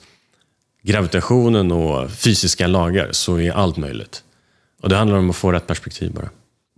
gravitationen 0.84 1.72
och 1.72 2.12
fysiska 2.12 2.68
lagar 2.68 3.10
så 3.12 3.40
är 3.40 3.52
allt 3.52 3.78
möjligt. 3.78 4.24
Och 4.82 4.90
Det 4.90 4.96
handlar 4.96 5.18
om 5.18 5.30
att 5.30 5.36
få 5.36 5.52
rätt 5.52 5.68
perspektiv 5.68 6.14
bara. 6.14 6.30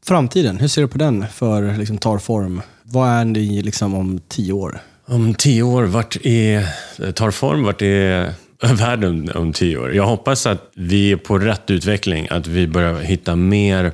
Framtiden, 0.05 0.59
hur 0.59 0.67
ser 0.67 0.81
du 0.81 0.87
på 0.87 0.97
den 0.97 1.27
för 1.27 1.77
liksom, 1.77 1.97
tar 1.97 2.17
form? 2.17 2.61
Vad 2.83 3.09
är 3.09 3.25
ni 3.25 3.61
liksom, 3.61 3.93
om 3.93 4.19
tio 4.27 4.53
år? 4.53 4.79
Om 5.05 5.33
tio 5.33 5.63
år, 5.63 5.83
vart 5.83 6.17
är, 6.23 6.67
tar 7.11 7.31
form? 7.31 7.63
Vart 7.63 7.81
är 7.81 8.33
världen 8.73 9.31
om 9.35 9.53
tio 9.53 9.77
år? 9.77 9.95
Jag 9.95 10.05
hoppas 10.05 10.45
att 10.45 10.71
vi 10.75 11.11
är 11.11 11.17
på 11.17 11.37
rätt 11.37 11.69
utveckling, 11.69 12.27
att 12.29 12.47
vi 12.47 12.67
börjar 12.67 12.99
hitta 12.99 13.35
mer 13.35 13.91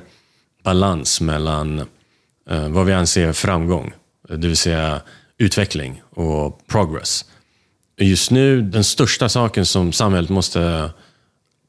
balans 0.64 1.20
mellan 1.20 1.78
eh, 2.50 2.68
vad 2.68 2.86
vi 2.86 2.92
anser 2.92 3.32
framgång, 3.32 3.92
det 4.28 4.46
vill 4.46 4.56
säga 4.56 5.00
utveckling 5.38 6.02
och 6.10 6.66
progress. 6.66 7.24
Just 8.00 8.30
nu, 8.30 8.62
den 8.62 8.84
största 8.84 9.28
saken 9.28 9.66
som 9.66 9.92
samhället 9.92 10.30
måste 10.30 10.90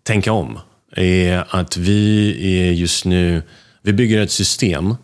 tänka 0.04 0.32
om 0.32 0.60
är 0.96 1.46
att 1.50 1.78
vi 1.78 2.32
är 2.60 2.72
just 2.72 3.06
nu, 3.06 3.42
vi 3.82 3.94
bygger 3.94 4.22
ett 4.22 4.32
system 4.32 4.96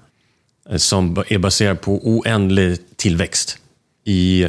eh, 0.69 0.77
som 0.77 1.23
är 1.27 1.37
baserat 1.37 1.81
på 1.81 1.99
oändlig 2.03 2.77
tillväxt 2.95 3.57
i 4.05 4.47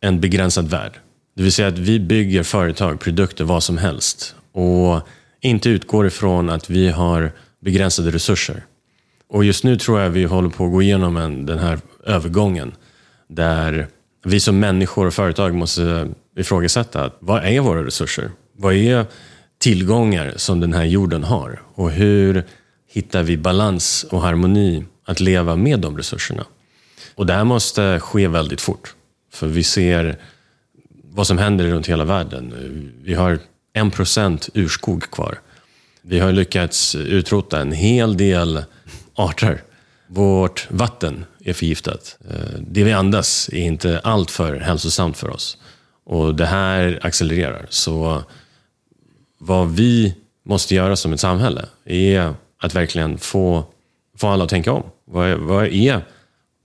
en 0.00 0.20
begränsad 0.20 0.68
värld. 0.68 0.92
Det 1.36 1.42
vill 1.42 1.52
säga 1.52 1.68
att 1.68 1.78
vi 1.78 2.00
bygger 2.00 2.42
företag, 2.42 3.00
produkter, 3.00 3.44
vad 3.44 3.62
som 3.62 3.78
helst 3.78 4.34
och 4.52 5.00
inte 5.40 5.68
utgår 5.68 6.06
ifrån 6.06 6.50
att 6.50 6.70
vi 6.70 6.88
har 6.88 7.32
begränsade 7.60 8.10
resurser. 8.10 8.64
Och 9.28 9.44
just 9.44 9.64
nu 9.64 9.76
tror 9.76 10.00
jag 10.00 10.10
vi 10.10 10.24
håller 10.24 10.48
på 10.48 10.66
att 10.66 10.72
gå 10.72 10.82
igenom 10.82 11.16
en, 11.16 11.46
den 11.46 11.58
här 11.58 11.78
övergången 12.04 12.74
där 13.28 13.88
vi 14.26 14.40
som 14.40 14.60
människor 14.60 15.06
och 15.06 15.14
företag 15.14 15.54
måste 15.54 16.08
ifrågasätta 16.36 17.10
vad 17.18 17.44
är 17.44 17.60
våra 17.60 17.84
resurser? 17.84 18.30
Vad 18.56 18.74
är 18.74 19.06
tillgångar 19.58 20.34
som 20.36 20.60
den 20.60 20.72
här 20.72 20.84
jorden 20.84 21.24
har? 21.24 21.62
Och 21.74 21.90
hur 21.90 22.44
hittar 22.88 23.22
vi 23.22 23.36
balans 23.36 24.06
och 24.10 24.22
harmoni 24.22 24.84
att 25.04 25.20
leva 25.20 25.56
med 25.56 25.80
de 25.80 25.96
resurserna? 25.96 26.46
Och 27.14 27.26
det 27.26 27.32
här 27.32 27.44
måste 27.44 28.00
ske 28.00 28.28
väldigt 28.28 28.60
fort. 28.60 28.94
För 29.32 29.46
vi 29.46 29.62
ser 29.62 30.18
vad 31.02 31.26
som 31.26 31.38
händer 31.38 31.66
runt 31.66 31.86
hela 31.86 32.04
världen. 32.04 32.54
Vi 33.02 33.14
har 33.14 33.38
en 33.72 33.90
procent 33.90 34.48
urskog 34.54 35.10
kvar. 35.10 35.38
Vi 36.02 36.18
har 36.18 36.32
lyckats 36.32 36.94
utrota 36.94 37.60
en 37.60 37.72
hel 37.72 38.16
del 38.16 38.64
arter. 39.14 39.62
Vårt 40.06 40.66
vatten 40.70 41.24
är 41.46 41.52
förgiftat. 41.52 42.18
Eh, 42.30 42.60
det 42.60 42.84
vi 42.84 42.92
andas 42.92 43.50
är 43.52 43.60
inte 43.60 44.00
alltför 44.04 44.56
hälsosamt 44.56 45.16
för 45.16 45.30
oss. 45.30 45.58
Och 46.04 46.34
det 46.34 46.46
här 46.46 47.00
accelererar. 47.02 47.66
Så 47.68 48.22
vad 49.38 49.70
vi 49.70 50.14
måste 50.44 50.74
göra 50.74 50.96
som 50.96 51.12
ett 51.12 51.20
samhälle 51.20 51.64
är 51.84 52.34
att 52.62 52.74
verkligen 52.74 53.18
få, 53.18 53.64
få 54.16 54.28
alla 54.28 54.44
att 54.44 54.50
tänka 54.50 54.72
om. 54.72 54.82
Vad 55.04 55.28
är, 55.28 55.36
vad 55.36 55.66
är 55.66 56.00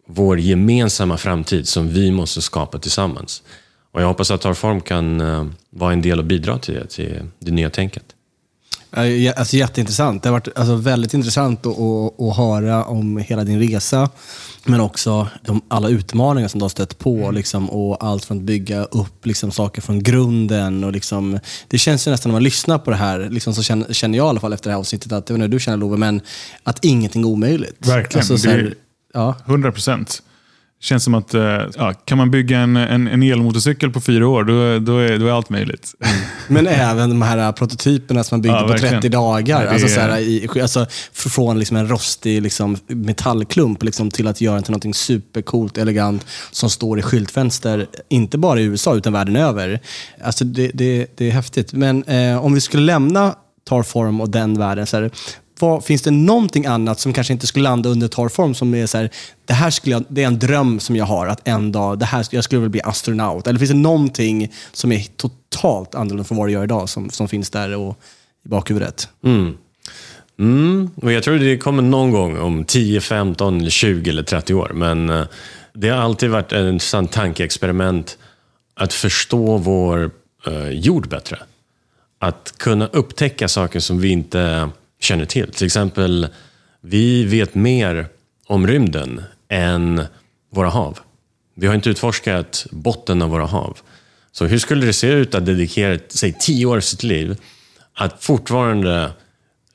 vår 0.08 0.40
gemensamma 0.40 1.18
framtid 1.18 1.68
som 1.68 1.90
vi 1.90 2.12
måste 2.12 2.42
skapa 2.42 2.80
tillsammans? 2.80 3.44
Och 3.92 4.02
jag 4.02 4.08
hoppas 4.08 4.32
att 4.32 4.42
Tarform 4.42 4.82
kan 4.82 5.22
eh, 5.22 5.46
vara 5.70 5.94
en 5.94 6.02
del 6.02 6.20
och 6.20 6.26
bidra 6.26 6.58
till 6.58 6.74
det, 6.74 6.88
till 6.88 7.26
det 7.40 7.52
nya 7.52 7.70
tänket. 7.70 8.04
Alltså, 8.94 9.56
jätteintressant. 9.56 10.24
Det 10.24 10.30
har 10.30 10.34
varit 10.34 10.58
alltså, 10.58 10.76
väldigt 10.76 11.14
intressant 11.14 11.66
att, 11.66 11.80
att, 11.80 12.22
att 12.22 12.38
höra 12.38 12.86
om 12.86 13.18
hela 13.18 13.44
din 13.44 13.60
resa. 13.60 14.10
Men 14.64 14.82
också 14.82 15.28
de, 15.46 15.62
alla 15.68 15.90
utmaningar 15.90 16.48
som 16.48 16.60
du 16.60 16.64
har 16.64 16.70
stött 16.70 16.98
på. 16.98 17.18
Mm. 17.18 17.36
Liksom, 17.36 17.70
och 17.70 18.04
allt 18.04 18.26
från 18.26 18.38
att 18.38 18.44
bygga 18.44 18.84
upp 18.84 19.26
liksom, 19.26 19.52
saker 19.52 19.82
från 19.82 20.04
grunden. 20.04 20.84
Och, 20.84 20.92
liksom, 20.92 21.40
det 21.68 21.78
känns 21.78 22.08
ju 22.08 22.12
nästan 22.12 22.30
när 22.30 22.36
man 22.36 22.44
lyssnar 22.44 22.78
på 22.78 22.92
det 22.92 22.98
här, 22.98 23.30
liksom, 23.30 23.54
så 23.54 23.64
känner, 23.64 23.94
känner 23.94 24.18
jag 24.18 24.26
i 24.26 24.30
alla 24.30 24.40
fall 24.40 24.54
efter 24.54 24.70
det 24.70 24.74
här 24.74 24.80
avsnittet, 24.80 25.12
att, 25.12 25.30
jag 25.30 25.38
vet 25.38 25.44
inte 25.44 25.56
du 25.56 25.60
känner 25.60 25.78
Love, 25.78 25.98
men 25.98 26.22
att 26.64 26.86
ingenting 26.86 27.22
är 27.22 27.28
omöjligt. 27.28 27.88
Verkligen. 27.88 28.20
Alltså, 28.20 28.38
så 28.38 28.50
här, 28.50 28.76
ja. 29.14 29.36
100 29.46 29.72
procent 29.72 30.24
känns 30.82 31.04
som 31.04 31.14
att, 31.14 31.34
eh, 31.34 31.42
ja, 31.78 31.94
kan 32.06 32.18
man 32.18 32.32
bygga 32.32 32.60
en, 32.60 32.78
en, 32.78 33.08
en 33.08 33.24
elmotorcykel 33.24 33.92
på 33.92 34.02
fyra 34.02 34.28
år, 34.28 34.44
då, 34.44 34.80
då, 34.80 34.98
är, 34.98 35.18
då 35.18 35.28
är 35.28 35.32
allt 35.32 35.50
möjligt. 35.50 35.94
Mm. 36.00 36.16
Men 36.48 36.68
även 36.68 37.10
de 37.10 37.22
här 37.22 37.52
prototyperna 37.52 38.24
som 38.24 38.36
man 38.36 38.42
byggde 38.42 38.58
ja, 38.58 38.68
på 38.68 38.78
30 38.78 39.10
dagar. 39.10 39.66
alltså, 39.66 39.88
så 39.88 40.00
här, 40.00 40.20
i, 40.20 40.50
alltså, 40.62 40.86
från 41.14 41.60
liksom 41.60 41.78
en 41.78 41.88
rostig 41.88 42.42
liksom, 42.42 42.78
metallklump 42.88 43.84
liksom, 43.84 44.12
till 44.12 44.28
att 44.28 44.42
göra 44.42 44.56
den 44.56 44.64
till 44.64 44.74
något 44.88 44.96
supercoolt, 44.96 45.78
elegant, 45.78 46.26
som 46.52 46.70
står 46.70 47.00
i 47.00 47.02
skyltfönster, 47.02 47.88
inte 48.10 48.38
bara 48.38 48.60
i 48.60 48.64
USA, 48.64 48.96
utan 48.96 49.14
världen 49.14 49.36
över. 49.36 49.80
Alltså, 50.24 50.46
det, 50.46 50.72
det, 50.74 51.08
det 51.18 51.28
är 51.28 51.32
häftigt. 51.32 51.74
Men 51.74 52.04
eh, 52.04 52.46
om 52.46 52.54
vi 52.54 52.62
skulle 52.62 52.84
lämna 52.84 53.36
Tarform 53.70 54.22
och 54.22 54.30
den 54.30 54.58
världen, 54.58 54.88
så 54.88 54.98
här, 54.98 55.12
vad, 55.62 55.86
finns 55.86 56.02
det 56.02 56.12
någonting 56.12 56.66
annat 56.66 57.00
som 57.00 57.14
kanske 57.14 57.34
inte 57.34 57.48
skulle 57.48 57.64
landa 57.64 57.90
under 57.90 58.08
torrform 58.08 58.54
som 58.56 58.76
är 58.76 58.86
så 58.86 58.98
här, 58.98 59.10
det 59.46 59.54
här 59.54 59.70
skulle 59.70 59.96
jag, 59.96 60.04
det 60.08 60.24
är 60.24 60.28
en 60.28 60.40
dröm 60.40 60.80
som 60.80 60.96
jag 60.96 61.06
har, 61.06 61.28
att 61.28 61.48
en 61.48 61.72
dag, 61.72 62.00
det 62.00 62.06
här, 62.06 62.28
jag 62.32 62.44
skulle 62.44 62.60
vilja 62.60 62.70
bli 62.70 62.82
astronaut. 62.82 63.48
Eller 63.48 63.60
finns 63.60 63.72
det 63.72 63.78
någonting 63.78 64.52
som 64.72 64.92
är 64.92 65.06
totalt 65.18 65.96
annorlunda 65.96 66.24
från 66.24 66.38
vad 66.38 66.48
du 66.48 66.52
gör 66.52 66.64
idag, 66.64 66.90
som, 66.90 67.10
som 67.10 67.28
finns 67.28 67.50
där 67.50 67.76
och, 67.76 68.00
i 68.46 68.50
bakhuvudet? 68.50 69.10
Mm. 69.24 69.58
Mm. 70.40 70.90
Och 70.96 71.12
jag 71.12 71.24
tror 71.24 71.40
det 71.40 71.58
kommer 71.58 71.84
någon 71.84 72.12
gång 72.12 72.38
om 72.38 72.66
10, 72.66 73.02
15, 73.02 73.70
20 73.70 74.10
eller 74.10 74.24
30 74.24 74.54
år. 74.54 74.72
Men 74.74 75.10
eh, 75.10 75.26
det 75.74 75.90
har 75.90 75.98
alltid 75.98 76.30
varit 76.30 76.52
ett 76.52 76.74
intressant 76.74 77.12
tankeexperiment 77.12 78.18
att 78.76 78.94
förstå 78.94 79.58
vår 79.58 80.12
eh, 80.48 80.70
jord 80.70 81.10
bättre. 81.10 81.40
Att 82.20 82.54
kunna 82.58 82.88
upptäcka 82.88 83.48
saker 83.48 83.80
som 83.80 84.00
vi 84.00 84.10
inte 84.10 84.70
känner 85.04 85.26
till. 85.26 85.52
Till 85.52 85.66
exempel, 85.66 86.28
vi 86.82 87.26
vet 87.26 87.56
mer 87.56 88.08
om 88.48 88.68
rymden 88.68 89.24
än 89.50 90.02
våra 90.52 90.70
hav. 90.70 91.00
Vi 91.56 91.68
har 91.68 91.76
inte 91.76 91.90
utforskat 91.90 92.66
botten 92.72 93.22
av 93.22 93.30
våra 93.30 93.46
hav. 93.46 93.78
Så 94.32 94.46
hur 94.46 94.60
skulle 94.60 94.86
det 94.86 94.94
se 94.94 95.08
ut 95.08 95.36
att 95.36 95.46
dedikera 95.46 96.00
sig 96.08 96.34
tio 96.40 96.66
år 96.66 96.78
av 96.78 96.82
sitt 96.82 97.04
liv 97.04 97.38
att 97.94 98.24
fortfarande 98.24 99.12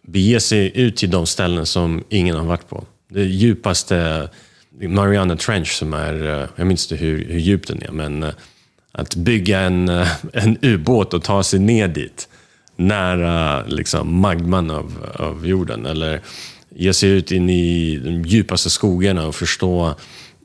bege 0.03 0.41
sig 0.41 0.81
ut 0.81 0.97
till 0.97 1.11
de 1.11 1.27
ställen 1.27 1.67
som 1.67 2.05
ingen 2.09 2.37
har 2.37 2.45
varit 2.45 2.69
på? 2.69 2.85
Det 3.09 3.25
djupaste, 3.25 4.29
Mariana 4.81 5.37
Trench 5.37 5.73
som 5.73 5.95
är, 5.95 6.41
eh, 6.43 6.49
jag 6.57 6.67
minns 6.67 6.93
inte 6.93 7.05
hur, 7.05 7.25
hur 7.25 7.39
djup 7.39 7.67
den 7.67 7.83
är, 7.83 7.91
men 7.91 8.23
eh, 8.23 8.31
att 8.93 9.15
bygga 9.15 9.61
en, 9.61 9.89
eh, 9.89 10.09
en 10.33 10.59
ubåt 10.63 11.15
och 11.15 11.23
ta 11.23 11.43
sig 11.43 11.61
ner 11.61 11.89
dit 11.89 12.29
nära 12.77 13.67
liksom, 13.67 14.21
magman 14.21 14.71
av, 14.71 15.11
av 15.15 15.47
jorden. 15.47 15.87
Eller 15.87 16.21
ge 16.75 16.95
sig 16.95 17.11
ut 17.11 17.33
in 17.33 17.51
i 17.51 17.97
de 17.97 18.23
djupaste 18.23 18.71
skogarna 18.71 19.27
och 19.27 19.35
förstå 19.35 19.95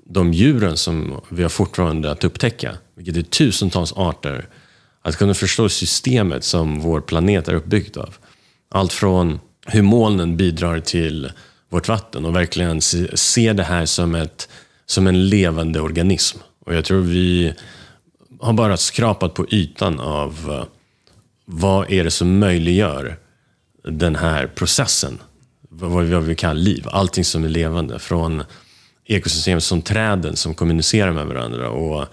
de 0.05 0.33
djuren 0.33 0.77
som 0.77 1.21
vi 1.29 1.43
har 1.43 1.49
fortfarande 1.49 2.11
att 2.11 2.23
upptäcka, 2.23 2.77
vilket 2.95 3.17
är 3.17 3.21
tusentals 3.21 3.93
arter. 3.93 4.47
Att 5.01 5.15
kunna 5.15 5.33
förstå 5.33 5.69
systemet 5.69 6.43
som 6.43 6.79
vår 6.79 7.01
planet 7.01 7.47
är 7.47 7.53
uppbyggd 7.53 7.97
av. 7.97 8.15
Allt 8.69 8.93
från 8.93 9.39
hur 9.65 9.81
molnen 9.81 10.37
bidrar 10.37 10.79
till 10.79 11.31
vårt 11.69 11.87
vatten 11.87 12.25
och 12.25 12.35
verkligen 12.35 12.81
se, 12.81 13.53
det 13.53 13.63
här 13.63 13.85
som, 13.85 14.15
ett, 14.15 14.49
som 14.85 15.07
en 15.07 15.29
levande 15.29 15.81
organism. 15.81 16.37
Och 16.65 16.75
jag 16.75 16.85
tror 16.85 17.01
vi 17.01 17.53
har 18.39 18.53
bara 18.53 18.77
skrapat 18.77 19.33
på 19.33 19.47
ytan 19.49 19.99
av 19.99 20.49
eh, 20.49 20.65
vad 21.45 21.91
är 21.91 22.03
det 22.03 22.11
som 22.11 22.39
möjliggör 22.39 23.17
den 23.83 24.15
här 24.15 24.47
processen? 24.47 25.19
Vad 25.69 26.23
vi 26.23 26.35
kallar 26.35 26.53
liv. 26.53 26.85
Allting 26.87 27.25
som 27.25 27.43
är 27.43 27.49
levande. 27.49 27.99
Från 27.99 28.43
ekosystem 29.05 29.61
som 29.61 29.81
träden 29.81 30.35
som 30.35 30.53
kommunicerar 30.53 31.11
med 31.11 31.25
varandra 31.25 31.69
och 31.69 32.07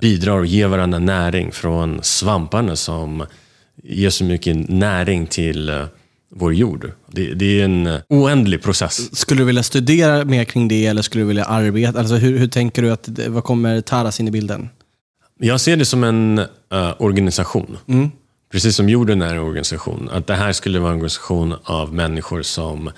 bidrar 0.00 0.38
och 0.38 0.46
ger 0.46 0.66
varandra 0.66 0.98
näring. 0.98 1.52
Från 1.52 2.02
svamparna 2.02 2.76
som 2.76 3.26
ger 3.82 4.10
så 4.10 4.24
mycket 4.24 4.68
näring 4.68 5.26
till 5.26 5.68
eh, 5.68 5.84
vår 6.34 6.54
jord. 6.54 6.92
Det, 7.06 7.34
det, 7.34 7.60
är 7.60 7.64
en 7.64 7.98
oändlig 8.08 8.62
process. 8.62 9.18
Skulle 9.18 9.40
du 9.40 9.44
vilja 9.44 9.62
studera 9.62 10.24
mer 10.24 10.44
kring 10.44 10.68
det 10.68 10.86
eller 10.86 11.02
skulle 11.02 11.24
du 11.24 11.28
vilja 11.28 11.44
arbeta? 11.44 11.98
Alltså 11.98 12.14
hur, 12.14 12.38
hur 12.38 12.48
tänker 12.48 12.82
du 12.82 12.90
att, 12.92 13.08
vad 13.28 13.44
kommer 13.44 13.80
Taras 13.80 14.20
in 14.20 14.28
i 14.28 14.30
bilden? 14.30 14.68
Jag 15.38 15.60
ser 15.60 15.76
det 15.76 15.84
som 15.84 16.04
en 16.04 16.38
uh, 16.38 16.92
organisation. 16.98 17.78
Mm 17.86 18.10
precis 18.52 18.76
som 18.76 18.88
jorden 18.88 19.22
är 19.22 19.34
en 19.34 19.38
organisation, 19.38 20.08
att 20.12 20.26
det 20.26 20.34
här 20.34 20.52
skulle 20.52 20.78
vara 20.78 20.90
en 20.90 20.96
organisation 20.96 21.54
av 21.64 21.94
människor 21.94 22.42
som 22.42 22.90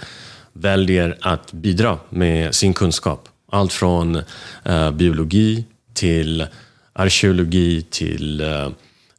väljer 0.52 1.18
att 1.20 1.52
bidra 1.52 1.98
med 2.10 2.54
sin 2.54 2.74
kunskap. 2.74 3.28
Allt 3.52 3.72
från 3.72 4.22
eh, 4.64 4.90
biologi 4.90 5.64
till 5.94 6.46
arkeologi 6.92 7.82
till 7.90 8.40
eh, 8.40 8.70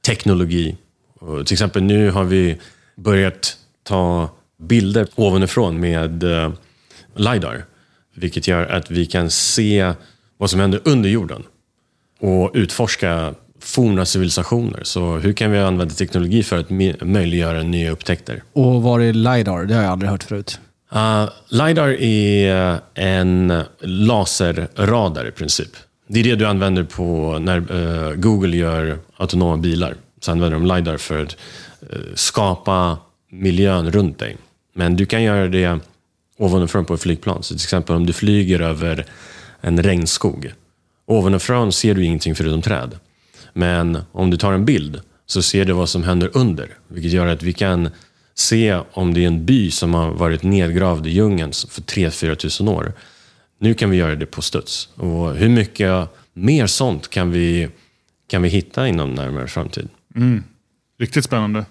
teknologi. 0.05 0.77
Och 1.19 1.45
till 1.45 1.55
exempel 1.55 1.83
nu 1.83 2.11
har 2.11 2.23
vi 2.23 2.57
börjat 2.95 3.57
ta 3.83 4.29
bilder 4.57 5.07
ovanifrån 5.15 5.79
med 5.79 6.23
eh, 6.23 6.51
LiDAR. 7.15 7.65
Vilket 8.15 8.47
gör 8.47 8.65
att 8.65 8.91
vi 8.91 9.05
kan 9.05 9.29
se 9.29 9.93
vad 10.37 10.49
som 10.49 10.59
händer 10.59 10.81
under 10.85 11.09
jorden 11.09 11.43
och 12.19 12.51
utforska 12.53 13.33
forna 13.59 14.05
civilisationer. 14.05 14.79
Så 14.83 15.17
hur 15.17 15.33
kan 15.33 15.51
vi 15.51 15.59
använda 15.59 15.93
teknologi 15.93 16.43
för 16.43 16.59
att 16.59 16.69
möjliggöra 17.01 17.63
nya 17.63 17.91
upptäckter? 17.91 18.43
Och 18.53 18.83
vad 18.83 19.01
är 19.01 19.13
LiDAR? 19.13 19.65
Det 19.65 19.73
har 19.73 19.81
jag 19.81 19.91
aldrig 19.91 20.11
hört 20.11 20.23
förut. 20.23 20.59
Uh, 20.95 21.29
LiDAR 21.49 22.01
är 22.01 22.79
en 22.95 23.63
laserradar 23.79 25.27
i 25.27 25.31
princip. 25.31 25.69
Det 26.07 26.19
är 26.19 26.23
det 26.23 26.35
du 26.35 26.45
använder 26.45 26.83
på 26.83 27.37
när 27.39 27.71
uh, 27.71 28.15
Google 28.15 28.57
gör 28.57 28.97
autonoma 29.17 29.57
bilar. 29.57 29.95
Så 30.19 30.31
använder 30.31 30.59
de 30.59 30.75
LiDAR 30.75 30.97
för 30.97 31.23
att 31.23 31.37
uh, 31.93 31.99
skapa 32.15 32.97
miljön 33.31 33.91
runt 33.91 34.19
dig. 34.19 34.37
Men 34.75 34.95
du 34.95 35.05
kan 35.05 35.23
göra 35.23 35.47
det 35.47 35.79
ovanifrån 36.37 36.85
på 36.85 36.93
ett 36.93 37.01
flygplan. 37.01 37.43
Så 37.43 37.53
till 37.53 37.63
exempel 37.63 37.95
om 37.95 38.05
du 38.05 38.13
flyger 38.13 38.59
över 38.61 39.05
en 39.61 39.83
regnskog. 39.83 40.53
Ovanifrån 41.05 41.71
ser 41.71 41.95
du 41.95 42.05
ingenting 42.05 42.35
förutom 42.35 42.61
träd. 42.61 42.99
Men 43.59 43.97
om 44.11 44.29
du 44.29 44.37
tar 44.37 44.53
en 44.53 44.65
bild 44.65 45.01
så 45.25 45.41
ser 45.41 45.65
du 45.65 45.73
vad 45.73 45.89
som 45.89 46.03
händer 46.03 46.29
under. 46.33 46.77
Vilket 46.87 47.11
gör 47.11 47.27
att 47.27 47.43
vi 47.43 47.53
kan 47.53 47.89
se 48.35 48.79
om 48.91 49.13
det 49.13 49.23
är 49.23 49.27
en 49.27 49.45
by 49.45 49.71
som 49.71 49.93
har 49.93 50.11
varit 50.11 50.43
nedgravd 50.43 51.07
i 51.07 51.09
djungeln 51.09 51.51
för 51.69 51.81
3-4 51.81 52.35
tusen 52.35 52.67
år. 52.67 52.93
Nu 53.59 53.73
kan 53.73 53.89
vi 53.89 53.97
göra 53.97 54.15
det 54.15 54.25
på 54.25 54.41
studs. 54.41 54.89
Och 54.95 55.35
hur 55.35 55.49
mycket 55.49 56.09
mer 56.33 56.67
sånt 56.67 57.09
kan 57.09 57.31
vi, 57.31 57.69
kan 58.27 58.41
vi 58.41 58.49
hitta 58.49 58.87
inom 58.87 59.15
närmare 59.15 59.47
framtid? 59.47 59.87
Mm. 60.15 60.43
Riktigt 60.99 61.25
spännande. 61.25 61.65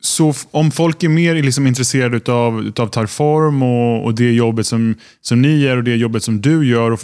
så 0.00 0.34
om 0.50 0.70
folk 0.70 1.02
är 1.02 1.08
mer 1.08 1.42
liksom 1.42 1.66
intresserade 1.66 2.16
utav, 2.16 2.62
utav 2.62 2.88
Tarform 2.88 3.62
och, 3.62 4.04
och 4.04 4.14
det 4.14 4.32
jobbet 4.32 4.66
som, 4.66 4.94
som 5.20 5.42
ni 5.42 5.58
gör 5.58 5.76
och 5.76 5.84
det 5.84 5.96
jobbet 5.96 6.22
som 6.22 6.40
du 6.40 6.66
gör. 6.66 6.90
Och 6.90 7.00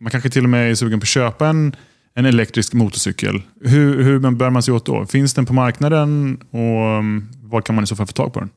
man 0.00 0.10
kanske 0.10 0.30
till 0.30 0.44
och 0.44 0.50
med 0.50 0.70
är 0.70 0.74
sugen 0.74 1.00
på 1.00 1.04
att 1.04 1.08
köpa 1.08 1.48
en, 1.48 1.76
en 2.14 2.26
elektrisk 2.26 2.72
motorcykel. 2.72 3.42
Hur, 3.60 4.02
hur 4.02 4.30
bär 4.30 4.50
man 4.50 4.62
sig 4.62 4.74
åt 4.74 4.86
då? 4.86 5.06
Finns 5.06 5.34
den 5.34 5.46
på 5.46 5.52
marknaden 5.52 6.40
och 6.50 6.98
um, 6.98 7.28
var 7.42 7.60
kan 7.60 7.74
man 7.74 7.84
i 7.84 7.86
så 7.86 7.96
fall 7.96 8.06
få 8.06 8.12
tag 8.12 8.32
på 8.32 8.40
den? 8.40 8.50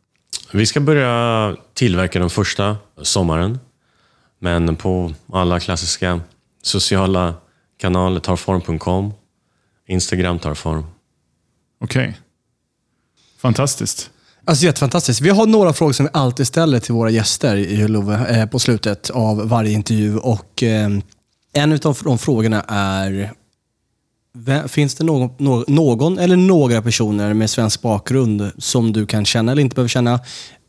Vi 0.52 0.66
ska 0.66 0.80
börja 0.80 1.56
tillverka 1.74 2.20
den 2.20 2.30
första 2.30 2.78
sommaren. 3.02 3.60
Men 4.40 4.76
på 4.76 5.14
alla 5.34 5.60
klassiska 5.60 6.22
sociala 6.62 7.34
kanaler, 7.78 8.20
tarform.com, 8.20 9.14
Instagram 9.88 10.40
tarform. 10.40 10.86
Okej. 11.82 12.18
Fantastiskt. 13.42 14.10
Alltså 14.46 14.66
jättefantastiskt. 14.66 15.22
Vi 15.22 15.30
har 15.30 15.46
några 15.46 15.74
frågor 15.74 15.94
som 15.94 16.06
vi 16.06 16.10
alltid 16.14 16.48
ställer 16.48 16.80
till 16.80 16.94
våra 16.94 17.10
gäster 17.10 17.56
i 17.56 17.88
Love 17.88 18.40
eh, 18.40 18.46
på 18.46 18.60
slutet 18.60 19.10
av 19.10 19.50
varje 19.50 19.72
intervju. 19.72 20.18
Och 20.18 20.64
eh, 20.64 20.90
En 21.54 21.72
av 21.74 21.98
de 22.04 22.18
frågorna 22.18 22.62
är, 22.68 23.34
finns 24.68 24.96
det 24.96 25.04
någon, 25.04 25.30
nå- 25.38 25.66
någon 25.68 26.20
eller 26.20 26.36
några 26.36 26.82
personer 26.82 27.34
med 27.34 27.50
svensk 27.50 27.82
bakgrund 27.82 28.52
som 28.58 28.94
du 28.94 29.06
kan 29.06 29.26
känna 29.26 29.52
eller 29.52 29.62
inte 29.62 29.76
behöver 29.76 29.90
känna, 29.90 30.14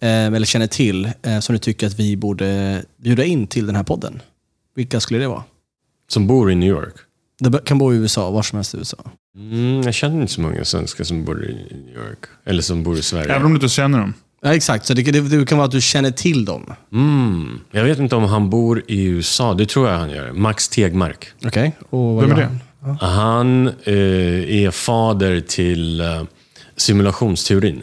eh, 0.01 0.27
eller 0.27 0.45
känner 0.47 0.67
till, 0.67 1.11
eh, 1.23 1.39
som 1.41 1.53
du 1.53 1.59
tycker 1.59 1.87
att 1.87 1.99
vi 1.99 2.17
borde 2.17 2.83
bjuda 3.03 3.25
in 3.25 3.47
till 3.47 3.67
den 3.67 3.77
här 3.77 3.83
podden? 3.83 4.21
Vilka 4.77 5.01
skulle 5.01 5.19
det 5.21 5.29
vara? 5.29 5.45
Som 6.09 6.27
bor 6.27 6.53
i 6.53 6.55
New 6.55 6.69
York. 6.69 6.95
Det 7.41 7.65
kan 7.65 7.79
bo 7.79 7.93
i 7.93 7.97
USA, 7.97 8.31
var 8.31 8.43
som 8.43 8.57
helst 8.57 8.75
i 8.75 8.79
USA. 8.79 8.97
Mm, 9.37 9.83
jag 9.83 9.95
känner 9.95 10.21
inte 10.21 10.33
så 10.33 10.41
många 10.41 10.65
svenskar 10.65 11.05
som 11.05 11.25
bor 11.25 11.45
i 11.45 11.53
New 11.87 11.95
York. 11.97 12.19
Eller 12.45 12.63
som 12.63 12.83
bor 12.83 12.99
i 12.99 13.03
Sverige. 13.03 13.33
Även 13.35 13.45
om 13.47 13.51
du 13.53 13.57
inte 13.57 13.69
känner 13.69 13.99
dem. 13.99 14.15
Ja, 14.43 14.55
exakt, 14.55 14.87
så 14.87 14.95
det, 14.95 15.03
det, 15.03 15.21
det 15.21 15.47
kan 15.47 15.59
vara 15.59 15.67
att 15.67 15.73
du 15.73 15.81
känner 15.81 16.11
till 16.11 16.45
dem. 16.45 16.73
Mm, 16.93 17.61
jag 17.71 17.85
vet 17.85 17.99
inte 17.99 18.17
om 18.17 18.25
han 18.25 18.51
bor 18.51 18.83
i 18.89 19.05
USA. 19.05 19.55
Det 19.55 19.67
tror 19.67 19.89
jag 19.89 19.99
han 19.99 20.11
gör. 20.11 20.33
Max 20.33 20.69
Tegmark. 20.69 21.27
Okej, 21.45 21.77
och 21.91 21.99
vad 22.15 22.23
Vem 22.25 22.33
är 22.33 22.37
det? 22.37 22.45
han? 22.45 22.59
Han 23.01 23.67
eh, 23.69 24.65
är 24.65 24.71
fader 24.71 25.41
till 25.41 26.01
eh, 26.01 26.23
simulationsteorin. 26.77 27.83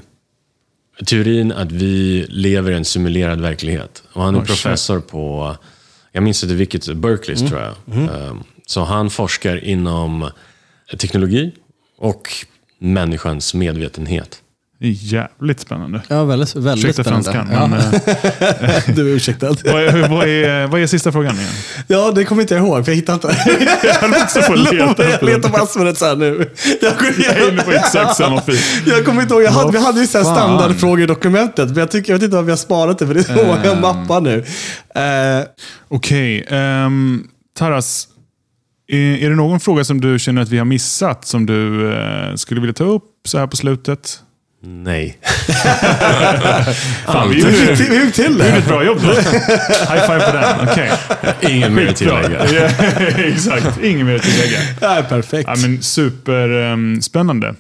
Teorin 1.06 1.52
att 1.52 1.72
vi 1.72 2.26
lever 2.30 2.72
i 2.72 2.76
en 2.76 2.86
simulerad 2.86 3.42
verklighet. 3.42 4.04
Och 4.14 4.24
han 4.24 4.36
är 4.36 4.40
Oh, 4.40 4.46
shit. 4.46 4.48
professor 4.48 5.00
på, 5.00 5.56
jag 6.12 6.24
minns 6.24 6.44
inte 6.44 6.56
vilket, 6.56 6.94
Berkeley 6.96 7.38
tror 7.48 7.62
jag. 7.62 7.98
Eh, 8.04 8.34
så 8.66 8.84
han 8.84 9.10
forskar 9.10 9.64
inom 9.64 10.30
teknologi 10.98 11.52
och 11.98 12.30
människans 12.80 13.54
medvetenhet. 13.54 14.43
Det 14.84 14.90
är 14.90 14.92
jävligt 15.00 15.60
spännande. 15.60 16.02
Ja, 16.08 16.24
väldigt, 16.24 16.56
väldigt 16.56 16.86
Ursäkta 16.86 17.04
spännande. 17.04 17.32
franskan, 17.32 17.70
men 17.70 17.80
eh, 18.70 18.96
Du 18.96 19.12
är 19.12 19.16
ursäktad. 19.16 19.48
vad, 19.66 19.84
är, 19.84 20.08
vad, 20.08 20.28
är, 20.28 20.68
vad 20.68 20.82
är 20.82 20.88
sista 20.88 21.12
frågan 21.12 21.36
igen? 21.36 21.50
Ja, 21.88 22.12
det 22.12 22.26
kommer 22.26 22.42
inte 22.42 22.54
jag 22.56 22.66
ihåg, 22.66 22.86
för 22.86 22.92
jag 22.92 22.96
hittar 22.96 23.14
inte. 23.14 23.28
Jag 23.84 23.94
höll 23.94 24.12
också 24.24 24.42
på 24.42 24.54
att 24.54 24.60
leta 24.74 25.10
jag 25.10 25.24
letar 25.24 25.86
det 25.86 25.96
så 25.96 26.06
här 26.06 26.16
nu. 26.16 26.52
Jag, 26.82 26.94
Jag 27.28 27.38
är 27.38 27.52
inne 27.52 27.62
på 27.62 27.72
exakt 27.72 28.16
samma 28.16 28.42
fil. 28.42 28.58
jag 28.86 29.06
kommer 29.06 29.22
inte 29.22 29.34
ihåg, 29.34 29.44
jag 29.44 29.52
hade, 29.52 29.72
vi 29.72 29.84
hade 29.86 30.00
ju 30.02 30.08
så 30.08 30.18
här 30.18 30.26
standardfrågor 30.26 31.02
i 31.02 31.06
dokumentet, 31.06 31.70
men 31.70 31.78
jag, 31.78 31.92
tycker, 31.92 32.14
jag 32.14 32.18
vet 32.20 32.24
inte 32.26 32.36
var 32.36 32.44
vi 32.44 32.52
har 32.52 32.58
sparat 32.58 33.00
det, 33.00 33.08
för 33.08 33.14
det 33.14 33.20
är 33.20 33.24
så 33.38 33.46
många 33.46 33.72
Ehm. 33.72 33.82
mappar 33.82 34.22
nu. 34.22 34.38
Eh, 34.96 35.48
Okej, 35.88 36.46
ehm, 36.50 37.24
Taras. 37.58 38.08
Är, 38.88 38.98
är 39.26 39.30
det 39.30 39.36
någon 39.36 39.60
fråga 39.60 39.84
som 39.84 40.02
du 40.02 40.20
känner 40.20 40.42
att 40.42 40.50
vi 40.50 40.58
har 40.58 40.66
missat 40.66 41.26
som 41.28 41.46
du 41.46 41.92
eh, 41.94 42.36
skulle 42.36 42.62
vilja 42.62 42.74
ta 42.74 42.84
upp 42.84 43.04
så 43.26 43.38
här 43.38 43.48
på 43.48 43.56
slutet? 43.58 44.20
Nej. 44.66 45.18
Fan, 47.06 47.30
vi 47.30 47.36
vi 47.36 47.42
gjorde, 47.42 47.76
till- 47.78 47.78
till 47.78 47.92
vi 47.92 47.96
gjorde 48.00 48.58
ett 48.58 48.64
det. 48.66 48.68
bra 48.68 48.84
jobb 48.84 49.00
då. 49.02 49.08
High 49.94 50.06
five 50.06 50.20
på 50.32 50.38
den. 50.38 50.70
Okej. 50.72 50.92
Ingen 51.42 51.74
mer 51.76 51.88
att 51.88 51.96
tillägga. 51.96 52.46
Ja, 52.54 52.70
Exakt, 53.24 53.80
inget 53.84 54.06
mer 54.06 54.16
att 54.16 54.22
tillägga. 54.24 54.58
Ja, 54.82 55.04
perfekt. 55.10 55.50
Ja, 55.54 55.56
men 55.62 55.82
superspännande. 55.82 57.56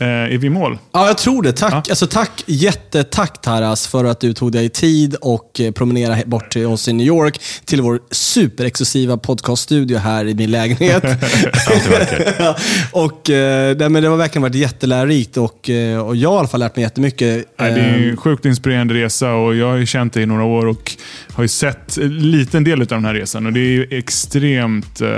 Eh, 0.00 0.06
är 0.06 0.38
vi 0.38 0.46
i 0.46 0.50
mål? 0.50 0.78
Ja, 0.92 1.06
jag 1.06 1.18
tror 1.18 1.42
det. 1.42 1.52
Tack, 1.52 1.88
alltså, 1.88 2.06
tack, 2.06 2.44
jättetack 2.46 3.40
Taras 3.40 3.86
för 3.86 4.04
att 4.04 4.20
du 4.20 4.32
tog 4.32 4.52
dig 4.52 4.68
tid 4.68 5.14
och 5.20 5.60
eh, 5.60 5.72
promenerade 5.72 6.22
bort 6.26 6.50
till 6.50 6.66
oss 6.66 6.88
i 6.88 6.92
New 6.92 7.06
York, 7.06 7.40
till 7.64 7.80
vår 7.80 8.00
superexklusiva 8.10 9.16
podcaststudio 9.16 9.98
här 9.98 10.24
i 10.28 10.34
min 10.34 10.50
lägenhet. 10.50 11.04
Ja, 12.38 12.56
och, 12.92 13.30
eh, 13.30 13.76
nej, 13.76 13.88
men 13.88 14.02
det 14.02 14.08
har 14.08 14.16
verkligen 14.16 14.42
varit 14.42 14.54
jättelärorikt 14.54 15.36
och, 15.36 15.70
och 16.06 16.16
jag 16.16 16.30
har 16.30 16.36
i 16.36 16.38
alla 16.38 16.48
fall 16.48 16.60
lärt 16.60 16.76
mig 16.76 16.82
jättemycket. 16.82 17.46
Nej, 17.58 17.72
det 17.72 17.80
är 17.80 18.10
en 18.10 18.16
sjukt 18.16 18.44
inspirerande 18.44 18.94
resa 18.94 19.32
och 19.32 19.56
jag 19.56 19.66
har 19.66 19.76
ju 19.76 19.86
känt 19.86 20.12
dig 20.12 20.22
i 20.22 20.26
några 20.26 20.44
år 20.44 20.66
och 20.66 20.92
har 21.32 21.44
ju 21.44 21.48
sett 21.48 21.96
en 21.96 22.30
liten 22.30 22.64
del 22.64 22.80
av 22.80 22.86
den 22.86 23.04
här 23.04 23.14
resan. 23.14 23.46
Och 23.46 23.52
Det 23.52 23.60
är 23.60 23.94
extremt 23.94 25.00
eh, 25.00 25.08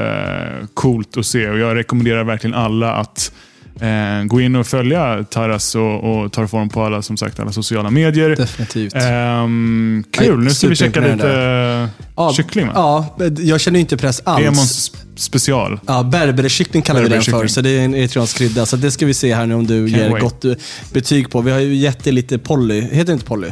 coolt 0.74 1.16
att 1.16 1.26
se 1.26 1.48
och 1.48 1.58
jag 1.58 1.76
rekommenderar 1.76 2.24
verkligen 2.24 2.54
alla 2.54 2.94
att 2.94 3.32
eh, 3.80 4.24
gå 4.24 4.40
in 4.40 4.56
och 4.56 4.66
följa 4.66 5.24
Taras 5.30 5.74
och, 5.74 6.04
och 6.04 6.32
ta 6.32 6.48
form 6.48 6.68
på 6.68 6.82
alla, 6.82 7.02
som 7.02 7.16
sagt, 7.16 7.40
alla 7.40 7.52
sociala 7.52 7.90
medier. 7.90 8.36
Definitivt. 8.36 8.94
Ehm, 8.94 10.04
kul, 10.10 10.38
nu 10.38 10.50
ska 10.50 10.68
vi 10.68 10.76
käka 10.76 11.00
lite. 11.00 11.88
Ja, 12.16 12.32
kyckling 12.32 12.66
va? 12.66 12.72
Ja, 12.74 13.26
jag 13.38 13.60
känner 13.60 13.80
inte 13.80 13.96
press 13.96 14.22
alls. 14.24 14.46
Emons 14.46 14.92
special. 15.16 15.80
Ja, 15.86 16.02
berberekyckling 16.02 16.82
kallar 16.82 17.02
vi 17.02 17.08
den 17.08 17.22
för, 17.22 17.46
så 17.46 17.60
det 17.60 17.70
är 17.70 17.84
en 17.84 17.94
eritreansk 17.94 18.38
krydda. 18.38 18.66
Så 18.66 18.76
det 18.76 18.90
ska 18.90 19.06
vi 19.06 19.14
se 19.14 19.34
här 19.34 19.46
nu 19.46 19.54
om 19.54 19.66
du 19.66 19.88
ger 19.88 20.10
wait. 20.10 20.22
gott 20.22 20.44
eh, 20.44 20.52
betyg 20.92 21.30
på. 21.30 21.40
Vi 21.40 21.50
har 21.50 21.58
ju 21.58 21.74
gett 21.74 22.04
dig 22.04 22.12
lite 22.12 22.38
Polly. 22.38 22.80
Heter 22.80 23.04
det 23.04 23.12
inte 23.12 23.24
Polly? 23.24 23.48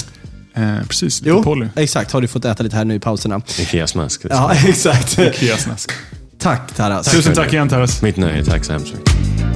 Eh, 0.54 0.86
precis, 0.88 1.22
lite 1.22 1.42
Polly. 1.42 1.66
exakt. 1.76 2.12
Har 2.12 2.20
du 2.20 2.28
fått 2.28 2.44
äta 2.44 2.62
lite 2.62 2.76
här 2.76 2.84
nu 2.84 2.94
i 2.94 3.00
pauserna. 3.00 3.40
Ikea-smask. 3.58 4.26
Ja, 4.30 4.52
exakt. 4.66 5.18
Kiasnask. 5.34 5.90
Tack 6.38 6.74
Taras. 6.74 7.06
Tusen 7.06 7.34
tack 7.34 7.52
igen 7.52 7.68
Taras. 7.68 8.02
Mitt 8.02 8.16
nöje. 8.16 8.44
Tack 8.44 8.64
så 8.64 8.72
hemskt 8.72 8.94
mycket. 8.94 9.53